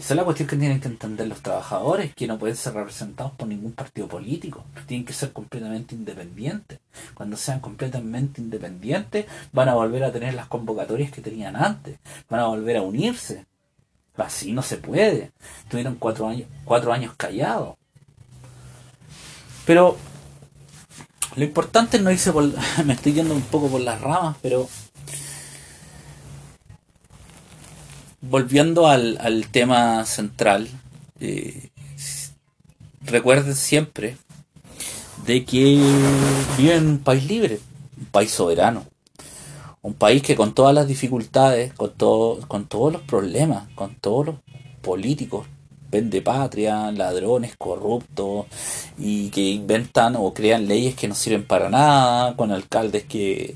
Esa 0.03 0.15
es 0.15 0.17
la 0.17 0.25
cuestión 0.25 0.49
que 0.49 0.57
tienen 0.57 0.81
que 0.81 0.89
entender 0.89 1.29
los 1.29 1.39
trabajadores, 1.39 2.13
que 2.13 2.27
no 2.27 2.37
pueden 2.37 2.57
ser 2.57 2.73
representados 2.73 3.31
por 3.31 3.47
ningún 3.47 3.71
partido 3.71 4.05
político, 4.09 4.65
tienen 4.85 5.05
que 5.05 5.13
ser 5.13 5.31
completamente 5.31 5.95
independientes. 5.95 6.79
Cuando 7.13 7.37
sean 7.37 7.61
completamente 7.61 8.41
independientes, 8.41 9.27
van 9.53 9.69
a 9.69 9.75
volver 9.75 10.03
a 10.03 10.11
tener 10.11 10.33
las 10.33 10.47
convocatorias 10.47 11.09
que 11.09 11.21
tenían 11.21 11.55
antes, 11.55 11.99
van 12.29 12.41
a 12.41 12.47
volver 12.47 12.75
a 12.75 12.81
unirse. 12.81 13.45
Así 14.17 14.51
no 14.51 14.61
se 14.61 14.75
puede. 14.75 15.31
Tuvieron 15.69 15.95
cuatro 15.95 16.27
años, 16.27 16.49
cuatro 16.65 16.91
años 16.91 17.13
callados. 17.15 17.77
Pero 19.65 19.95
lo 21.37 21.45
importante 21.45 21.97
no 22.01 22.11
irse 22.11 22.33
por... 22.33 22.43
me 22.85 22.91
estoy 22.91 23.13
yendo 23.13 23.33
un 23.33 23.41
poco 23.43 23.69
por 23.69 23.79
las 23.79 24.01
ramas, 24.01 24.35
pero 24.41 24.67
volviendo 28.29 28.88
al, 28.88 29.45
tema 29.51 30.05
central, 30.05 30.67
eh, 31.19 31.69
recuerden 33.01 33.55
siempre 33.55 34.17
de 35.25 35.45
que 35.45 35.79
viven 36.57 36.77
en 36.77 36.88
un 36.88 36.99
país 36.99 37.25
libre, 37.25 37.59
un 37.99 38.05
país 38.05 38.31
soberano, 38.31 38.86
un 39.81 39.93
país 39.93 40.23
que 40.23 40.36
con 40.36 40.53
todas 40.53 40.73
las 40.73 40.88
dificultades, 40.88 41.73
con, 41.73 41.91
todo, 41.91 42.39
con 42.47 42.65
todos 42.65 42.93
los 42.93 43.01
problemas, 43.01 43.67
con 43.75 43.95
todos 43.95 44.25
los 44.25 44.36
políticos, 44.81 45.45
vende 45.91 46.21
patria, 46.21 46.91
ladrones, 46.91 47.55
corruptos, 47.57 48.47
y 48.97 49.29
que 49.29 49.41
inventan 49.41 50.15
o 50.15 50.33
crean 50.33 50.67
leyes 50.67 50.95
que 50.95 51.07
no 51.07 51.15
sirven 51.15 51.45
para 51.45 51.69
nada, 51.69 52.36
con 52.36 52.51
alcaldes 52.51 53.03
que 53.03 53.55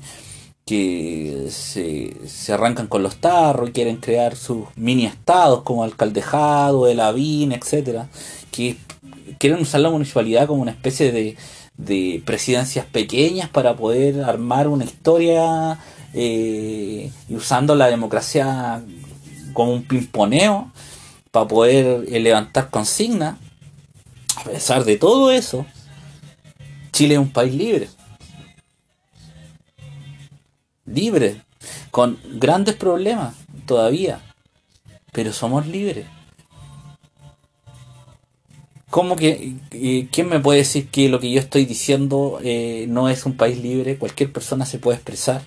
que 0.68 1.46
se, 1.50 2.14
se, 2.28 2.52
arrancan 2.52 2.88
con 2.88 3.02
los 3.02 3.16
tarros 3.16 3.70
y 3.70 3.72
quieren 3.72 3.96
crear 3.96 4.36
sus 4.36 4.66
mini 4.76 5.06
estados 5.06 5.62
como 5.62 5.82
Alcaldejado, 5.82 6.86
El 6.88 7.00
Avín, 7.00 7.52
etcétera, 7.52 8.10
que 8.50 8.76
quieren 9.38 9.62
usar 9.62 9.80
la 9.80 9.88
municipalidad 9.88 10.46
como 10.46 10.60
una 10.60 10.72
especie 10.72 11.10
de, 11.10 11.38
de 11.78 12.22
presidencias 12.26 12.84
pequeñas 12.84 13.48
para 13.48 13.76
poder 13.76 14.22
armar 14.22 14.68
una 14.68 14.84
historia 14.84 15.78
eh, 16.12 17.10
y 17.30 17.34
usando 17.34 17.74
la 17.74 17.86
democracia 17.86 18.82
como 19.54 19.72
un 19.72 19.84
pimponeo 19.84 20.70
para 21.30 21.48
poder 21.48 22.04
eh, 22.10 22.20
levantar 22.20 22.68
consignas. 22.68 23.38
A 24.36 24.44
pesar 24.44 24.84
de 24.84 24.98
todo 24.98 25.30
eso, 25.30 25.64
Chile 26.92 27.14
es 27.14 27.20
un 27.20 27.30
país 27.30 27.54
libre 27.54 27.88
libres, 30.92 31.36
con 31.90 32.18
grandes 32.34 32.76
problemas 32.76 33.34
todavía, 33.66 34.20
pero 35.12 35.32
somos 35.32 35.66
libres. 35.66 36.06
¿Cómo 38.90 39.16
que 39.16 39.56
quién 40.10 40.28
me 40.28 40.40
puede 40.40 40.60
decir 40.60 40.88
que 40.88 41.10
lo 41.10 41.20
que 41.20 41.30
yo 41.30 41.40
estoy 41.40 41.66
diciendo 41.66 42.40
eh, 42.42 42.86
no 42.88 43.10
es 43.10 43.26
un 43.26 43.36
país 43.36 43.58
libre? 43.62 43.98
Cualquier 43.98 44.32
persona 44.32 44.64
se 44.64 44.78
puede 44.78 44.96
expresar. 44.96 45.42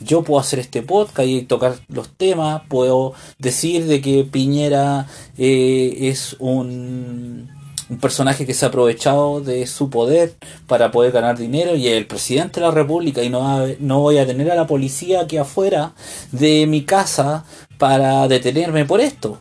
Yo 0.00 0.22
puedo 0.22 0.38
hacer 0.38 0.58
este 0.58 0.82
podcast 0.82 1.28
y 1.28 1.42
tocar 1.42 1.76
los 1.88 2.10
temas, 2.10 2.62
puedo 2.68 3.14
decir 3.38 3.86
de 3.86 4.02
que 4.02 4.24
Piñera 4.24 5.06
eh, 5.38 5.96
es 6.00 6.36
un 6.40 7.48
un 7.88 7.98
personaje 7.98 8.46
que 8.46 8.54
se 8.54 8.64
ha 8.64 8.68
aprovechado 8.68 9.40
de 9.40 9.66
su 9.66 9.90
poder 9.90 10.34
para 10.66 10.90
poder 10.90 11.12
ganar 11.12 11.36
dinero 11.36 11.76
y 11.76 11.88
el 11.88 12.06
presidente 12.06 12.60
de 12.60 12.66
la 12.66 12.72
república 12.72 13.22
y 13.22 13.30
no, 13.30 13.66
no 13.80 14.00
voy 14.00 14.18
a 14.18 14.26
tener 14.26 14.50
a 14.50 14.54
la 14.54 14.66
policía 14.66 15.20
aquí 15.20 15.36
afuera 15.36 15.94
de 16.32 16.66
mi 16.66 16.84
casa 16.84 17.44
para 17.78 18.26
detenerme 18.28 18.84
por 18.84 19.00
esto. 19.00 19.38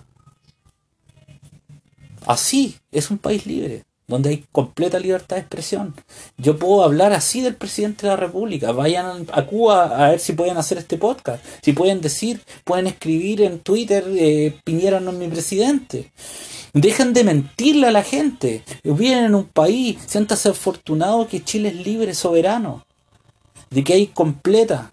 Así 2.25 2.75
es 2.91 3.11
un 3.11 3.17
país 3.17 3.45
libre. 3.45 3.83
Donde 4.07 4.29
hay 4.29 4.45
completa 4.51 4.99
libertad 4.99 5.37
de 5.37 5.41
expresión. 5.41 5.93
Yo 6.37 6.57
puedo 6.57 6.83
hablar 6.83 7.13
así 7.13 7.41
del 7.41 7.55
presidente 7.55 8.05
de 8.05 8.09
la 8.09 8.17
República. 8.17 8.71
Vayan 8.71 9.27
a 9.31 9.45
Cuba 9.45 10.05
a 10.05 10.09
ver 10.11 10.19
si 10.19 10.33
pueden 10.33 10.57
hacer 10.57 10.77
este 10.77 10.97
podcast. 10.97 11.43
Si 11.61 11.73
pueden 11.73 12.01
decir, 12.01 12.41
pueden 12.63 12.87
escribir 12.87 13.41
en 13.41 13.59
Twitter, 13.59 14.03
eh, 14.15 14.59
Piñera 14.63 14.99
no 14.99 15.11
es 15.11 15.17
mi 15.17 15.27
presidente. 15.27 16.11
Dejen 16.73 17.13
de 17.13 17.23
mentirle 17.23 17.87
a 17.87 17.91
la 17.91 18.03
gente. 18.03 18.63
Viven 18.83 19.25
en 19.25 19.35
un 19.35 19.45
país, 19.45 19.97
siéntase 20.05 20.49
afortunado 20.49 21.27
que 21.27 21.43
Chile 21.43 21.69
es 21.69 21.75
libre, 21.75 22.13
soberano. 22.13 22.85
De 23.69 23.83
que 23.83 23.93
hay 23.93 24.07
completa 24.07 24.91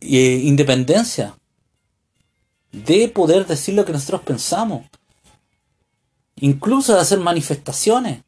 eh, 0.00 0.40
independencia. 0.44 1.34
De 2.70 3.08
poder 3.08 3.46
decir 3.46 3.74
lo 3.74 3.84
que 3.84 3.92
nosotros 3.92 4.20
pensamos 4.22 4.82
incluso 6.40 6.94
de 6.94 7.00
hacer 7.00 7.18
manifestaciones. 7.20 8.22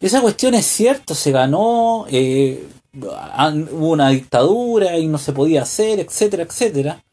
Esa 0.00 0.20
cuestión 0.20 0.54
es 0.54 0.66
cierto, 0.66 1.14
se 1.14 1.32
ganó, 1.32 2.06
eh, 2.08 2.68
hubo 2.94 3.90
una 3.90 4.10
dictadura 4.10 4.96
y 4.98 5.06
no 5.06 5.18
se 5.18 5.32
podía 5.32 5.62
hacer, 5.62 6.00
etcétera, 6.00 6.44
etcétera. 6.44 7.04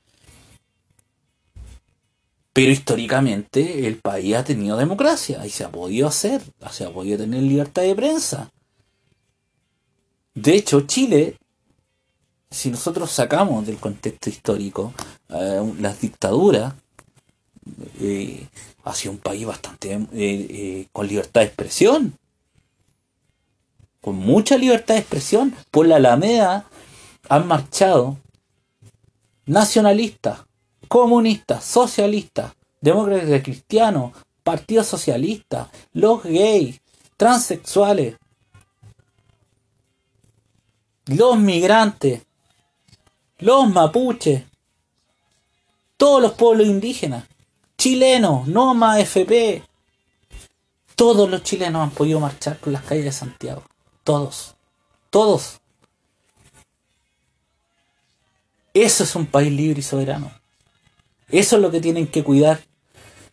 Pero 2.53 2.71
históricamente 2.71 3.87
el 3.87 3.97
país 3.97 4.35
ha 4.35 4.43
tenido 4.43 4.77
democracia 4.77 5.45
y 5.45 5.49
se 5.49 5.65
ha 5.65 5.71
podido 5.71 6.07
hacer, 6.07 6.41
se 6.71 6.85
ha 6.85 6.93
podido 6.93 7.17
tener 7.17 7.43
libertad 7.43 7.81
de 7.81 7.95
prensa. 7.95 8.51
De 10.33 10.55
hecho, 10.55 10.81
Chile, 10.81 11.37
si 12.49 12.69
nosotros 12.69 13.11
sacamos 13.11 13.65
del 13.65 13.77
contexto 13.77 14.29
histórico 14.29 14.93
eh, 15.29 15.73
las 15.79 15.99
dictaduras, 15.99 16.73
eh, 17.99 18.47
ha 18.83 18.93
sido 18.93 19.13
un 19.13 19.17
país 19.19 19.45
bastante 19.45 19.93
eh, 19.93 20.07
eh, 20.13 20.87
con 20.91 21.07
libertad 21.07 21.41
de 21.41 21.47
expresión. 21.47 22.17
Con 24.01 24.15
mucha 24.15 24.57
libertad 24.57 24.95
de 24.95 25.01
expresión. 25.01 25.55
Por 25.71 25.87
la 25.87 25.95
Alameda 25.95 26.65
han 27.27 27.47
marchado 27.47 28.17
nacionalistas, 29.45 30.41
comunistas, 30.87 31.63
socialistas, 31.63 32.53
demócratas 32.81 33.41
cristianos, 33.41 34.11
Partido 34.43 34.83
Socialista, 34.83 35.71
los 35.93 36.21
gays, 36.23 36.79
transexuales, 37.17 38.15
los 41.07 41.37
migrantes, 41.39 42.21
los 43.39 43.67
mapuches, 43.69 44.43
todos 45.97 46.21
los 46.21 46.33
pueblos 46.33 46.67
indígenas 46.67 47.25
chilenos, 47.85 48.47
no 48.47 48.73
más 48.73 48.99
FP. 48.99 49.61
Todos 50.95 51.29
los 51.29 51.43
chilenos 51.43 51.83
han 51.83 51.91
podido 51.91 52.19
marchar 52.19 52.57
por 52.57 52.73
las 52.73 52.81
calles 52.81 53.05
de 53.05 53.11
Santiago. 53.11 53.61
Todos. 54.03 54.55
Todos. 55.11 55.59
Eso 58.73 59.03
es 59.03 59.15
un 59.15 59.27
país 59.27 59.51
libre 59.51 59.81
y 59.81 59.83
soberano. 59.83 60.31
Eso 61.29 61.57
es 61.57 61.61
lo 61.61 61.69
que 61.69 61.79
tienen 61.79 62.07
que 62.07 62.23
cuidar 62.23 62.59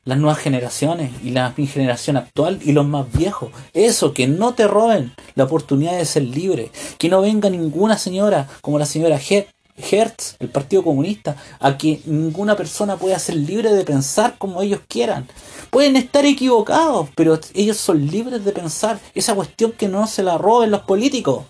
las 0.04 0.18
nuevas 0.18 0.38
generaciones 0.38 1.12
y 1.24 1.30
la 1.30 1.52
generación 1.52 2.18
actual 2.18 2.60
y 2.62 2.72
los 2.72 2.84
más 2.84 3.10
viejos. 3.10 3.50
Eso, 3.72 4.12
que 4.12 4.26
no 4.26 4.52
te 4.52 4.68
roben 4.68 5.14
la 5.34 5.44
oportunidad 5.44 5.96
de 5.96 6.04
ser 6.04 6.24
libre. 6.24 6.70
Que 6.98 7.08
no 7.08 7.22
venga 7.22 7.48
ninguna 7.48 7.96
señora 7.96 8.50
como 8.60 8.78
la 8.78 8.84
señora 8.84 9.18
Head 9.18 9.46
Hertz, 9.76 10.36
el 10.38 10.50
Partido 10.50 10.82
Comunista, 10.82 11.36
a 11.58 11.78
que 11.78 12.00
ninguna 12.04 12.56
persona 12.56 12.96
pueda 12.96 13.18
ser 13.18 13.36
libre 13.36 13.72
de 13.72 13.84
pensar 13.84 14.36
como 14.38 14.60
ellos 14.62 14.80
quieran. 14.86 15.28
Pueden 15.70 15.96
estar 15.96 16.24
equivocados, 16.26 17.08
pero 17.14 17.38
ellos 17.54 17.78
son 17.78 18.06
libres 18.06 18.44
de 18.44 18.52
pensar. 18.52 19.00
Esa 19.14 19.34
cuestión 19.34 19.72
que 19.72 19.88
no 19.88 20.06
se 20.06 20.22
la 20.22 20.36
roben 20.38 20.70
los 20.70 20.82
políticos. 20.82 21.46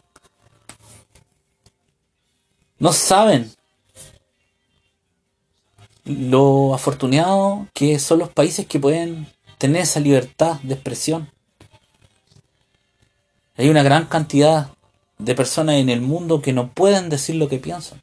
No 2.78 2.92
saben 2.92 3.52
lo 6.04 6.74
afortunado 6.74 7.68
que 7.72 7.98
son 7.98 8.18
los 8.18 8.28
países 8.28 8.66
que 8.66 8.80
pueden 8.80 9.28
tener 9.58 9.82
esa 9.82 10.00
libertad 10.00 10.60
de 10.62 10.74
expresión. 10.74 11.30
Hay 13.56 13.68
una 13.68 13.82
gran 13.82 14.06
cantidad 14.06 14.70
de 15.18 15.34
personas 15.34 15.76
en 15.76 15.88
el 15.90 16.00
mundo 16.00 16.42
que 16.42 16.52
no 16.52 16.72
pueden 16.72 17.08
decir 17.08 17.36
lo 17.36 17.48
que 17.48 17.58
piensan 17.58 18.02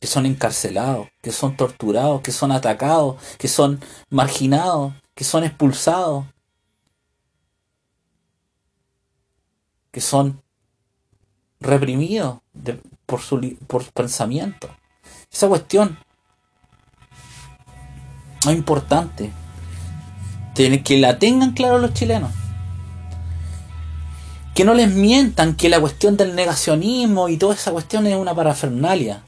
que 0.00 0.06
son 0.06 0.26
encarcelados, 0.26 1.08
que 1.22 1.32
son 1.32 1.56
torturados, 1.56 2.20
que 2.22 2.32
son 2.32 2.52
atacados, 2.52 3.16
que 3.38 3.48
son 3.48 3.80
marginados, 4.10 4.92
que 5.14 5.24
son 5.24 5.44
expulsados, 5.44 6.26
que 9.90 10.00
son 10.00 10.40
reprimidos 11.60 12.38
por 13.06 13.20
su 13.20 13.56
por 13.66 13.84
pensamiento. 13.92 14.68
Esa 15.32 15.48
cuestión 15.48 15.98
es 18.40 18.52
importante. 18.52 19.32
Que 20.54 20.98
la 20.98 21.18
tengan 21.20 21.52
claro 21.52 21.78
los 21.78 21.94
chilenos. 21.94 22.32
Que 24.56 24.64
no 24.64 24.74
les 24.74 24.92
mientan 24.92 25.54
que 25.54 25.68
la 25.68 25.80
cuestión 25.80 26.16
del 26.16 26.34
negacionismo 26.34 27.28
y 27.28 27.36
toda 27.36 27.54
esa 27.54 27.70
cuestión 27.70 28.08
es 28.08 28.16
una 28.16 28.34
parafernalia. 28.34 29.22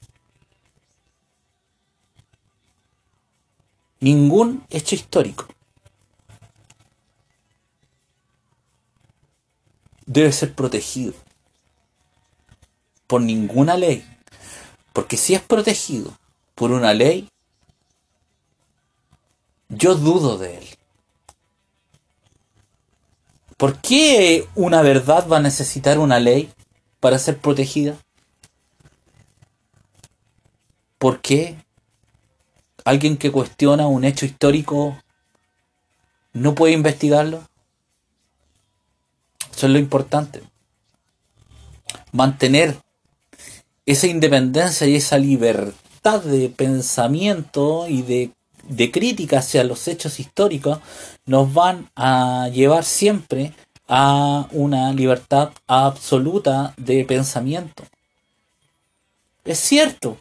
Ningún 4.00 4.64
hecho 4.70 4.94
histórico 4.94 5.46
debe 10.06 10.32
ser 10.32 10.54
protegido 10.54 11.14
por 13.06 13.20
ninguna 13.20 13.76
ley. 13.76 14.04
Porque 14.92 15.16
si 15.16 15.34
es 15.34 15.42
protegido 15.42 16.16
por 16.54 16.72
una 16.72 16.94
ley, 16.94 17.28
yo 19.68 19.94
dudo 19.94 20.36
de 20.36 20.58
él. 20.58 20.66
¿Por 23.56 23.80
qué 23.80 24.48
una 24.54 24.82
verdad 24.82 25.28
va 25.28 25.36
a 25.36 25.40
necesitar 25.42 25.98
una 25.98 26.18
ley 26.18 26.52
para 26.98 27.18
ser 27.18 27.38
protegida? 27.38 27.96
¿Por 30.98 31.20
qué 31.20 31.56
alguien 32.84 33.16
que 33.16 33.30
cuestiona 33.30 33.86
un 33.86 34.04
hecho 34.04 34.26
histórico 34.26 34.96
no 36.32 36.54
puede 36.54 36.72
investigarlo. 36.72 37.42
Eso 39.54 39.66
es 39.66 39.72
lo 39.72 39.78
importante. 39.78 40.42
Mantener 42.12 42.76
esa 43.86 44.06
independencia 44.06 44.86
y 44.86 44.96
esa 44.96 45.18
libertad 45.18 46.22
de 46.22 46.48
pensamiento 46.48 47.86
y 47.88 48.02
de, 48.02 48.30
de 48.68 48.90
crítica 48.90 49.38
hacia 49.38 49.64
los 49.64 49.88
hechos 49.88 50.20
históricos 50.20 50.78
nos 51.26 51.52
van 51.52 51.90
a 51.96 52.48
llevar 52.52 52.84
siempre 52.84 53.52
a 53.88 54.46
una 54.52 54.92
libertad 54.92 55.50
absoluta 55.66 56.74
de 56.76 57.04
pensamiento. 57.04 57.82
Es 59.44 59.58
cierto, 59.58 60.16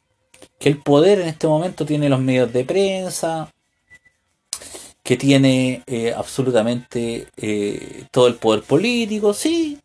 que 0.60 0.70
el 0.70 0.78
poder 0.78 1.22
en 1.22 1.30
este 1.30 1.48
momento 1.48 1.86
tiene 1.86 2.10
los 2.10 2.20
medios 2.20 2.52
de 2.52 2.66
prensa, 2.66 3.52
que 5.02 5.18
tiene 5.18 5.84
eh, 5.88 6.14
absolutamente 6.16 7.28
eh, 7.38 8.06
todo 8.12 8.28
el 8.28 8.36
poder 8.36 8.64
político, 8.64 9.34
sí, 9.34 9.80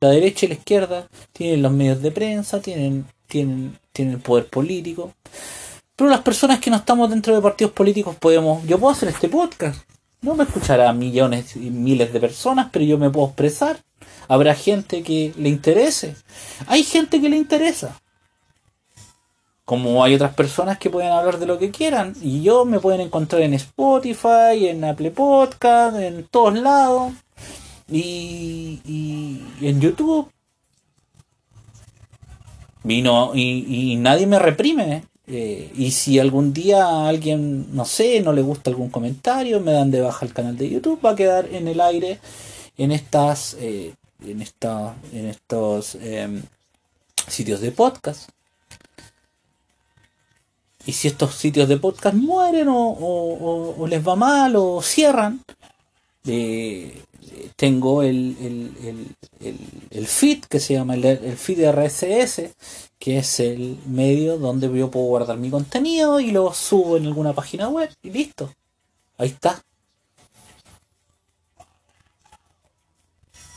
la 0.00 0.10
derecha 0.10 0.46
y 0.46 0.50
la 0.50 0.54
izquierda 0.54 1.08
tienen 1.32 1.62
los 1.62 1.72
medios 1.72 2.02
de 2.02 2.10
prensa, 2.10 2.60
tienen, 2.60 3.06
tienen, 3.26 3.78
tienen 3.92 4.14
el 4.14 4.20
poder 4.20 4.46
político, 4.46 5.14
pero 5.96 6.10
las 6.10 6.20
personas 6.20 6.60
que 6.60 6.70
no 6.70 6.76
estamos 6.76 7.08
dentro 7.10 7.34
de 7.34 7.40
partidos 7.40 7.72
políticos 7.72 8.14
podemos, 8.16 8.64
yo 8.66 8.78
puedo 8.78 8.92
hacer 8.92 9.08
este 9.08 9.28
podcast, 9.28 9.80
no 10.20 10.34
me 10.34 10.44
escuchará 10.44 10.92
millones 10.92 11.56
y 11.56 11.70
miles 11.70 12.12
de 12.12 12.20
personas, 12.20 12.68
pero 12.70 12.84
yo 12.84 12.96
me 12.96 13.10
puedo 13.10 13.26
expresar. 13.26 13.82
Habrá 14.28 14.54
gente 14.54 15.02
que 15.02 15.32
le 15.36 15.48
interese. 15.48 16.14
Hay 16.68 16.84
gente 16.84 17.20
que 17.20 17.28
le 17.28 17.36
interesa 17.36 18.00
como 19.64 20.02
hay 20.02 20.14
otras 20.14 20.34
personas 20.34 20.78
que 20.78 20.90
pueden 20.90 21.12
hablar 21.12 21.38
de 21.38 21.46
lo 21.46 21.58
que 21.58 21.70
quieran 21.70 22.14
y 22.20 22.42
yo 22.42 22.64
me 22.64 22.80
pueden 22.80 23.00
encontrar 23.00 23.42
en 23.42 23.54
Spotify, 23.54 24.68
en 24.68 24.84
Apple 24.84 25.12
Podcast, 25.12 25.96
en 25.96 26.24
todos 26.24 26.54
lados 26.54 27.12
y, 27.90 28.80
en 29.60 29.80
YouTube. 29.80 30.30
Y, 32.84 33.02
y, 33.34 33.96
nadie 33.96 34.26
me 34.26 34.38
reprime. 34.38 35.04
Eh, 35.28 35.70
y 35.76 35.92
si 35.92 36.18
algún 36.18 36.52
día 36.52 37.06
alguien, 37.08 37.74
no 37.74 37.84
sé, 37.84 38.20
no 38.20 38.32
le 38.32 38.42
gusta 38.42 38.70
algún 38.70 38.90
comentario, 38.90 39.60
me 39.60 39.72
dan 39.72 39.90
de 39.90 40.00
baja 40.00 40.26
el 40.26 40.32
canal 40.32 40.56
de 40.56 40.68
YouTube, 40.68 41.04
va 41.04 41.10
a 41.10 41.16
quedar 41.16 41.46
en 41.52 41.68
el 41.68 41.80
aire 41.80 42.18
en 42.76 42.90
estas, 42.90 43.56
eh, 43.60 43.94
en 44.26 44.42
esta, 44.42 44.96
en 45.12 45.26
estos 45.26 45.94
em, 45.96 46.42
sitios 47.28 47.60
de 47.60 47.70
podcast. 47.70 48.30
Y 50.86 50.92
si 50.92 51.08
estos 51.08 51.34
sitios 51.34 51.68
de 51.68 51.76
podcast 51.76 52.16
mueren 52.16 52.68
o, 52.70 53.86
les 53.88 54.06
va 54.06 54.16
mal 54.16 54.56
o 54.56 54.82
cierran, 54.82 55.42
eh, 56.26 57.02
tengo 57.56 58.02
el, 58.02 58.36
el, 59.90 60.06
feed 60.06 60.44
que 60.44 60.60
se 60.60 60.74
llama 60.74 60.94
el, 60.94 61.04
el 61.04 61.36
feed 61.36 61.70
RSS, 61.70 62.54
que 62.98 63.18
es 63.18 63.40
el 63.40 63.78
medio 63.86 64.38
donde 64.38 64.66
yo 64.76 64.90
puedo 64.90 65.06
guardar 65.06 65.38
mi 65.38 65.50
contenido 65.50 66.20
y 66.20 66.30
lo 66.30 66.52
subo 66.52 66.96
en 66.96 67.06
alguna 67.06 67.32
página 67.32 67.68
web 67.68 67.90
y 68.02 68.10
listo. 68.10 68.52
Ahí 69.18 69.28
está. 69.28 69.62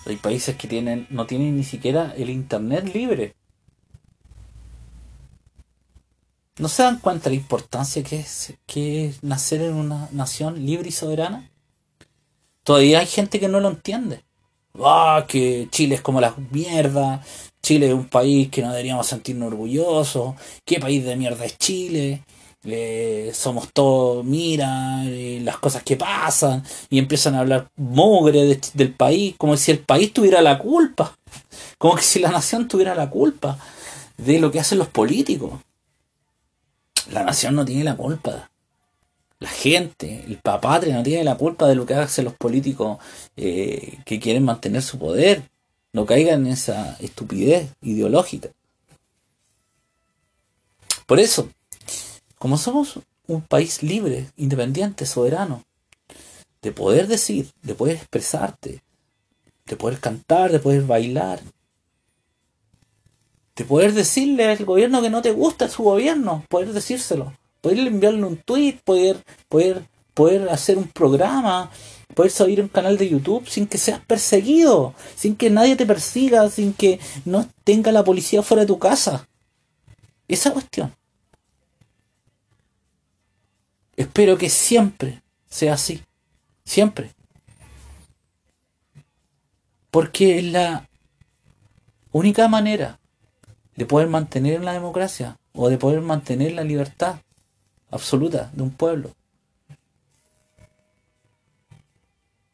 Hay 0.05 0.17
países 0.17 0.55
que 0.55 0.67
tienen, 0.67 1.07
no 1.09 1.25
tienen 1.25 1.57
ni 1.57 1.63
siquiera 1.63 2.13
el 2.15 2.29
internet 2.29 2.93
libre. 2.93 3.33
¿No 6.57 6.69
se 6.69 6.83
dan 6.83 6.99
cuenta 6.99 7.25
de 7.25 7.35
la 7.35 7.41
importancia 7.41 8.01
que 8.01 8.17
es, 8.17 8.53
que 8.65 9.07
es 9.07 9.23
nacer 9.23 9.61
en 9.61 9.73
una 9.73 10.07
nación 10.13 10.65
libre 10.65 10.87
y 10.87 10.91
soberana? 10.93 11.49
Todavía 12.63 12.99
hay 12.99 13.07
gente 13.07 13.41
que 13.41 13.49
no 13.49 13.59
lo 13.59 13.67
entiende. 13.67 14.23
Ah, 14.79 15.25
que 15.27 15.67
Chile 15.69 15.95
es 15.95 16.01
como 16.01 16.21
la 16.21 16.33
mierda. 16.51 17.21
Chile 17.61 17.87
es 17.87 17.93
un 17.93 18.07
país 18.07 18.49
que 18.49 18.61
no 18.61 18.69
deberíamos 18.69 19.05
sentirnos 19.05 19.47
orgullosos. 19.47 20.35
¿Qué 20.63 20.79
país 20.79 21.03
de 21.03 21.17
mierda 21.17 21.43
es 21.43 21.57
Chile? 21.57 22.23
Eh, 22.63 23.31
somos 23.33 23.73
todos, 23.73 24.23
mira, 24.23 25.03
eh, 25.05 25.41
las 25.43 25.57
cosas 25.57 25.83
que 25.83 25.97
pasan. 25.97 26.63
Y 26.89 26.99
empiezan 26.99 27.35
a 27.35 27.41
hablar 27.41 27.67
mugre 27.75 28.61
del 28.73 28.93
país, 28.93 29.35
como 29.37 29.57
si 29.57 29.71
el 29.71 29.79
país 29.79 30.13
tuviera 30.13 30.41
la 30.41 30.57
culpa. 30.57 31.17
Como 31.77 31.95
que 31.95 32.01
si 32.01 32.19
la 32.19 32.31
nación 32.31 32.69
tuviera 32.69 32.95
la 32.95 33.09
culpa 33.09 33.59
de 34.17 34.39
lo 34.39 34.51
que 34.51 34.61
hacen 34.61 34.77
los 34.77 34.87
políticos. 34.87 35.51
La 37.11 37.23
nación 37.23 37.55
no 37.55 37.65
tiene 37.65 37.83
la 37.83 37.95
culpa. 37.95 38.49
La 39.39 39.49
gente, 39.49 40.23
el 40.25 40.37
papatria 40.37 40.95
no 40.95 41.03
tiene 41.03 41.23
la 41.23 41.37
culpa 41.37 41.67
de 41.67 41.75
lo 41.75 41.85
que 41.85 41.93
hacen 41.93 42.25
los 42.25 42.33
políticos 42.33 42.97
eh, 43.35 43.99
que 44.05 44.19
quieren 44.19 44.43
mantener 44.43 44.81
su 44.81 44.97
poder. 44.97 45.49
No 45.93 46.05
caigan 46.05 46.45
en 46.45 46.53
esa 46.53 46.97
estupidez 46.99 47.69
ideológica. 47.81 48.49
Por 51.05 51.19
eso, 51.19 51.49
como 52.39 52.57
somos 52.57 52.99
un 53.27 53.41
país 53.41 53.83
libre, 53.83 54.27
independiente, 54.37 55.05
soberano, 55.05 55.63
de 56.61 56.71
poder 56.71 57.07
decir, 57.07 57.51
de 57.61 57.75
poder 57.75 57.97
expresarte, 57.97 58.81
de 59.65 59.75
poder 59.75 59.99
cantar, 59.99 60.51
de 60.51 60.59
poder 60.59 60.81
bailar, 60.83 61.39
de 63.55 63.63
poder 63.63 63.93
decirle 63.93 64.45
al 64.45 64.65
gobierno 64.65 65.01
que 65.01 65.09
no 65.09 65.21
te 65.21 65.31
gusta 65.31 65.69
su 65.69 65.83
gobierno, 65.83 66.43
poder 66.49 66.73
decírselo, 66.73 67.33
poder 67.61 67.79
enviarle 67.79 68.23
un 68.25 68.37
tweet, 68.37 68.79
poder, 68.83 69.23
poder, 69.47 69.85
poder 70.13 70.49
hacer 70.49 70.77
un 70.77 70.87
programa, 70.87 71.71
poder 72.13 72.31
subir 72.31 72.61
un 72.61 72.67
canal 72.67 72.97
de 72.97 73.09
YouTube 73.09 73.47
sin 73.47 73.65
que 73.65 73.77
seas 73.77 73.99
perseguido, 74.01 74.93
sin 75.15 75.35
que 75.35 75.49
nadie 75.49 75.75
te 75.75 75.85
persiga, 75.85 76.49
sin 76.49 76.73
que 76.73 76.99
no 77.23 77.47
tenga 77.63 77.91
la 77.91 78.03
policía 78.03 78.43
fuera 78.43 78.61
de 78.61 78.67
tu 78.67 78.77
casa. 78.77 79.27
Esa 80.27 80.51
cuestión. 80.51 80.93
Espero 83.95 84.37
que 84.37 84.49
siempre 84.49 85.21
sea 85.49 85.75
así. 85.75 86.03
Siempre. 86.65 87.11
Porque 89.91 90.39
es 90.39 90.45
la 90.45 90.89
única 92.11 92.49
manera 92.49 92.99
de 93.75 93.85
poder 93.85 94.07
mantener 94.07 94.63
la 94.63 94.73
democracia 94.73 95.37
o 95.53 95.69
de 95.69 95.77
poder 95.77 96.01
mantener 96.01 96.53
la 96.53 96.63
libertad 96.63 97.17
absoluta 97.91 98.49
de 98.53 98.63
un 98.63 98.71
pueblo. 98.71 99.11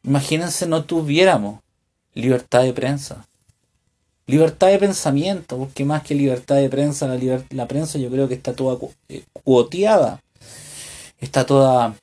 Imagínense 0.04 0.66
no 0.66 0.84
tuviéramos 0.84 1.60
libertad 2.14 2.62
de 2.62 2.72
prensa, 2.72 3.26
libertad 4.26 4.68
de 4.68 4.78
pensamiento, 4.78 5.58
porque 5.58 5.84
más 5.84 6.02
que 6.02 6.14
libertad 6.14 6.56
de 6.56 6.68
prensa, 6.68 7.06
la, 7.06 7.44
la 7.50 7.68
prensa 7.68 7.98
yo 7.98 8.10
creo 8.10 8.28
que 8.28 8.34
está 8.34 8.54
toda 8.54 8.78
eh, 9.08 9.24
cuoteada, 9.32 10.20
está 11.20 11.46
toda 11.46 11.94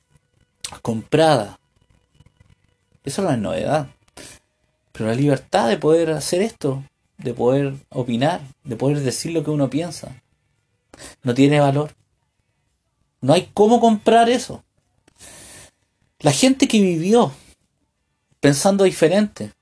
comprada. 0.82 1.60
Eso 3.04 3.22
no 3.22 3.32
es 3.32 3.38
novedad. 3.38 3.88
Pero 4.92 5.08
la 5.08 5.16
libertad 5.16 5.70
de 5.70 5.78
poder 5.78 6.12
hacer 6.12 6.42
esto 6.42 6.84
de 7.20 7.34
poder 7.34 7.76
opinar, 7.90 8.42
de 8.64 8.76
poder 8.76 9.02
decir 9.02 9.32
lo 9.32 9.44
que 9.44 9.52
uno 9.52 9.70
piensa. 9.70 10.22
No 11.22 11.34
tiene 11.34 11.60
valor. 11.60 11.94
No 13.22 13.34
hay 13.34 13.50
cómo 13.54 13.80
comprar 13.80 14.30
eso. 14.30 14.64
La 16.20 16.32
gente 16.32 16.68
que 16.68 16.82
vivió 16.82 17.32
pensando 18.40 18.86
diferente 18.86 19.54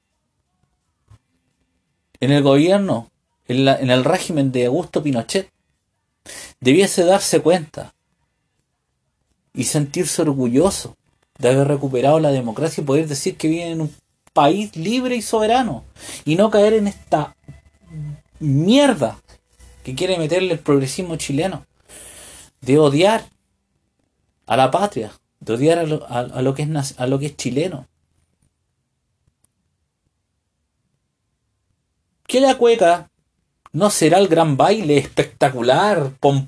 en 2.19 2.31
el 2.31 2.43
gobierno, 2.43 3.11
en, 3.47 3.67
en 3.67 3.89
el 3.89 4.03
régimen 4.03 4.51
de 4.51 4.67
Augusto 4.67 5.03
Pinochet, 5.03 5.51
debiese 6.59 7.03
darse 7.03 7.41
cuenta 7.41 7.93
y 9.53 9.63
sentirse 9.63 10.21
orgulloso 10.21 10.95
de 11.39 11.49
haber 11.49 11.67
recuperado 11.67 12.19
la 12.19 12.31
democracia 12.31 12.81
y 12.81 12.85
poder 12.85 13.07
decir 13.07 13.37
que 13.37 13.47
vive 13.47 13.69
en 13.69 13.81
un 13.81 13.95
país 14.37 14.75
libre 14.75 15.15
y 15.15 15.23
soberano 15.23 15.83
y 16.23 16.35
no 16.35 16.51
caer 16.51 16.73
en 16.73 16.85
esta 16.85 17.35
mierda 18.39 19.17
que 19.83 19.95
quiere 19.95 20.19
meterle 20.19 20.53
el 20.53 20.59
progresismo 20.59 21.15
chileno 21.15 21.65
de 22.61 22.77
odiar 22.77 23.25
a 24.45 24.55
la 24.55 24.69
patria, 24.69 25.11
de 25.39 25.53
odiar 25.53 25.79
a 25.79 25.85
lo, 26.43 26.53
que, 26.53 26.61
es, 26.61 26.99
a 26.99 27.07
lo 27.07 27.17
que 27.17 27.25
es 27.25 27.35
chileno. 27.35 27.87
Que 32.27 32.39
la 32.39 32.59
cueca 32.59 33.09
no 33.71 33.89
será 33.89 34.19
el 34.19 34.27
gran 34.27 34.55
baile 34.55 34.99
espectacular, 34.99 36.11
pom, 36.19 36.45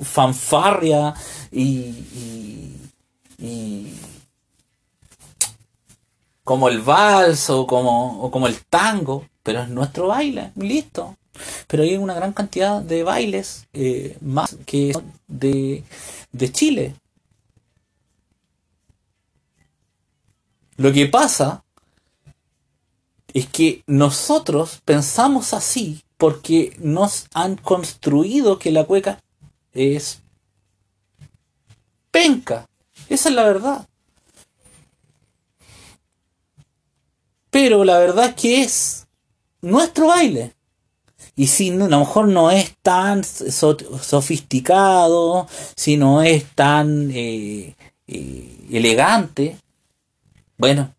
fanfarria 0.00 1.12
y, 1.50 2.78
y 3.36 3.92
como 6.44 6.68
el 6.68 6.80
vals 6.80 7.50
o 7.50 7.66
como, 7.66 8.30
como 8.30 8.46
el 8.46 8.58
tango, 8.64 9.26
pero 9.42 9.62
es 9.62 9.68
nuestro 9.68 10.08
baile, 10.08 10.52
listo. 10.56 11.16
Pero 11.66 11.82
hay 11.82 11.96
una 11.96 12.14
gran 12.14 12.32
cantidad 12.32 12.82
de 12.82 13.02
bailes 13.04 13.66
eh, 13.72 14.16
más 14.20 14.56
que 14.66 14.92
de, 15.28 15.82
de 16.32 16.52
Chile. 16.52 16.94
Lo 20.76 20.92
que 20.92 21.06
pasa 21.06 21.64
es 23.32 23.46
que 23.46 23.82
nosotros 23.86 24.80
pensamos 24.84 25.54
así 25.54 26.02
porque 26.18 26.76
nos 26.78 27.26
han 27.34 27.56
construido 27.56 28.58
que 28.58 28.70
la 28.70 28.84
cueca 28.84 29.20
es 29.72 30.20
penca. 32.10 32.66
Esa 33.08 33.28
es 33.30 33.34
la 33.34 33.44
verdad. 33.44 33.88
Pero 37.52 37.84
la 37.84 37.98
verdad 37.98 38.30
es 38.30 38.34
que 38.34 38.62
es 38.62 39.06
nuestro 39.60 40.06
baile. 40.06 40.54
Y 41.36 41.48
si 41.48 41.68
a 41.68 41.74
lo 41.74 41.98
mejor 41.98 42.28
no 42.28 42.50
es 42.50 42.74
tan 42.80 43.22
sofisticado, 43.24 45.46
si 45.76 45.98
no 45.98 46.22
es 46.22 46.46
tan 46.54 47.10
eh, 47.12 47.76
eh, 48.06 48.66
elegante, 48.70 49.58
bueno, 50.56 50.94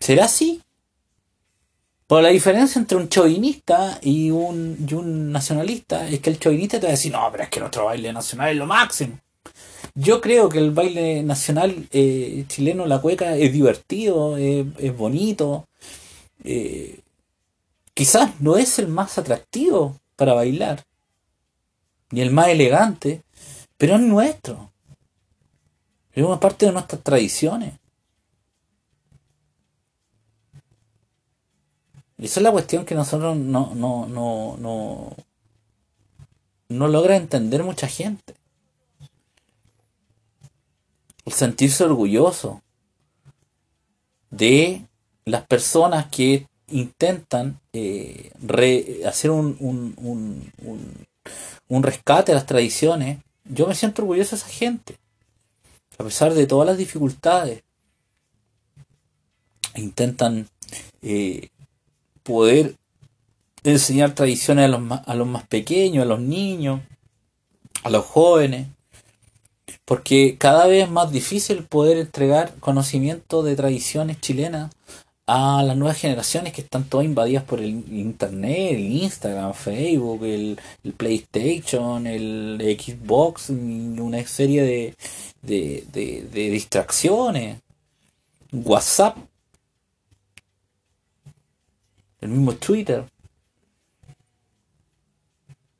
será 0.00 0.24
así. 0.24 0.64
Por 2.08 2.24
la 2.24 2.30
diferencia 2.30 2.80
entre 2.80 2.98
un 2.98 3.08
chauvinista 3.08 4.00
y 4.02 4.32
un, 4.32 4.84
y 4.84 4.94
un 4.94 5.30
nacionalista 5.30 6.08
es 6.08 6.18
que 6.18 6.30
el 6.30 6.40
chauvinista 6.40 6.80
te 6.80 6.86
va 6.86 6.88
a 6.88 6.96
decir, 6.96 7.12
no, 7.12 7.28
pero 7.30 7.44
es 7.44 7.50
que 7.50 7.60
nuestro 7.60 7.84
baile 7.84 8.12
nacional 8.12 8.50
es 8.50 8.56
lo 8.56 8.66
máximo. 8.66 9.20
Yo 10.00 10.20
creo 10.20 10.48
que 10.48 10.58
el 10.58 10.70
baile 10.70 11.24
nacional 11.24 11.88
eh, 11.90 12.44
chileno, 12.46 12.86
la 12.86 13.00
cueca, 13.00 13.34
es 13.36 13.52
divertido, 13.52 14.36
es, 14.36 14.96
bonito. 14.96 15.66
Eh, 16.44 17.00
quizás 17.94 18.40
no 18.40 18.56
es 18.56 18.78
el 18.78 18.86
más 18.86 19.18
atractivo 19.18 19.98
para 20.14 20.34
bailar, 20.34 20.84
ni 22.12 22.20
el 22.20 22.30
más 22.30 22.46
elegante, 22.48 23.22
pero 23.76 23.96
es 23.96 24.00
nuestro. 24.02 24.70
Es 26.12 26.24
una 26.24 26.38
parte 26.38 26.66
de 26.66 26.72
nuestras 26.72 27.02
tradiciones. 27.02 27.74
Esa 32.18 32.38
es 32.40 32.44
la 32.44 32.52
cuestión 32.52 32.84
que 32.84 32.94
nosotros 32.94 33.36
no, 33.36 33.74
no, 33.74 34.06
no, 34.06 34.56
no, 34.58 35.16
no 36.68 36.88
logra 36.88 37.16
entender 37.16 37.64
mucha 37.64 37.88
gente 37.88 38.37
sentirse 41.30 41.84
orgulloso 41.84 42.62
de 44.30 44.86
las 45.24 45.46
personas 45.46 46.06
que 46.06 46.46
intentan 46.68 47.60
eh, 47.72 48.30
hacer 49.06 49.30
un, 49.30 49.56
un 51.68 51.82
rescate 51.82 52.32
a 52.32 52.34
las 52.34 52.46
tradiciones, 52.46 53.18
yo 53.44 53.66
me 53.66 53.74
siento 53.74 54.02
orgulloso 54.02 54.30
de 54.30 54.36
esa 54.36 54.48
gente. 54.48 54.98
A 55.98 56.04
pesar 56.04 56.34
de 56.34 56.46
todas 56.46 56.66
las 56.66 56.78
dificultades, 56.78 57.62
intentan 59.74 60.48
eh, 61.02 61.48
poder 62.22 62.76
enseñar 63.64 64.14
tradiciones 64.14 64.66
a 64.66 64.68
los, 64.68 64.80
más, 64.80 65.02
a 65.06 65.14
los 65.14 65.26
más 65.26 65.46
pequeños, 65.46 66.02
a 66.02 66.08
los 66.08 66.20
niños, 66.20 66.80
a 67.82 67.90
los 67.90 68.04
jóvenes, 68.04 68.68
porque 69.88 70.36
cada 70.36 70.66
vez 70.66 70.84
es 70.84 70.90
más 70.90 71.10
difícil 71.10 71.64
poder 71.64 71.96
entregar 71.96 72.54
conocimiento 72.60 73.42
de 73.42 73.56
tradiciones 73.56 74.20
chilenas 74.20 74.70
a 75.26 75.62
las 75.62 75.78
nuevas 75.78 75.96
generaciones 75.96 76.52
que 76.52 76.60
están 76.60 76.84
todas 76.84 77.06
invadidas 77.06 77.44
por 77.44 77.60
el 77.60 77.70
internet, 77.90 78.78
Instagram, 78.78 79.54
Facebook, 79.54 80.24
el, 80.24 80.60
PlayStation, 80.94 82.06
el 82.06 82.58
Xbox, 82.78 83.48
una 83.48 84.26
serie 84.26 84.62
de, 84.62 84.94
de, 85.40 85.84
de, 85.90 86.28
de 86.34 86.50
distracciones, 86.50 87.58
WhatsApp, 88.52 89.16
el 92.20 92.28
mismo 92.28 92.52
Twitter. 92.56 93.06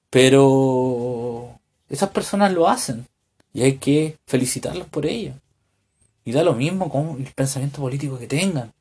Pero 0.09 1.61
esas 1.91 2.09
personas 2.09 2.55
lo 2.55 2.67
hacen 2.69 3.07
y 3.59 3.63
hay 3.63 3.79
que 3.79 4.17
felicitarlos 4.25 4.87
por 4.87 5.05
ello. 5.05 5.33
Y 6.25 6.31
da 6.31 6.45
lo 6.45 6.55
mismo 6.55 6.89
con 6.89 7.17
el 7.19 7.33
pensamiento 7.35 7.81
político 7.81 8.17
que 8.17 8.29
tengan. 8.29 8.73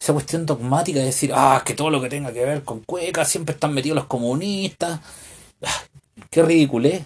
Esa 0.00 0.12
cuestión 0.12 0.46
dogmática 0.46 1.00
de 1.00 1.06
decir, 1.06 1.32
ah, 1.34 1.62
que 1.66 1.74
todo 1.74 1.90
lo 1.90 2.00
que 2.00 2.08
tenga 2.08 2.32
que 2.32 2.44
ver 2.44 2.62
con 2.62 2.78
cuecas 2.80 3.28
siempre 3.28 3.54
están 3.54 3.74
metidos 3.74 3.96
los 3.96 4.04
comunistas. 4.04 5.00
Ah, 5.64 5.82
qué 6.30 6.42
ridiculez. 6.44 7.02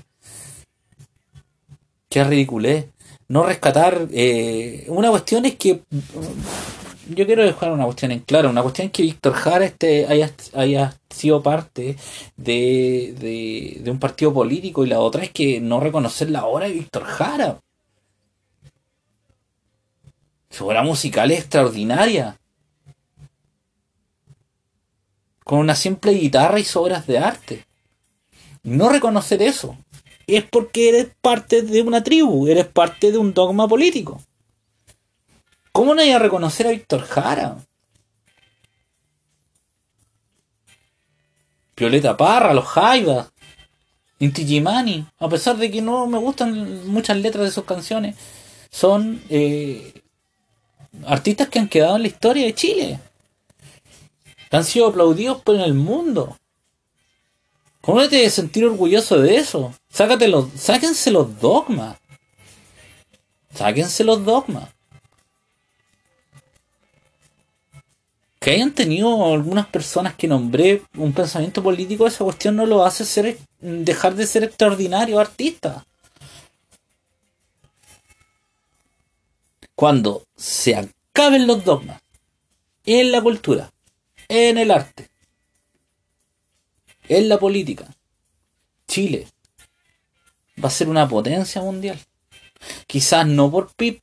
Qué 2.10 2.24
ridiculez. 2.24 2.88
No 3.28 3.44
rescatar. 3.44 4.06
Eh, 4.12 4.84
una 4.88 5.08
cuestión 5.08 5.46
es 5.46 5.54
que. 5.54 5.80
Yo 7.08 7.26
quiero 7.26 7.44
dejar 7.44 7.72
una 7.72 7.84
cuestión 7.84 8.12
en 8.12 8.20
claro. 8.20 8.50
Una 8.50 8.62
cuestión 8.62 8.86
es 8.86 8.92
que 8.92 9.02
Víctor 9.02 9.34
Jara 9.34 9.64
este, 9.64 10.06
haya, 10.06 10.32
haya 10.54 10.98
sido 11.10 11.42
parte 11.42 11.96
de, 12.36 13.14
de, 13.18 13.78
de 13.80 13.90
un 13.90 13.98
partido 13.98 14.32
político 14.32 14.84
y 14.84 14.88
la 14.88 15.00
otra 15.00 15.24
es 15.24 15.30
que 15.30 15.60
no 15.60 15.80
reconocer 15.80 16.30
la 16.30 16.46
obra 16.46 16.66
de 16.66 16.72
Víctor 16.72 17.04
Jara. 17.04 17.60
Su 20.50 20.66
obra 20.66 20.82
musical 20.82 21.30
es 21.30 21.40
extraordinaria. 21.40 22.38
Con 25.44 25.58
una 25.58 25.74
simple 25.74 26.12
guitarra 26.12 26.58
y 26.58 26.66
obras 26.74 27.06
de 27.06 27.18
arte. 27.18 27.66
No 28.62 28.88
reconocer 28.88 29.42
eso 29.42 29.76
es 30.26 30.44
porque 30.44 30.88
eres 30.88 31.08
parte 31.20 31.62
de 31.62 31.82
una 31.82 32.02
tribu, 32.02 32.46
eres 32.46 32.66
parte 32.66 33.12
de 33.12 33.18
un 33.18 33.34
dogma 33.34 33.68
político. 33.68 34.20
¿Cómo 35.74 35.92
no 35.92 36.02
hay 36.02 36.12
a 36.12 36.20
reconocer 36.20 36.68
a 36.68 36.70
Víctor 36.70 37.02
Jara? 37.02 37.56
Violeta 41.76 42.16
Parra, 42.16 42.54
los 42.54 42.64
Jaivas, 42.64 43.32
Inti 44.20 44.46
Gimani, 44.46 45.04
a 45.18 45.28
pesar 45.28 45.56
de 45.56 45.72
que 45.72 45.82
no 45.82 46.06
me 46.06 46.18
gustan 46.18 46.86
muchas 46.86 47.16
letras 47.16 47.46
de 47.46 47.50
sus 47.50 47.64
canciones, 47.64 48.14
son 48.70 49.20
eh, 49.28 50.00
artistas 51.06 51.48
que 51.48 51.58
han 51.58 51.68
quedado 51.68 51.96
en 51.96 52.02
la 52.02 52.08
historia 52.08 52.46
de 52.46 52.54
Chile. 52.54 53.00
han 54.52 54.64
sido 54.64 54.86
aplaudidos 54.86 55.42
por 55.42 55.56
el 55.56 55.74
mundo. 55.74 56.38
¿Cómo 57.80 57.98
no 57.98 58.08
te 58.08 58.18
debes 58.18 58.34
sentir 58.34 58.64
orgulloso 58.64 59.20
de 59.20 59.38
eso? 59.38 59.74
Sácate 59.88 60.28
los, 60.28 60.52
sáquense 60.54 61.10
los 61.10 61.40
dogmas. 61.40 61.98
Sáquense 63.52 64.04
los 64.04 64.24
dogmas. 64.24 64.73
Que 68.44 68.50
hayan 68.50 68.74
tenido 68.74 69.32
algunas 69.32 69.66
personas 69.66 70.14
que 70.14 70.28
nombré 70.28 70.82
un 70.98 71.14
pensamiento 71.14 71.62
político, 71.62 72.06
esa 72.06 72.24
cuestión 72.24 72.56
no 72.56 72.66
lo 72.66 72.84
hace 72.84 73.04
ser, 73.06 73.38
dejar 73.60 74.14
de 74.14 74.26
ser 74.26 74.44
extraordinario 74.44 75.18
artista. 75.18 75.84
cuando 79.74 80.24
se 80.36 80.76
acaben 80.76 81.46
los 81.46 81.64
dogmas 81.64 82.00
en 82.84 83.12
la 83.12 83.20
cultura, 83.20 83.72
en 84.28 84.58
el 84.58 84.70
arte, 84.70 85.08
en 87.08 87.28
la 87.28 87.38
política, 87.38 87.86
Chile 88.86 89.26
va 90.62 90.68
a 90.68 90.72
ser 90.72 90.88
una 90.88 91.08
potencia 91.08 91.60
mundial. 91.60 91.98
Quizás 92.86 93.26
no 93.26 93.50
por 93.50 93.74
PIB, 93.74 94.00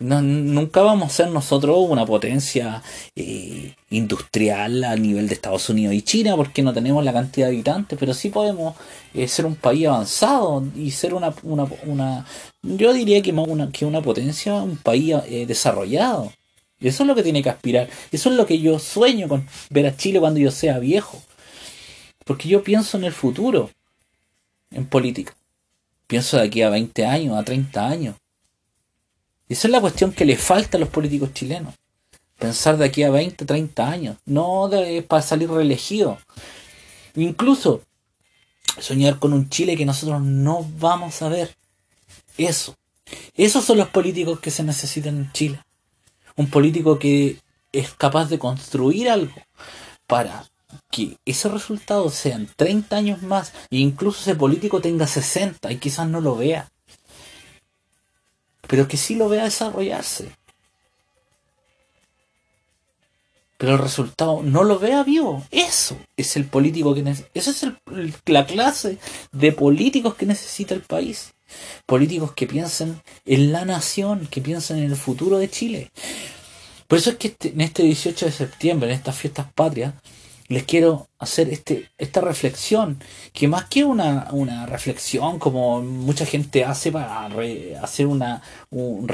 nunca 0.00 0.80
vamos 0.80 1.10
a 1.10 1.14
ser 1.14 1.30
nosotros 1.30 1.76
una 1.88 2.06
potencia 2.06 2.82
eh, 3.14 3.74
industrial 3.90 4.84
a 4.84 4.96
nivel 4.96 5.28
de 5.28 5.34
Estados 5.34 5.68
Unidos 5.68 5.94
y 5.94 6.02
China 6.02 6.36
porque 6.36 6.62
no 6.62 6.72
tenemos 6.72 7.04
la 7.04 7.12
cantidad 7.12 7.46
de 7.46 7.54
habitantes, 7.54 7.98
pero 7.98 8.14
sí 8.14 8.30
podemos 8.30 8.74
eh, 9.14 9.28
ser 9.28 9.46
un 9.46 9.56
país 9.56 9.86
avanzado 9.86 10.64
y 10.74 10.90
ser 10.90 11.14
una, 11.14 11.34
una, 11.42 11.66
una 11.84 12.26
yo 12.62 12.92
diría 12.92 13.22
que 13.22 13.32
más 13.32 13.46
una, 13.46 13.70
que 13.70 13.84
una 13.84 14.02
potencia, 14.02 14.54
un 14.54 14.76
país 14.76 15.14
eh, 15.26 15.46
desarrollado. 15.46 16.32
Y 16.80 16.88
eso 16.88 17.02
es 17.02 17.06
lo 17.06 17.14
que 17.14 17.22
tiene 17.22 17.42
que 17.42 17.50
aspirar. 17.50 17.88
Eso 18.10 18.30
es 18.30 18.36
lo 18.36 18.46
que 18.46 18.58
yo 18.58 18.78
sueño 18.78 19.28
con 19.28 19.46
ver 19.68 19.86
a 19.86 19.96
Chile 19.96 20.18
cuando 20.18 20.40
yo 20.40 20.50
sea 20.50 20.78
viejo. 20.78 21.22
Porque 22.24 22.48
yo 22.48 22.62
pienso 22.62 22.96
en 22.96 23.04
el 23.04 23.12
futuro, 23.12 23.70
en 24.70 24.86
política. 24.86 25.34
Pienso 26.06 26.38
de 26.38 26.44
aquí 26.44 26.62
a 26.62 26.70
20 26.70 27.04
años, 27.04 27.36
a 27.38 27.44
30 27.44 27.86
años. 27.86 28.19
Y 29.50 29.54
esa 29.54 29.66
es 29.66 29.72
la 29.72 29.80
cuestión 29.80 30.12
que 30.12 30.24
le 30.24 30.36
falta 30.36 30.76
a 30.76 30.80
los 30.80 30.90
políticos 30.90 31.34
chilenos. 31.34 31.74
Pensar 32.38 32.76
de 32.76 32.84
aquí 32.84 33.02
a 33.02 33.10
20, 33.10 33.44
30 33.44 33.90
años. 33.90 34.16
No 34.24 34.68
de, 34.68 35.02
para 35.02 35.22
salir 35.22 35.50
reelegido. 35.50 36.18
Incluso 37.16 37.82
soñar 38.78 39.18
con 39.18 39.32
un 39.32 39.48
Chile 39.48 39.76
que 39.76 39.84
nosotros 39.84 40.22
no 40.22 40.64
vamos 40.78 41.20
a 41.22 41.28
ver. 41.28 41.56
Eso. 42.38 42.76
Esos 43.36 43.64
son 43.64 43.78
los 43.78 43.88
políticos 43.88 44.38
que 44.38 44.52
se 44.52 44.62
necesitan 44.62 45.16
en 45.16 45.32
Chile. 45.32 45.60
Un 46.36 46.48
político 46.48 47.00
que 47.00 47.38
es 47.72 47.92
capaz 47.94 48.26
de 48.26 48.38
construir 48.38 49.10
algo 49.10 49.34
para 50.06 50.46
que 50.92 51.16
ese 51.24 51.48
resultado 51.48 52.08
sean 52.10 52.48
30 52.54 52.94
años 52.94 53.22
más 53.22 53.52
e 53.68 53.78
incluso 53.78 54.20
ese 54.20 54.36
político 54.36 54.80
tenga 54.80 55.08
60 55.08 55.72
y 55.72 55.78
quizás 55.78 56.06
no 56.06 56.20
lo 56.20 56.36
vea 56.36 56.70
pero 58.70 58.86
que 58.86 58.96
sí 58.96 59.16
lo 59.16 59.28
vea 59.28 59.42
desarrollarse. 59.42 60.30
Pero 63.58 63.72
el 63.72 63.80
resultado 63.80 64.44
no 64.44 64.62
lo 64.62 64.78
vea 64.78 65.02
vivo. 65.02 65.44
Eso 65.50 65.98
es 66.16 66.36
el 66.36 66.44
político 66.44 66.94
que 66.94 67.00
Eso 67.34 67.50
es 67.50 67.66
la 68.26 68.46
clase 68.46 68.98
de 69.32 69.50
políticos 69.50 70.14
que 70.14 70.24
necesita 70.24 70.72
el 70.72 70.82
país. 70.82 71.32
Políticos 71.84 72.32
que 72.32 72.46
piensen 72.46 73.02
en 73.26 73.50
la 73.50 73.64
nación, 73.64 74.28
que 74.30 74.40
piensen 74.40 74.78
en 74.78 74.84
el 74.84 74.96
futuro 74.96 75.38
de 75.38 75.50
Chile. 75.50 75.90
Por 76.86 77.00
eso 77.00 77.10
es 77.10 77.16
que 77.16 77.26
este, 77.26 77.48
en 77.48 77.62
este 77.62 77.82
18 77.82 78.26
de 78.26 78.32
septiembre, 78.32 78.88
en 78.88 78.94
estas 78.94 79.18
fiestas 79.18 79.52
patrias, 79.52 79.94
les 80.50 80.64
quiero 80.64 81.06
hacer 81.20 81.48
este, 81.48 81.90
esta 81.96 82.20
reflexión, 82.20 82.98
que 83.32 83.46
más 83.46 83.66
que 83.66 83.84
una, 83.84 84.28
una 84.32 84.66
reflexión 84.66 85.38
como 85.38 85.80
mucha 85.80 86.26
gente 86.26 86.64
hace 86.64 86.90
para 86.90 87.26
hacer 87.80 88.06
una, 88.06 88.42
un, 88.70 89.08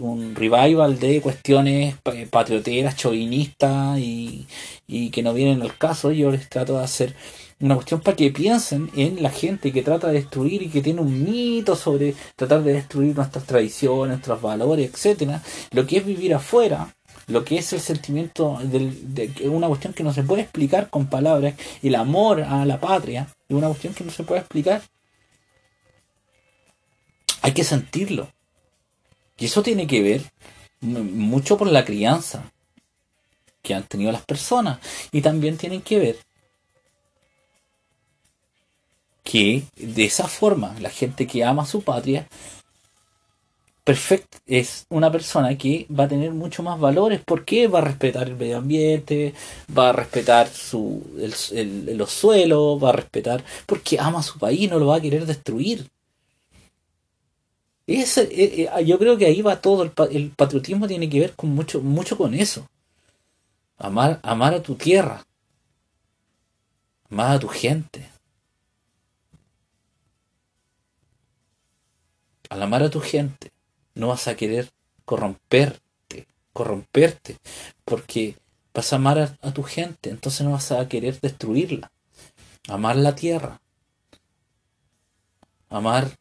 un 0.00 0.34
revival 0.34 0.98
de 0.98 1.22
cuestiones 1.22 1.96
patrioteras, 2.30 2.96
chauvinistas 2.96 3.98
y, 3.98 4.46
y 4.86 5.08
que 5.10 5.22
no 5.22 5.32
vienen 5.32 5.62
al 5.62 5.78
caso, 5.78 6.12
yo 6.12 6.30
les 6.30 6.48
trato 6.50 6.76
de 6.76 6.84
hacer 6.84 7.16
una 7.60 7.76
cuestión 7.76 8.00
para 8.00 8.16
que 8.16 8.30
piensen 8.30 8.90
en 8.94 9.22
la 9.22 9.30
gente 9.30 9.72
que 9.72 9.82
trata 9.82 10.08
de 10.08 10.14
destruir 10.14 10.62
y 10.62 10.68
que 10.68 10.82
tiene 10.82 11.00
un 11.00 11.24
mito 11.24 11.74
sobre 11.74 12.14
tratar 12.36 12.62
de 12.64 12.74
destruir 12.74 13.16
nuestras 13.16 13.46
tradiciones, 13.46 14.08
nuestros 14.08 14.42
valores, 14.42 14.90
etcétera, 14.92 15.42
lo 15.70 15.86
que 15.86 15.98
es 15.98 16.04
vivir 16.04 16.34
afuera 16.34 16.94
lo 17.26 17.44
que 17.44 17.58
es 17.58 17.72
el 17.72 17.80
sentimiento 17.80 18.58
de 18.62 19.32
una 19.44 19.68
cuestión 19.68 19.92
que 19.92 20.02
no 20.02 20.12
se 20.12 20.22
puede 20.22 20.42
explicar 20.42 20.90
con 20.90 21.06
palabras, 21.06 21.54
el 21.82 21.94
amor 21.94 22.42
a 22.42 22.64
la 22.64 22.80
patria, 22.80 23.28
es 23.48 23.56
una 23.56 23.68
cuestión 23.68 23.94
que 23.94 24.04
no 24.04 24.10
se 24.10 24.24
puede 24.24 24.40
explicar. 24.40 24.82
Hay 27.42 27.52
que 27.52 27.64
sentirlo. 27.64 28.28
Y 29.38 29.46
eso 29.46 29.62
tiene 29.62 29.86
que 29.86 30.02
ver 30.02 30.22
mucho 30.80 31.56
por 31.56 31.68
la 31.68 31.84
crianza 31.84 32.52
que 33.62 33.74
han 33.74 33.84
tenido 33.84 34.12
las 34.12 34.24
personas. 34.24 34.78
Y 35.10 35.22
también 35.22 35.56
tienen 35.56 35.82
que 35.82 35.98
ver 35.98 36.18
que 39.24 39.64
de 39.76 40.04
esa 40.04 40.28
forma 40.28 40.74
la 40.80 40.90
gente 40.90 41.26
que 41.26 41.44
ama 41.44 41.62
a 41.62 41.66
su 41.66 41.82
patria 41.82 42.26
perfecto, 43.84 44.38
es 44.46 44.86
una 44.90 45.10
persona 45.10 45.56
que 45.58 45.86
va 45.90 46.04
a 46.04 46.08
tener 46.08 46.30
mucho 46.32 46.62
más 46.62 46.78
valores 46.78 47.20
porque 47.24 47.66
va 47.68 47.80
a 47.80 47.82
respetar 47.82 48.28
el 48.28 48.36
medio 48.36 48.58
ambiente, 48.58 49.34
va 49.76 49.90
a 49.90 49.92
respetar 49.92 50.48
su, 50.48 51.02
el, 51.52 51.96
los 51.96 52.10
suelos, 52.10 52.82
va 52.82 52.90
a 52.90 52.92
respetar, 52.92 53.44
porque 53.66 53.98
ama 53.98 54.20
a 54.20 54.22
su 54.22 54.38
país, 54.38 54.70
no 54.70 54.78
lo 54.78 54.86
va 54.86 54.96
a 54.96 55.00
querer 55.00 55.26
destruir. 55.26 55.88
Ese, 57.86 58.22
eh, 58.22 58.70
eh, 58.78 58.84
yo 58.84 58.98
creo 58.98 59.16
que 59.18 59.26
ahí 59.26 59.42
va 59.42 59.60
todo, 59.60 59.82
el, 59.82 59.92
el, 60.12 60.30
patriotismo 60.30 60.86
tiene 60.86 61.08
que 61.08 61.20
ver 61.20 61.34
con 61.34 61.50
mucho, 61.50 61.80
mucho 61.80 62.16
con 62.16 62.34
eso. 62.34 62.68
Amar, 63.78 64.20
amar 64.22 64.54
a 64.54 64.62
tu 64.62 64.76
tierra, 64.76 65.24
amar 67.10 67.36
a 67.36 67.38
tu 67.40 67.48
gente. 67.48 68.08
Al 72.50 72.62
amar 72.62 72.82
a 72.82 72.90
tu 72.90 73.00
gente, 73.00 73.50
no 73.94 74.08
vas 74.08 74.28
a 74.28 74.36
querer 74.36 74.70
corromperte, 75.04 76.26
corromperte, 76.52 77.36
porque 77.84 78.36
vas 78.74 78.92
a 78.92 78.96
amar 78.96 79.38
a, 79.40 79.52
tu 79.52 79.62
gente, 79.62 80.10
entonces 80.10 80.42
no 80.42 80.52
vas 80.52 80.72
a 80.72 80.88
querer 80.88 81.20
destruirla. 81.20 81.92
Amar 82.68 82.96
la 82.96 83.14
tierra, 83.14 83.60
amar 85.68 86.16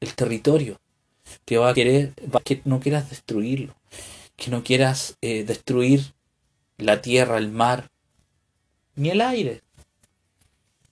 el 0.00 0.14
territorio, 0.14 0.80
que 1.44 1.58
va 1.58 1.70
a 1.70 1.74
querer, 1.74 2.12
que 2.44 2.60
no 2.64 2.80
quieras 2.80 3.08
destruirlo, 3.08 3.74
que 4.36 4.50
no 4.50 4.64
quieras 4.64 5.16
eh, 5.20 5.44
destruir 5.44 6.12
la 6.76 7.00
tierra, 7.00 7.38
el 7.38 7.50
mar, 7.50 7.90
ni 8.96 9.10
el 9.10 9.20
aire 9.20 9.62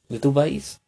de 0.08 0.20
tu 0.20 0.32
país. 0.32 0.80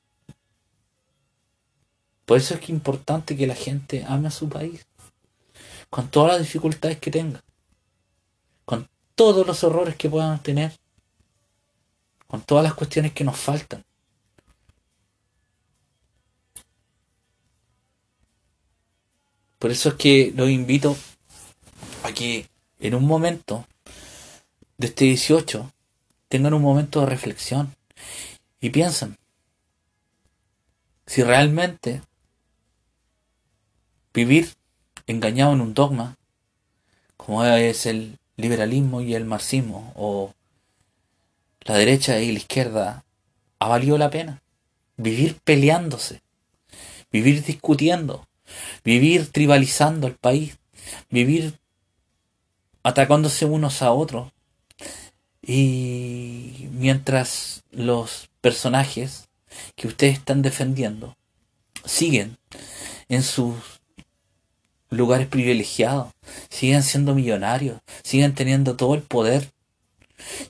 Por 2.32 2.38
eso 2.38 2.54
es 2.54 2.60
que 2.60 2.64
es 2.64 2.70
importante 2.70 3.36
que 3.36 3.46
la 3.46 3.54
gente 3.54 4.06
ame 4.08 4.28
a 4.28 4.30
su 4.30 4.48
país, 4.48 4.86
con 5.90 6.08
todas 6.08 6.32
las 6.32 6.40
dificultades 6.40 6.96
que 6.96 7.10
tenga, 7.10 7.44
con 8.64 8.88
todos 9.14 9.46
los 9.46 9.62
errores 9.62 9.96
que 9.96 10.08
puedan 10.08 10.42
tener, 10.42 10.72
con 12.26 12.40
todas 12.40 12.64
las 12.64 12.72
cuestiones 12.72 13.12
que 13.12 13.24
nos 13.24 13.36
faltan. 13.36 13.84
Por 19.58 19.70
eso 19.70 19.90
es 19.90 19.94
que 19.96 20.32
los 20.34 20.48
invito 20.48 20.96
a 22.02 22.12
que 22.12 22.48
en 22.80 22.94
un 22.94 23.04
momento 23.04 23.66
de 24.78 24.86
este 24.86 25.04
18 25.04 25.70
tengan 26.28 26.54
un 26.54 26.62
momento 26.62 27.00
de 27.00 27.06
reflexión 27.08 27.76
y 28.58 28.70
piensen 28.70 29.18
si 31.04 31.22
realmente 31.22 32.00
vivir 34.14 34.54
engañado 35.06 35.52
en 35.52 35.60
un 35.60 35.74
dogma, 35.74 36.16
como 37.16 37.44
es 37.44 37.86
el 37.86 38.18
liberalismo 38.36 39.00
y 39.00 39.14
el 39.14 39.24
marxismo, 39.24 39.92
o 39.94 40.34
la 41.62 41.76
derecha 41.76 42.20
y 42.20 42.32
la 42.32 42.38
izquierda, 42.38 43.04
ha 43.58 43.68
valido 43.68 43.98
la 43.98 44.10
pena. 44.10 44.42
Vivir 44.96 45.36
peleándose, 45.44 46.22
vivir 47.10 47.44
discutiendo, 47.44 48.26
vivir 48.84 49.30
tribalizando 49.30 50.06
el 50.06 50.14
país, 50.16 50.58
vivir 51.10 51.58
atacándose 52.82 53.44
unos 53.44 53.82
a 53.82 53.92
otros. 53.92 54.32
Y 55.40 56.68
mientras 56.72 57.64
los 57.70 58.28
personajes 58.40 59.28
que 59.76 59.88
ustedes 59.88 60.18
están 60.18 60.42
defendiendo 60.42 61.16
siguen 61.84 62.38
en 63.08 63.22
sus 63.22 63.81
lugares 64.92 65.26
privilegiados, 65.26 66.12
siguen 66.48 66.82
siendo 66.82 67.14
millonarios, 67.14 67.80
siguen 68.02 68.34
teniendo 68.34 68.76
todo 68.76 68.94
el 68.94 69.02
poder. 69.02 69.50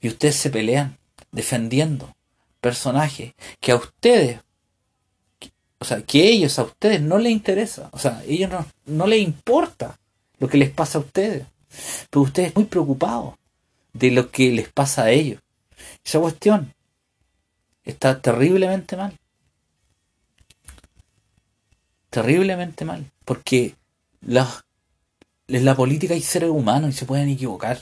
Y 0.01 0.09
ustedes 0.09 0.36
se 0.36 0.51
pelean 0.51 0.99
defendiendo 1.30 2.14
personajes 2.61 3.34
que 3.61 3.72
a 3.72 3.76
ustedes, 3.76 4.40
o 5.78 5.84
sea, 5.84 6.03
que 6.03 6.28
ellos 6.28 6.59
a 6.59 6.64
ustedes 6.64 7.01
no 7.01 7.18
les 7.18 7.32
interesa, 7.32 7.88
o 7.93 7.99
sea, 7.99 8.22
ellos 8.26 8.51
no, 8.51 8.66
no 8.86 9.07
les 9.07 9.20
importa 9.20 9.99
lo 10.38 10.49
que 10.49 10.59
les 10.59 10.70
pasa 10.70 10.99
a 10.99 11.03
ustedes, 11.03 11.47
pero 12.11 12.22
ustedes 12.22 12.55
muy 12.55 12.64
preocupados 12.64 13.34
de 13.93 14.11
lo 14.11 14.30
que 14.30 14.51
les 14.51 14.70
pasa 14.70 15.05
a 15.05 15.11
ellos. 15.11 15.40
Esa 16.05 16.20
cuestión 16.20 16.74
está 17.84 18.20
terriblemente 18.20 18.97
mal. 18.97 19.16
Terriblemente 22.11 22.84
mal, 22.84 23.11
porque 23.24 23.74
la, 24.22 24.64
en 25.48 25.64
la 25.64 25.74
política 25.74 26.14
hay 26.14 26.22
seres 26.22 26.50
humanos 26.50 26.90
y 26.90 26.92
se 26.94 27.06
pueden 27.06 27.28
equivocar. 27.28 27.78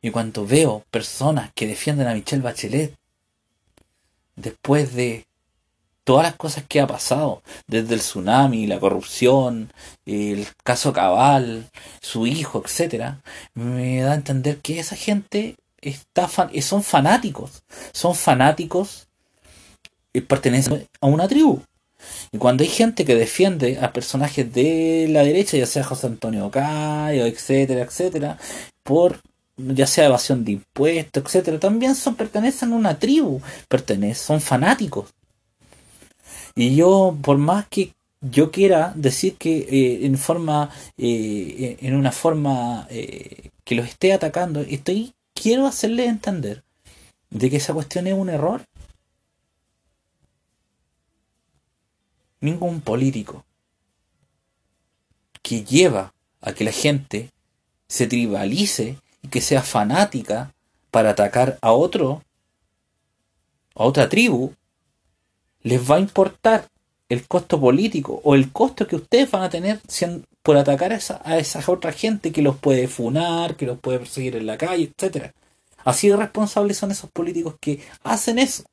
Y 0.00 0.10
cuando 0.10 0.46
veo 0.46 0.84
personas 0.90 1.50
que 1.54 1.66
defienden 1.66 2.06
a 2.06 2.14
Michelle 2.14 2.42
Bachelet, 2.42 2.96
después 4.36 4.94
de 4.94 5.26
todas 6.04 6.24
las 6.24 6.36
cosas 6.36 6.64
que 6.66 6.80
ha 6.80 6.86
pasado, 6.86 7.42
desde 7.66 7.94
el 7.94 8.00
tsunami, 8.00 8.66
la 8.66 8.80
corrupción, 8.80 9.72
el 10.06 10.46
caso 10.64 10.92
Cabal, 10.92 11.68
su 12.00 12.26
hijo, 12.26 12.62
etcétera, 12.64 13.20
me 13.54 14.00
da 14.00 14.12
a 14.12 14.14
entender 14.14 14.58
que 14.58 14.78
esa 14.78 14.96
gente 14.96 15.56
está 15.80 16.28
son 16.62 16.82
fanáticos, 16.82 17.62
son 17.92 18.14
fanáticos 18.14 19.08
y 20.12 20.22
pertenecen 20.22 20.88
a 21.00 21.06
una 21.06 21.28
tribu. 21.28 21.60
Y 22.32 22.38
cuando 22.38 22.62
hay 22.62 22.70
gente 22.70 23.04
que 23.04 23.14
defiende 23.14 23.78
a 23.80 23.92
personajes 23.92 24.52
de 24.52 25.06
la 25.10 25.22
derecha, 25.24 25.56
ya 25.56 25.66
sea 25.66 25.84
José 25.84 26.06
Antonio 26.06 26.50
Cayo, 26.50 27.26
etcétera, 27.26 27.82
etcétera, 27.82 28.38
por 28.82 29.20
ya 29.56 29.86
sea 29.86 30.06
evasión 30.06 30.44
de 30.44 30.52
impuestos, 30.52 31.24
etcétera, 31.24 31.58
también 31.58 31.94
son 31.94 32.14
pertenecen 32.14 32.72
a 32.72 32.76
una 32.76 32.98
tribu, 32.98 33.40
pertenecen, 33.68 34.14
son 34.14 34.40
fanáticos. 34.40 35.12
Y 36.54 36.76
yo, 36.76 37.16
por 37.22 37.38
más 37.38 37.66
que 37.68 37.92
yo 38.20 38.50
quiera 38.50 38.92
decir 38.96 39.36
que 39.36 39.58
eh, 39.58 40.06
en 40.06 40.18
forma, 40.18 40.70
eh, 40.96 41.76
en 41.80 41.94
una 41.94 42.12
forma 42.12 42.86
eh, 42.90 43.50
que 43.64 43.74
los 43.74 43.86
esté 43.86 44.12
atacando, 44.12 44.60
estoy, 44.60 45.12
quiero 45.34 45.66
hacerle 45.66 46.06
entender 46.06 46.62
de 47.30 47.50
que 47.50 47.58
esa 47.58 47.74
cuestión 47.74 48.06
es 48.06 48.14
un 48.14 48.30
error 48.30 48.62
ningún 52.40 52.80
político 52.80 53.44
que 55.42 55.64
lleva 55.64 56.12
a 56.40 56.52
que 56.52 56.64
la 56.64 56.72
gente 56.72 57.30
se 57.88 58.06
tribalice 58.06 58.98
y 59.22 59.28
que 59.28 59.40
sea 59.40 59.62
fanática 59.62 60.52
para 60.90 61.10
atacar 61.10 61.58
a 61.62 61.72
otro, 61.72 62.22
a 63.74 63.84
otra 63.84 64.08
tribu, 64.08 64.52
les 65.62 65.90
va 65.90 65.96
a 65.96 66.00
importar 66.00 66.68
el 67.08 67.26
costo 67.26 67.60
político 67.60 68.20
o 68.24 68.34
el 68.34 68.52
costo 68.52 68.86
que 68.86 68.96
ustedes 68.96 69.30
van 69.30 69.42
a 69.42 69.50
tener 69.50 69.80
por 70.42 70.56
atacar 70.56 70.92
a 70.92 70.96
esa, 70.96 71.20
a 71.24 71.38
esa 71.38 71.62
otra 71.66 71.92
gente 71.92 72.32
que 72.32 72.42
los 72.42 72.58
puede 72.58 72.86
funar, 72.88 73.56
que 73.56 73.66
los 73.66 73.78
puede 73.78 73.98
perseguir 73.98 74.36
en 74.36 74.46
la 74.46 74.58
calle, 74.58 74.92
etcétera. 74.94 75.32
Así 75.84 76.08
de 76.08 76.16
responsables 76.16 76.76
son 76.76 76.90
esos 76.90 77.10
políticos 77.10 77.56
que 77.60 77.80
hacen 78.02 78.38
eso. 78.38 78.64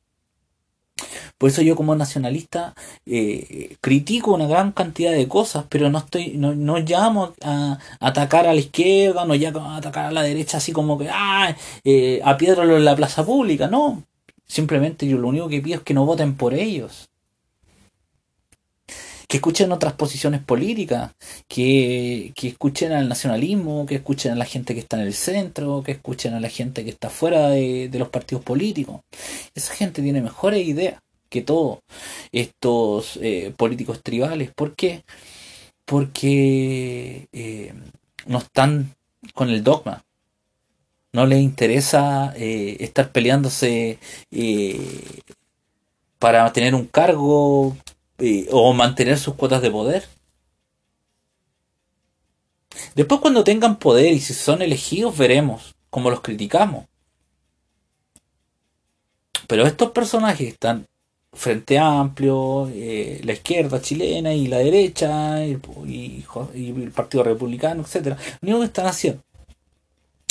Por 1.37 1.49
eso 1.49 1.61
yo 1.61 1.75
como 1.75 1.95
nacionalista 1.95 2.73
eh, 3.05 3.77
critico 3.81 4.33
una 4.33 4.47
gran 4.47 4.71
cantidad 4.71 5.11
de 5.11 5.27
cosas, 5.27 5.65
pero 5.69 5.89
no 5.89 5.99
estoy, 5.99 6.37
no, 6.37 6.55
no 6.55 6.77
llamo 6.79 7.33
a, 7.43 7.79
atacar 7.99 8.47
a 8.47 8.53
la 8.53 8.59
izquierda, 8.59 9.25
no 9.25 9.35
llamo 9.35 9.59
a 9.61 9.77
atacar 9.77 10.05
a 10.05 10.11
la 10.11 10.23
derecha 10.23 10.57
así 10.57 10.71
como 10.71 10.97
que 10.97 11.09
ah, 11.11 11.55
eh, 11.83 12.21
a 12.23 12.37
piedra 12.37 12.63
en 12.63 12.85
la 12.85 12.95
plaza 12.95 13.25
pública, 13.25 13.67
no. 13.67 14.03
Simplemente 14.47 15.07
yo 15.07 15.17
lo 15.17 15.27
único 15.29 15.49
que 15.49 15.61
pido 15.61 15.77
es 15.77 15.83
que 15.83 15.93
no 15.93 16.05
voten 16.05 16.35
por 16.35 16.53
ellos. 16.53 17.09
Que 19.27 19.37
escuchen 19.37 19.71
otras 19.71 19.93
posiciones 19.93 20.41
políticas, 20.41 21.13
que, 21.47 22.31
que 22.35 22.49
escuchen 22.49 22.91
al 22.91 23.09
nacionalismo, 23.09 23.85
que 23.85 23.95
escuchen 23.95 24.31
a 24.31 24.35
la 24.35 24.45
gente 24.45 24.73
que 24.73 24.79
está 24.79 24.97
en 24.97 25.03
el 25.03 25.13
centro, 25.13 25.83
que 25.83 25.93
escuchen 25.93 26.33
a 26.33 26.39
la 26.39 26.49
gente 26.49 26.83
que 26.83 26.91
está 26.91 27.09
fuera 27.09 27.49
de, 27.49 27.89
los 27.93 28.09
partidos 28.09 28.43
políticos. 28.43 29.01
Esa 29.53 29.73
gente 29.73 30.01
tiene 30.01 30.21
mejores 30.21 30.67
ideas 30.67 31.01
que 31.29 31.41
todos 31.41 31.79
estos 32.31 33.17
eh, 33.21 33.53
políticos 33.57 34.01
tribales. 34.03 34.51
¿Por 34.53 34.75
qué? 34.75 35.03
Porque 35.85 37.27
eh, 37.31 37.73
no 38.27 38.39
están 38.39 38.95
con 39.33 39.49
el 39.49 39.63
dogma. 39.63 40.03
No 41.13 41.25
les 41.25 41.41
interesa 41.41 42.33
eh, 42.35 42.77
estar 42.81 43.11
peleándose 43.11 43.99
para 46.19 46.51
tener 46.53 46.75
un 46.75 46.87
cargo 46.87 47.75
o 48.51 48.73
mantener 48.73 49.17
sus 49.17 49.35
cuotas 49.35 49.61
de 49.61 49.71
poder. 49.71 50.07
Después 52.93 53.21
cuando 53.21 53.43
tengan 53.43 53.77
poder 53.77 54.13
y 54.13 54.19
si 54.19 54.33
son 54.33 54.61
elegidos 54.61 55.17
veremos 55.17 55.75
cómo 55.89 56.09
los 56.09 56.21
criticamos. 56.21 56.85
Pero 59.47 59.65
estos 59.65 59.91
personajes 59.91 60.47
están 60.47 60.87
Frente 61.33 61.77
Amplio, 61.77 62.69
eh, 62.73 63.21
la 63.23 63.33
izquierda 63.33 63.81
chilena 63.81 64.33
y 64.33 64.47
la 64.47 64.59
derecha 64.59 65.45
y, 65.45 65.59
el 66.55 66.91
Partido 66.91 67.23
Republicano, 67.23 67.83
etcétera, 67.83 68.17
lo 68.41 68.47
único 68.47 68.59
que 68.61 68.65
están 68.65 68.87
haciendo 68.87 69.21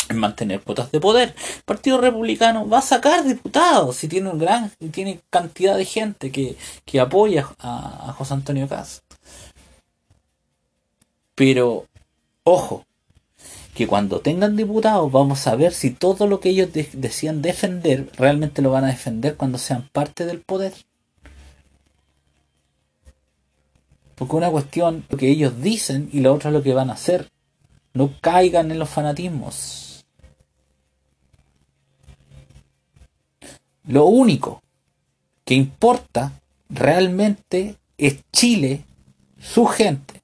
es 0.08 0.16
mantener 0.16 0.60
cuotas 0.62 0.90
de 0.92 1.00
poder. 1.00 1.34
El 1.56 1.62
Partido 1.64 2.00
Republicano 2.00 2.68
va 2.68 2.78
a 2.78 2.82
sacar 2.82 3.24
diputados 3.24 3.96
si 3.96 4.08
tiene 4.08 4.30
un 4.30 4.38
gran, 4.38 4.70
tiene 4.92 5.20
cantidad 5.30 5.76
de 5.76 5.84
gente 5.84 6.30
que, 6.30 6.56
apoya 7.00 7.48
a, 7.58 8.14
José 8.16 8.34
Antonio 8.34 8.68
Caz. 8.68 9.02
Pero, 11.34 11.86
ojo, 12.44 12.84
que 13.74 13.86
cuando 13.88 14.20
tengan 14.20 14.56
diputados 14.56 15.10
vamos 15.10 15.46
a 15.46 15.56
ver 15.56 15.72
si 15.72 15.90
todo 15.90 16.26
lo 16.28 16.38
que 16.38 16.50
ellos 16.50 16.68
decían 16.72 17.42
defender 17.42 18.10
realmente 18.16 18.62
lo 18.62 18.70
van 18.70 18.84
a 18.84 18.88
defender 18.88 19.36
cuando 19.36 19.58
sean 19.58 19.88
parte 19.92 20.26
del 20.26 20.40
poder. 20.40 20.72
Porque 24.14 24.36
una 24.36 24.50
cuestión 24.50 25.04
lo 25.08 25.18
que 25.18 25.28
ellos 25.28 25.60
dicen 25.60 26.08
y 26.12 26.20
la 26.20 26.32
otra 26.32 26.52
lo 26.52 26.62
que 26.62 26.72
van 26.72 26.90
a 26.90 26.94
hacer. 26.94 27.30
No 27.94 28.10
caigan 28.20 28.70
en 28.70 28.78
los 28.78 28.88
fanatismos. 28.88 29.83
Lo 33.86 34.06
único 34.06 34.62
que 35.44 35.54
importa 35.54 36.32
realmente 36.68 37.76
es 37.98 38.18
Chile, 38.32 38.84
su 39.38 39.66
gente. 39.66 40.22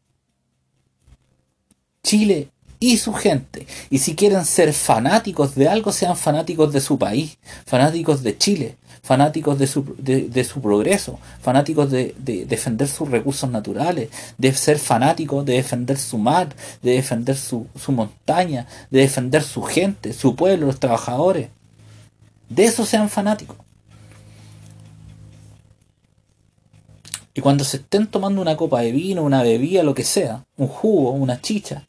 Chile 2.02 2.48
y 2.80 2.96
su 2.96 3.12
gente. 3.12 3.66
Y 3.90 3.98
si 3.98 4.16
quieren 4.16 4.46
ser 4.46 4.72
fanáticos 4.72 5.54
de 5.54 5.68
algo, 5.68 5.92
sean 5.92 6.16
fanáticos 6.16 6.72
de 6.72 6.80
su 6.80 6.98
país, 6.98 7.38
fanáticos 7.66 8.22
de 8.22 8.38
Chile, 8.38 8.76
fanáticos 9.02 9.58
de 9.58 9.66
su, 9.66 9.94
de, 9.98 10.44
su 10.44 10.62
progreso, 10.62 11.18
fanáticos 11.42 11.90
de, 11.90 12.14
defender 12.16 12.88
sus 12.88 13.10
recursos 13.10 13.50
naturales, 13.50 14.08
de 14.38 14.54
ser 14.54 14.78
fanáticos 14.78 15.44
de 15.44 15.54
defender 15.54 15.98
su 15.98 16.16
mar, 16.16 16.48
de 16.82 16.92
defender 16.92 17.36
su, 17.36 17.66
su 17.78 17.92
montaña, 17.92 18.66
de 18.90 19.00
defender 19.00 19.42
su 19.42 19.62
gente, 19.62 20.14
su 20.14 20.34
pueblo, 20.34 20.66
los 20.66 20.80
trabajadores. 20.80 21.48
De 22.50 22.64
eso 22.64 22.84
sean 22.84 23.08
fanáticos. 23.08 23.56
Y 27.32 27.40
cuando 27.40 27.64
se 27.64 27.78
estén 27.78 28.08
tomando 28.08 28.42
una 28.42 28.56
copa 28.56 28.80
de 28.80 28.92
vino, 28.92 29.22
una 29.22 29.42
bebida, 29.42 29.82
lo 29.82 29.94
que 29.94 30.04
sea, 30.04 30.44
un 30.56 30.66
jugo, 30.66 31.12
una 31.12 31.40
chicha, 31.40 31.88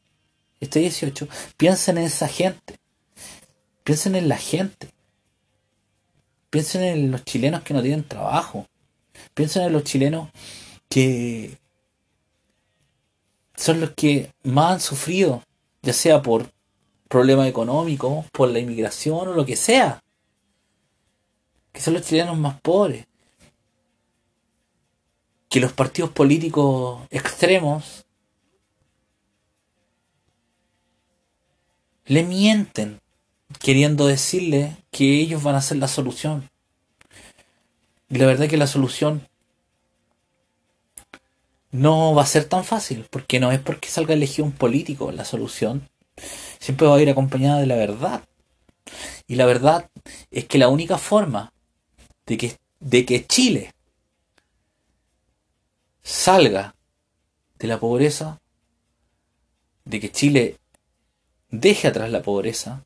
este 0.60 0.80
18, 0.80 1.28
piensen 1.58 1.98
en 1.98 2.06
esa 2.06 2.28
gente. 2.28 2.80
Piensen 3.84 4.16
en 4.16 4.30
la 4.30 4.38
gente. 4.38 4.90
Piensen 6.52 6.84
en 6.84 7.12
los 7.12 7.26
chilenos 7.26 7.64
que 7.64 7.74
no 7.74 7.82
tienen 7.82 8.08
trabajo. 8.08 8.68
Piensen 9.34 9.64
en 9.64 9.74
los 9.74 9.84
chilenos 9.84 10.30
que 10.88 11.58
son 13.56 13.82
los 13.82 13.92
que 13.92 14.32
más 14.44 14.74
han 14.74 14.80
sufrido, 14.80 15.44
ya 15.82 15.94
sea 15.94 16.22
por 16.22 16.52
problemas 17.08 17.48
económicos, 17.48 18.26
por 18.32 18.50
la 18.50 18.60
inmigración 18.60 19.28
o 19.28 19.34
lo 19.34 19.46
que 19.46 19.56
sea. 19.56 20.01
Que 21.72 21.82
son 21.82 21.94
los 21.94 22.06
chilenos 22.06 22.38
más 22.38 22.60
pobres. 22.62 23.08
Que 25.50 25.60
los 25.60 25.74
partidos 25.74 26.12
políticos 26.12 27.02
extremos 27.10 28.06
le 32.06 32.24
mienten 32.24 33.00
queriendo 33.60 34.08
decirle 34.08 34.78
que 34.92 35.20
ellos 35.22 35.44
van 35.44 35.56
a 35.56 35.62
ser 35.62 35.78
la 35.78 35.88
solución. 35.88 36.50
Y 38.10 38.18
la 38.18 38.26
verdad 38.26 38.46
es 38.46 38.50
que 38.50 38.58
la 38.58 38.68
solución 38.68 39.28
no 41.72 42.14
va 42.14 42.24
a 42.24 42.26
ser 42.26 42.46
tan 42.46 42.66
fácil, 42.66 43.08
porque 43.10 43.40
no 43.40 43.52
es 43.52 43.60
porque 43.60 43.90
salga 43.90 44.14
elegido 44.14 44.46
un 44.46 44.52
político 44.52 45.12
la 45.12 45.24
solución, 45.24 45.90
siempre 46.60 46.88
va 46.88 46.98
a 46.98 47.02
ir 47.02 47.10
acompañada 47.10 47.60
de 47.60 47.68
la 47.68 47.76
verdad. 47.76 48.24
Y 49.28 49.36
la 49.36 49.46
verdad 49.46 49.90
es 50.32 50.46
que 50.46 50.58
la 50.58 50.68
única 50.68 50.98
forma 50.98 51.54
de 52.26 52.38
que, 52.38 52.58
de 52.80 53.06
que 53.06 53.26
Chile 53.26 53.74
salga 56.04 56.76
de 57.60 57.68
la 57.68 57.80
pobreza, 57.80 58.40
de 59.86 60.00
que 60.00 60.12
Chile 60.12 60.58
deje 61.50 61.88
atrás 61.88 62.10
la 62.12 62.22
pobreza 62.22 62.86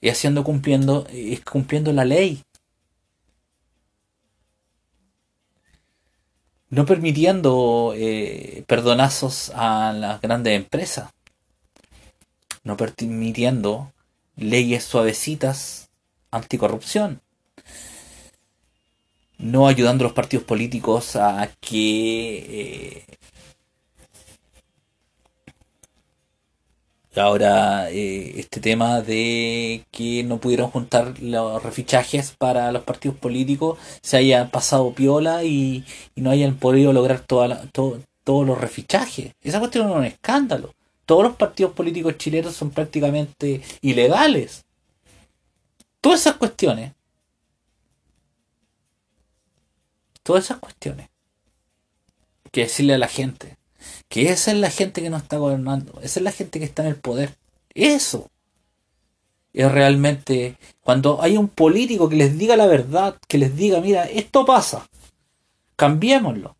y 0.00 0.08
haciendo 0.08 0.44
cumpliendo, 0.44 1.06
es 1.12 1.44
cumpliendo 1.44 1.92
la 1.92 2.04
ley. 2.04 2.42
No 6.70 6.84
permitiendo 6.84 7.94
eh, 7.96 8.64
perdonazos 8.66 9.50
a 9.54 9.92
las 9.92 10.20
grandes 10.20 10.54
empresas. 10.54 11.10
No 12.62 12.76
permitiendo 12.76 13.92
leyes 14.36 14.84
suavecitas 14.84 15.90
anticorrupción. 16.30 17.22
No 19.38 19.68
ayudando 19.68 20.04
a 20.04 20.08
los 20.08 20.12
partidos 20.12 20.44
políticos 20.44 21.16
a 21.16 21.50
que 21.60 23.04
eh, 23.08 23.18
Ahora, 27.18 27.90
eh, 27.90 28.34
este 28.38 28.60
tema 28.60 29.00
de 29.00 29.84
que 29.90 30.22
no 30.24 30.38
pudieron 30.38 30.70
juntar 30.70 31.20
los 31.20 31.62
refichajes 31.62 32.34
para 32.38 32.70
los 32.70 32.82
partidos 32.84 33.16
políticos 33.16 33.78
se 34.02 34.18
haya 34.18 34.50
pasado 34.50 34.92
piola 34.94 35.42
y, 35.42 35.84
no 36.16 36.30
hayan 36.30 36.56
podido 36.56 36.92
lograr 36.92 37.20
toda 37.20 37.66
todos 37.72 38.46
los 38.46 38.58
refichajes. 38.58 39.32
Esa 39.42 39.58
cuestión 39.58 39.88
es 39.90 39.96
un 39.96 40.04
escándalo. 40.04 40.74
Todos 41.06 41.24
los 41.24 41.36
partidos 41.36 41.72
políticos 41.72 42.18
chilenos 42.18 42.54
son 42.54 42.70
prácticamente 42.70 43.62
ilegales. 43.80 44.64
Todas 46.00 46.20
esas 46.20 46.34
cuestiones. 46.36 46.92
Todas 50.28 50.44
esas 50.44 50.58
cuestiones. 50.58 51.08
Que 52.52 52.64
decirle 52.64 52.92
a 52.92 52.98
la 52.98 53.08
gente 53.08 53.56
que 54.10 54.28
esa 54.28 54.50
es 54.50 54.58
la 54.58 54.68
gente 54.68 55.00
que 55.00 55.08
nos 55.08 55.22
está 55.22 55.38
gobernando, 55.38 55.98
esa 56.02 56.20
es 56.20 56.22
la 56.22 56.32
gente 56.32 56.58
que 56.58 56.66
está 56.66 56.82
en 56.82 56.88
el 56.88 56.96
poder. 56.96 57.34
Eso 57.72 58.28
es 59.54 59.72
realmente 59.72 60.58
cuando 60.82 61.22
hay 61.22 61.38
un 61.38 61.48
político 61.48 62.10
que 62.10 62.16
les 62.16 62.36
diga 62.36 62.56
la 62.56 62.66
verdad, 62.66 63.16
que 63.26 63.38
les 63.38 63.56
diga, 63.56 63.80
mira, 63.80 64.04
esto 64.04 64.44
pasa, 64.44 64.86
cambiémoslo. 65.76 66.56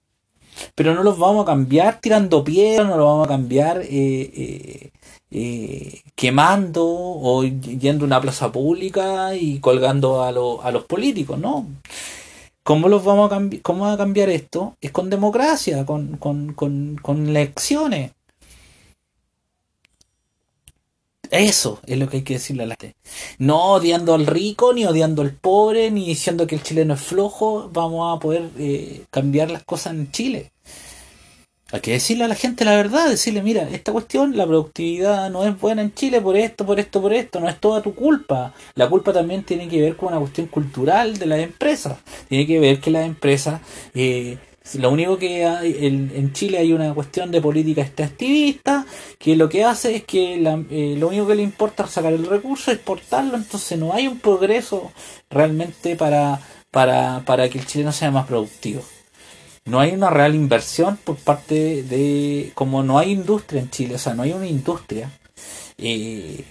Pero 0.74 0.94
no 0.94 1.02
los 1.02 1.18
vamos 1.18 1.42
a 1.42 1.46
cambiar 1.46 2.00
tirando 2.00 2.42
piedras, 2.42 2.88
no 2.88 2.96
los 2.96 3.04
vamos 3.04 3.26
a 3.26 3.28
cambiar 3.28 3.82
eh, 3.82 3.88
eh, 3.90 4.92
eh, 5.30 6.00
quemando 6.14 6.86
o 6.86 7.44
yendo 7.44 8.04
a 8.04 8.06
una 8.06 8.20
plaza 8.22 8.50
pública 8.50 9.34
y 9.34 9.60
colgando 9.60 10.22
a, 10.22 10.28
a 10.28 10.72
los 10.72 10.84
políticos, 10.84 11.38
no. 11.38 11.66
¿Cómo, 12.68 12.90
los 12.90 13.02
vamos 13.02 13.28
a 13.28 13.30
cambiar, 13.30 13.62
¿Cómo 13.62 13.84
va 13.84 13.94
a 13.94 13.96
cambiar 13.96 14.28
esto? 14.28 14.76
Es 14.82 14.90
con 14.90 15.08
democracia, 15.08 15.86
con, 15.86 16.18
con, 16.18 16.52
con, 16.52 16.98
con 17.00 17.26
elecciones. 17.26 18.12
Eso 21.30 21.80
es 21.86 21.96
lo 21.96 22.10
que 22.10 22.18
hay 22.18 22.24
que 22.24 22.34
decirle 22.34 22.64
a 22.64 22.66
la 22.66 22.76
gente. 22.78 22.94
No 23.38 23.72
odiando 23.72 24.12
al 24.12 24.26
rico, 24.26 24.74
ni 24.74 24.84
odiando 24.84 25.22
al 25.22 25.32
pobre, 25.32 25.90
ni 25.90 26.08
diciendo 26.08 26.46
que 26.46 26.56
el 26.56 26.62
chileno 26.62 26.92
es 26.92 27.00
flojo, 27.00 27.70
vamos 27.72 28.14
a 28.14 28.20
poder 28.20 28.50
eh, 28.58 29.06
cambiar 29.08 29.50
las 29.50 29.64
cosas 29.64 29.94
en 29.94 30.12
Chile. 30.12 30.52
Hay 31.70 31.80
que 31.80 31.92
decirle 31.92 32.24
a 32.24 32.28
la 32.28 32.34
gente 32.34 32.64
la 32.64 32.76
verdad, 32.76 33.10
decirle, 33.10 33.42
mira, 33.42 33.68
esta 33.68 33.92
cuestión, 33.92 34.34
la 34.34 34.46
productividad 34.46 35.28
no 35.28 35.44
es 35.44 35.60
buena 35.60 35.82
en 35.82 35.92
Chile 35.92 36.18
por 36.18 36.34
esto, 36.34 36.64
por 36.64 36.80
esto, 36.80 37.02
por 37.02 37.12
esto, 37.12 37.40
no 37.40 37.48
es 37.48 37.60
toda 37.60 37.82
tu 37.82 37.94
culpa. 37.94 38.54
La 38.74 38.88
culpa 38.88 39.12
también 39.12 39.44
tiene 39.44 39.68
que 39.68 39.82
ver 39.82 39.94
con 39.94 40.08
una 40.08 40.18
cuestión 40.18 40.46
cultural 40.46 41.18
de 41.18 41.26
las 41.26 41.40
empresas. 41.40 41.98
Tiene 42.26 42.46
que 42.46 42.58
ver 42.58 42.80
que 42.80 42.90
las 42.90 43.04
empresas, 43.04 43.60
eh, 43.94 44.38
lo 44.78 44.90
único 44.90 45.18
que 45.18 45.44
hay 45.44 45.76
en, 45.86 46.32
Chile 46.32 46.56
hay 46.56 46.72
una 46.72 46.94
cuestión 46.94 47.30
de 47.30 47.42
política 47.42 47.82
extractivista, 47.82 48.86
que 49.18 49.36
lo 49.36 49.50
que 49.50 49.64
hace 49.64 49.96
es 49.96 50.04
que 50.04 50.36
eh, 50.36 50.94
lo 50.98 51.08
único 51.08 51.26
que 51.26 51.34
le 51.34 51.42
importa 51.42 51.84
es 51.84 51.90
sacar 51.90 52.14
el 52.14 52.26
recurso, 52.26 52.72
exportarlo, 52.72 53.36
entonces 53.36 53.78
no 53.78 53.92
hay 53.92 54.08
un 54.08 54.20
progreso 54.20 54.90
realmente 55.28 55.96
para, 55.96 56.40
para, 56.70 57.22
para 57.26 57.50
que 57.50 57.58
el 57.58 57.66
chileno 57.66 57.92
sea 57.92 58.10
más 58.10 58.26
productivo 58.26 58.82
no 59.68 59.80
hay 59.80 59.92
una 59.92 60.08
real 60.08 60.34
inversión 60.34 60.96
por 60.96 61.16
parte 61.16 61.82
de, 61.82 62.52
como 62.54 62.82
no 62.82 62.98
hay 62.98 63.12
industria 63.12 63.60
en 63.60 63.70
Chile, 63.70 63.96
o 63.96 63.98
sea, 63.98 64.14
no 64.14 64.22
hay 64.22 64.32
una 64.32 64.46
industria, 64.46 65.10
eh, 65.76 66.44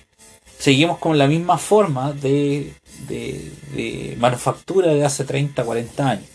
seguimos 0.59 0.99
con 0.99 1.17
la 1.17 1.27
misma 1.27 1.57
forma 1.57 2.13
de, 2.13 2.73
de, 3.07 4.15
manufactura 4.19 4.93
de 4.93 5.03
hace 5.03 5.23
30, 5.23 5.63
40 5.63 6.09
años. 6.09 6.25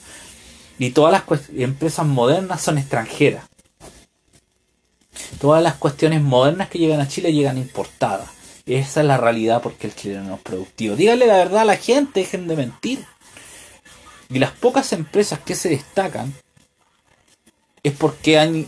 Y 0.78 0.90
todas 0.90 1.12
las 1.12 1.48
empresas 1.56 2.04
modernas 2.04 2.60
son 2.60 2.78
extranjeras. 2.78 3.44
Todas 5.40 5.62
las 5.62 5.74
cuestiones 5.74 6.20
modernas 6.20 6.68
que 6.68 6.78
llegan 6.78 7.00
a 7.00 7.08
Chile 7.08 7.32
llegan 7.32 7.58
importadas. 7.58 8.28
Esa 8.66 9.00
es 9.00 9.06
la 9.06 9.18
realidad 9.18 9.62
porque 9.62 9.86
el 9.86 9.94
chileno 9.94 10.24
no 10.24 10.34
es 10.34 10.40
productivo. 10.40 10.96
Díganle 10.96 11.26
la 11.26 11.36
verdad 11.36 11.62
a 11.62 11.66
la 11.66 11.76
gente, 11.76 12.20
dejen 12.20 12.48
de 12.48 12.56
mentir. 12.56 13.04
Y 14.28 14.38
las 14.38 14.52
pocas 14.52 14.92
empresas 14.92 15.38
que 15.40 15.54
se 15.54 15.68
destacan 15.68 16.32
es 17.82 17.92
porque 17.92 18.38
han 18.38 18.66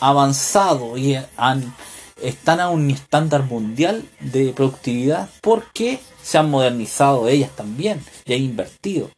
avanzado 0.00 0.96
y 0.96 1.18
han, 1.36 1.74
están 2.20 2.60
a 2.60 2.70
un 2.70 2.90
estándar 2.90 3.44
mundial 3.44 4.08
de 4.20 4.52
productividad 4.52 5.28
porque 5.40 6.00
se 6.22 6.38
han 6.38 6.50
modernizado 6.50 7.28
ellas 7.28 7.50
también 7.54 8.04
y 8.24 8.34
han 8.34 8.42
invertido. 8.42 9.10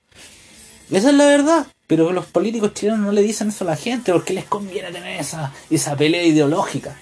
Esa 0.90 1.10
es 1.10 1.14
la 1.14 1.26
verdad. 1.26 1.66
Pero 1.86 2.12
los 2.12 2.24
políticos 2.26 2.72
chilenos 2.72 3.00
no 3.00 3.12
le 3.12 3.20
dicen 3.20 3.48
eso 3.48 3.64
a 3.64 3.68
la 3.68 3.76
gente 3.76 4.12
porque 4.12 4.32
les 4.32 4.46
conviene 4.46 4.90
tener 4.90 5.20
esa, 5.20 5.52
esa 5.68 5.96
pelea 5.96 6.22
ideológica. 6.22 6.96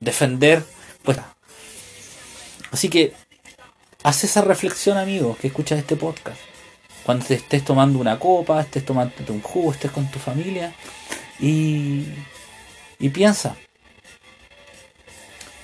Defender, 0.00 0.64
pues. 1.04 1.18
Así 2.72 2.88
que, 2.88 3.14
haz 4.02 4.24
esa 4.24 4.42
reflexión, 4.42 4.98
amigo, 4.98 5.36
que 5.40 5.48
escuchas 5.48 5.78
este 5.78 5.94
podcast. 5.94 6.40
Cuando 7.10 7.26
te 7.26 7.34
estés 7.34 7.64
tomando 7.64 7.98
una 7.98 8.20
copa, 8.20 8.60
estés 8.60 8.84
tomando 8.84 9.12
un 9.30 9.42
jugo, 9.42 9.72
estés 9.72 9.90
con 9.90 10.08
tu 10.12 10.20
familia 10.20 10.72
y, 11.40 12.04
y 13.00 13.08
piensa, 13.08 13.56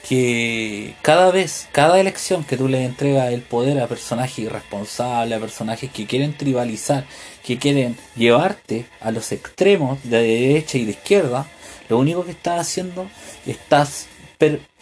que 0.08 0.96
cada 1.02 1.30
vez, 1.30 1.68
cada 1.70 2.00
elección 2.00 2.42
que 2.42 2.56
tú 2.56 2.66
le 2.66 2.84
entregas 2.84 3.32
el 3.32 3.42
poder 3.42 3.78
a 3.78 3.86
personajes 3.86 4.40
irresponsables, 4.40 5.38
a 5.38 5.40
personajes 5.40 5.88
que 5.92 6.08
quieren 6.08 6.36
tribalizar, 6.36 7.06
que 7.44 7.58
quieren 7.58 7.96
llevarte 8.16 8.86
a 9.00 9.12
los 9.12 9.30
extremos 9.30 10.02
de 10.02 10.22
derecha 10.22 10.78
y 10.78 10.84
de 10.84 10.90
izquierda, 10.90 11.46
lo 11.88 11.98
único 11.98 12.24
que 12.24 12.32
estás 12.32 12.58
haciendo, 12.58 13.08
estás 13.46 14.08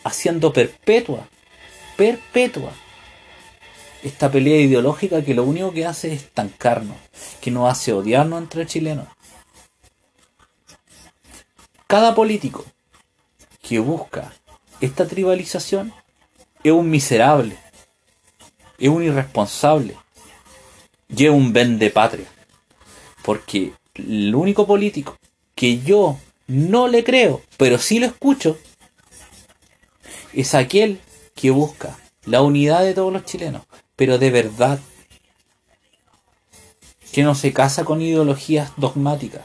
haciendo 0.02 0.50
perpetua, 0.54 1.28
perpetua 1.98 2.72
esta 4.05 4.30
pelea 4.30 4.61
ideológica 4.61 5.24
que 5.24 5.32
lo 5.32 5.44
único 5.44 5.72
que 5.72 5.86
hace 5.86 6.12
es 6.12 6.24
estancarnos, 6.24 6.96
que 7.40 7.50
nos 7.50 7.70
hace 7.70 7.92
odiarnos 7.92 8.42
entre 8.42 8.66
chilenos. 8.66 9.09
Cada 11.86 12.14
político 12.14 12.66
que 13.62 13.78
busca 13.78 14.34
esta 14.82 15.09
tribalización 15.09 15.94
es 16.62 16.72
un 16.72 16.90
miserable, 16.90 17.57
es 18.78 18.90
un 18.90 19.02
irresponsable 19.02 19.96
y 21.09 21.24
es 21.24 21.30
un 21.30 21.55
vende 21.55 21.88
patria. 21.88 22.26
Porque 23.22 23.72
el 23.94 24.34
único 24.34 24.66
político 24.66 25.16
que 25.55 25.80
yo 25.80 26.18
no 26.46 26.88
le 26.88 27.05
creo, 27.05 27.40
pero 27.57 27.78
sí 27.78 28.00
lo 28.00 28.07
escucho, 28.07 28.59
es 30.34 30.55
aquel 30.55 31.00
que 31.34 31.50
busca 31.50 31.96
la 32.26 32.42
unidad 32.42 32.82
de 32.82 32.92
todos 32.92 33.12
los 33.12 33.24
chilenos, 33.24 33.62
pero 33.97 34.18
de 34.18 34.30
verdad, 34.30 34.78
que 37.12 37.22
no 37.22 37.34
se 37.34 37.53
casa 37.53 37.84
con 37.84 38.01
ideologías 38.01 38.72
dogmáticas. 38.76 39.42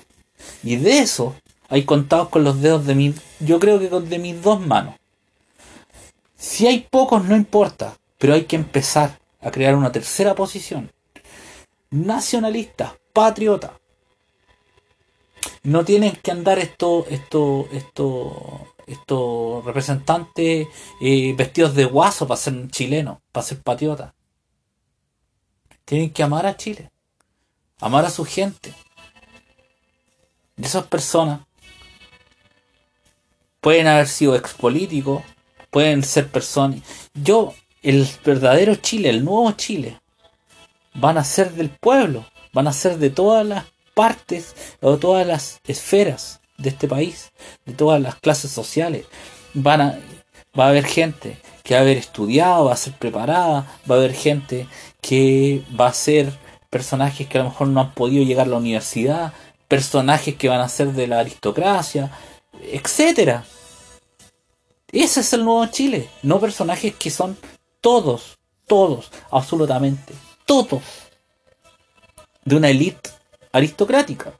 Y 0.63 0.77
de 0.77 0.99
eso 0.99 1.35
hay 1.69 1.85
contados 1.85 2.29
con 2.29 2.43
los 2.43 2.61
dedos 2.61 2.85
de 2.85 2.95
mi, 2.95 3.13
yo 3.39 3.59
creo 3.59 3.79
que 3.79 3.89
de 3.89 4.19
mis 4.19 4.41
dos 4.41 4.59
manos. 4.59 4.95
Si 6.35 6.65
hay 6.65 6.87
pocos 6.89 7.25
no 7.25 7.35
importa, 7.35 7.97
pero 8.17 8.33
hay 8.33 8.45
que 8.45 8.55
empezar 8.55 9.19
a 9.41 9.51
crear 9.51 9.75
una 9.75 9.91
tercera 9.91 10.33
posición. 10.33 10.91
Nacionalista, 11.91 12.97
patriota. 13.13 13.79
No 15.63 15.85
tienen 15.85 16.13
que 16.13 16.31
andar 16.31 16.57
estos 16.57 17.05
esto, 17.09 17.67
esto, 17.71 18.73
estos 18.87 19.63
representantes 19.63 20.67
eh, 21.01 21.33
vestidos 21.37 21.75
de 21.75 21.85
guaso 21.85 22.27
para 22.27 22.39
ser 22.39 22.67
chilenos, 22.69 23.19
para 23.31 23.45
ser 23.45 23.61
patriotas. 23.61 24.13
Tienen 25.89 26.11
que 26.11 26.21
amar 26.21 26.45
a 26.45 26.55
Chile, 26.55 26.91
amar 27.79 28.05
a 28.05 28.11
su 28.11 28.23
gente. 28.23 28.75
De 30.55 30.67
esas 30.67 30.85
personas 30.85 31.39
pueden 33.59 33.87
haber 33.87 34.07
sido 34.07 34.35
expolíticos, 34.35 35.23
pueden 35.71 36.03
ser 36.03 36.27
personas. 36.27 36.81
Yo, 37.15 37.55
el 37.81 38.07
verdadero 38.23 38.75
Chile, 38.75 39.09
el 39.09 39.25
nuevo 39.25 39.51
Chile, 39.53 39.99
van 40.93 41.17
a 41.17 41.23
ser 41.23 41.53
del 41.53 41.71
pueblo, 41.71 42.23
van 42.53 42.67
a 42.67 42.73
ser 42.73 42.99
de 42.99 43.09
todas 43.09 43.43
las 43.43 43.65
partes 43.95 44.55
o 44.81 44.97
todas 44.97 45.25
las 45.25 45.59
esferas 45.65 46.39
de 46.59 46.69
este 46.69 46.87
país, 46.87 47.31
de 47.65 47.73
todas 47.73 47.99
las 47.99 48.13
clases 48.13 48.51
sociales. 48.51 49.07
Van 49.55 49.81
a, 49.81 49.99
va 50.57 50.65
a 50.65 50.69
haber 50.69 50.85
gente 50.85 51.39
que 51.63 51.73
va 51.73 51.79
a 51.79 51.83
haber 51.83 51.97
estudiado, 51.97 52.65
va 52.65 52.73
a 52.73 52.77
ser 52.77 52.93
preparada, 52.93 53.65
va 53.89 53.95
a 53.95 53.97
haber 53.97 54.13
gente 54.13 54.67
que 55.01 55.63
va 55.79 55.87
a 55.87 55.93
ser 55.93 56.37
personajes 56.69 57.27
que 57.27 57.37
a 57.37 57.43
lo 57.43 57.49
mejor 57.49 57.67
no 57.67 57.81
han 57.81 57.93
podido 57.93 58.23
llegar 58.23 58.47
a 58.47 58.49
la 58.49 58.57
universidad, 58.57 59.33
personajes 59.67 60.35
que 60.35 60.49
van 60.49 60.61
a 60.61 60.69
ser 60.69 60.93
de 60.93 61.07
la 61.07 61.19
aristocracia, 61.19 62.11
etcétera. 62.61 63.45
Ese 64.91 65.19
es 65.21 65.33
el 65.33 65.45
nuevo 65.45 65.65
Chile. 65.67 66.09
No 66.23 66.39
personajes 66.39 66.95
que 66.95 67.11
son 67.11 67.37
todos, 67.81 68.39
todos, 68.67 69.11
absolutamente, 69.31 70.13
todos 70.45 70.81
de 72.43 72.55
una 72.55 72.69
élite 72.69 73.11
aristocrática. 73.51 74.33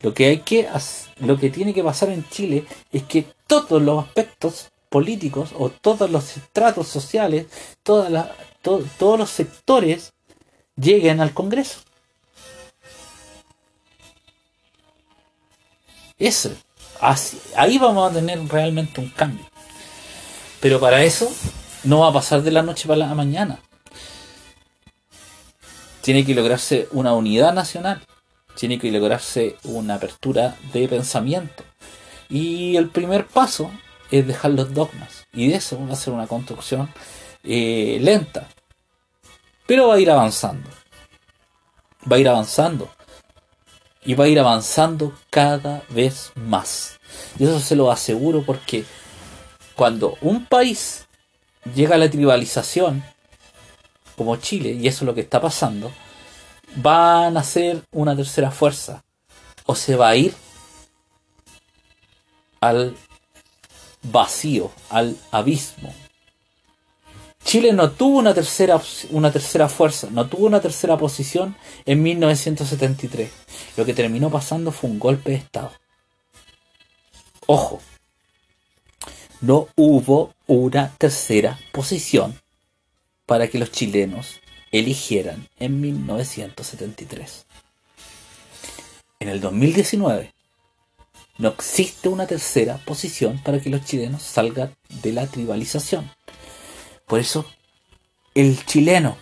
Lo 0.00 0.14
que 0.14 0.26
hay 0.26 0.38
que 0.40 0.68
lo 1.20 1.38
que 1.38 1.50
tiene 1.50 1.74
que 1.74 1.82
pasar 1.82 2.10
en 2.10 2.28
Chile 2.28 2.64
es 2.92 3.02
que 3.04 3.26
todos 3.46 3.82
los 3.82 4.04
aspectos 4.04 4.70
políticos 4.88 5.50
o 5.58 5.70
todos 5.70 6.10
los 6.10 6.36
estratos 6.36 6.86
sociales, 6.86 7.46
todas 7.82 8.30
todos 8.98 9.18
los 9.18 9.30
sectores 9.30 10.12
lleguen 10.76 11.20
al 11.20 11.34
Congreso. 11.34 11.80
Eso 16.18 16.50
ahí 17.56 17.78
vamos 17.78 18.10
a 18.10 18.14
tener 18.14 18.38
realmente 18.48 19.00
un 19.00 19.10
cambio. 19.10 19.46
Pero 20.60 20.80
para 20.80 21.02
eso 21.02 21.30
no 21.84 22.00
va 22.00 22.08
a 22.08 22.12
pasar 22.12 22.42
de 22.42 22.50
la 22.50 22.62
noche 22.62 22.88
para 22.88 23.00
la 23.00 23.14
mañana. 23.14 23.60
Tiene 26.00 26.24
que 26.24 26.34
lograrse 26.34 26.88
una 26.92 27.14
unidad 27.14 27.52
nacional. 27.52 28.02
Tiene 28.56 28.78
que 28.78 28.90
lograrse 28.90 29.56
una 29.64 29.94
apertura 29.94 30.56
de 30.72 30.88
pensamiento. 30.88 31.64
Y 32.28 32.76
el 32.76 32.88
primer 32.88 33.26
paso 33.26 33.70
es 34.10 34.26
dejar 34.26 34.52
los 34.52 34.74
dogmas. 34.74 35.26
Y 35.32 35.48
de 35.48 35.56
eso 35.56 35.78
va 35.86 35.92
a 35.92 35.96
ser 35.96 36.12
una 36.12 36.26
construcción 36.26 36.90
eh, 37.44 37.98
lenta. 38.00 38.48
Pero 39.68 39.88
va 39.88 39.96
a 39.96 40.00
ir 40.00 40.10
avanzando. 40.10 40.68
Va 42.10 42.16
a 42.16 42.18
ir 42.18 42.28
avanzando 42.28 42.90
y 44.08 44.14
va 44.14 44.24
a 44.24 44.28
ir 44.28 44.40
avanzando 44.40 45.12
cada 45.28 45.82
vez 45.90 46.32
más. 46.34 46.98
Y 47.38 47.44
eso 47.44 47.60
se 47.60 47.76
lo 47.76 47.90
aseguro 47.90 48.42
porque 48.42 48.86
cuando 49.74 50.16
un 50.22 50.46
país 50.46 51.06
llega 51.74 51.96
a 51.96 51.98
la 51.98 52.08
tribalización, 52.08 53.04
como 54.16 54.36
Chile, 54.36 54.70
y 54.70 54.88
eso 54.88 55.04
es 55.04 55.06
lo 55.06 55.14
que 55.14 55.20
está 55.20 55.42
pasando, 55.42 55.92
van 56.76 57.36
a 57.36 57.42
ser 57.42 57.82
una 57.92 58.16
tercera 58.16 58.50
fuerza. 58.50 59.04
O 59.66 59.74
se 59.74 59.94
va 59.94 60.08
a 60.08 60.16
ir 60.16 60.34
al 62.62 62.96
vacío, 64.02 64.70
al 64.88 65.18
abismo, 65.30 65.92
Chile 67.48 67.72
no 67.72 67.92
tuvo 67.92 68.18
una 68.18 68.34
tercera, 68.34 68.78
una 69.08 69.32
tercera 69.32 69.70
fuerza, 69.70 70.08
no 70.10 70.28
tuvo 70.28 70.44
una 70.44 70.60
tercera 70.60 70.98
posición 70.98 71.56
en 71.86 72.02
1973. 72.02 73.30
Lo 73.78 73.86
que 73.86 73.94
terminó 73.94 74.28
pasando 74.28 74.70
fue 74.70 74.90
un 74.90 74.98
golpe 74.98 75.30
de 75.30 75.36
Estado. 75.36 75.72
Ojo, 77.46 77.80
no 79.40 79.66
hubo 79.76 80.34
una 80.46 80.94
tercera 80.98 81.58
posición 81.72 82.38
para 83.24 83.48
que 83.48 83.58
los 83.58 83.72
chilenos 83.72 84.40
eligieran 84.70 85.48
en 85.58 85.80
1973. 85.80 87.46
En 89.20 89.30
el 89.30 89.40
2019 89.40 90.34
no 91.38 91.48
existe 91.48 92.10
una 92.10 92.26
tercera 92.26 92.76
posición 92.84 93.42
para 93.42 93.58
que 93.58 93.70
los 93.70 93.86
chilenos 93.86 94.22
salgan 94.22 94.76
de 95.02 95.14
la 95.14 95.26
tribalización. 95.26 96.17
Por 97.08 97.18
eso, 97.18 97.46
el 98.34 98.64
chileno, 98.66 99.16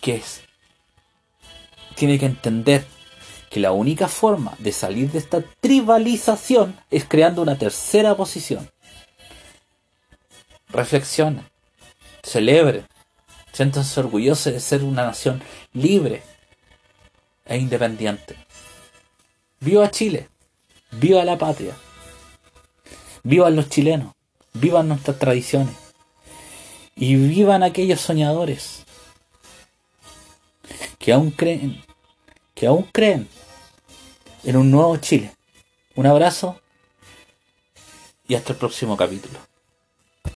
que 0.00 0.16
es, 0.16 0.40
tiene 1.94 2.18
que 2.18 2.24
entender 2.24 2.86
que 3.50 3.60
la 3.60 3.72
única 3.72 4.08
forma 4.08 4.54
de 4.58 4.72
salir 4.72 5.12
de 5.12 5.18
esta 5.18 5.42
tribalización 5.60 6.74
es 6.90 7.04
creando 7.04 7.42
una 7.42 7.58
tercera 7.58 8.16
posición. 8.16 8.70
Reflexiona, 10.68 11.50
celebre, 12.22 12.86
siéntanse 13.52 14.00
orgullosos 14.00 14.54
de 14.54 14.60
ser 14.60 14.82
una 14.82 15.04
nación 15.04 15.42
libre 15.74 16.22
e 17.44 17.58
independiente. 17.58 18.36
Viva 19.60 19.90
Chile, 19.90 20.30
viva 20.92 21.24
la 21.24 21.36
patria, 21.36 21.74
vivan 23.22 23.54
los 23.54 23.68
chilenos, 23.68 24.14
vivan 24.54 24.88
nuestras 24.88 25.18
tradiciones 25.18 25.85
y 26.96 27.14
vivan 27.14 27.62
aquellos 27.62 28.00
soñadores 28.00 28.84
que 30.98 31.12
aún 31.12 31.30
creen, 31.30 31.84
que 32.54 32.66
aún 32.66 32.82
creen 32.90 33.28
en 34.42 34.56
un 34.56 34.70
nuevo 34.70 34.96
Chile. 34.96 35.32
Un 35.94 36.06
abrazo 36.06 36.60
y 38.26 38.34
hasta 38.34 38.54
el 38.54 38.58
próximo 38.58 38.96
capítulo. 38.96 39.38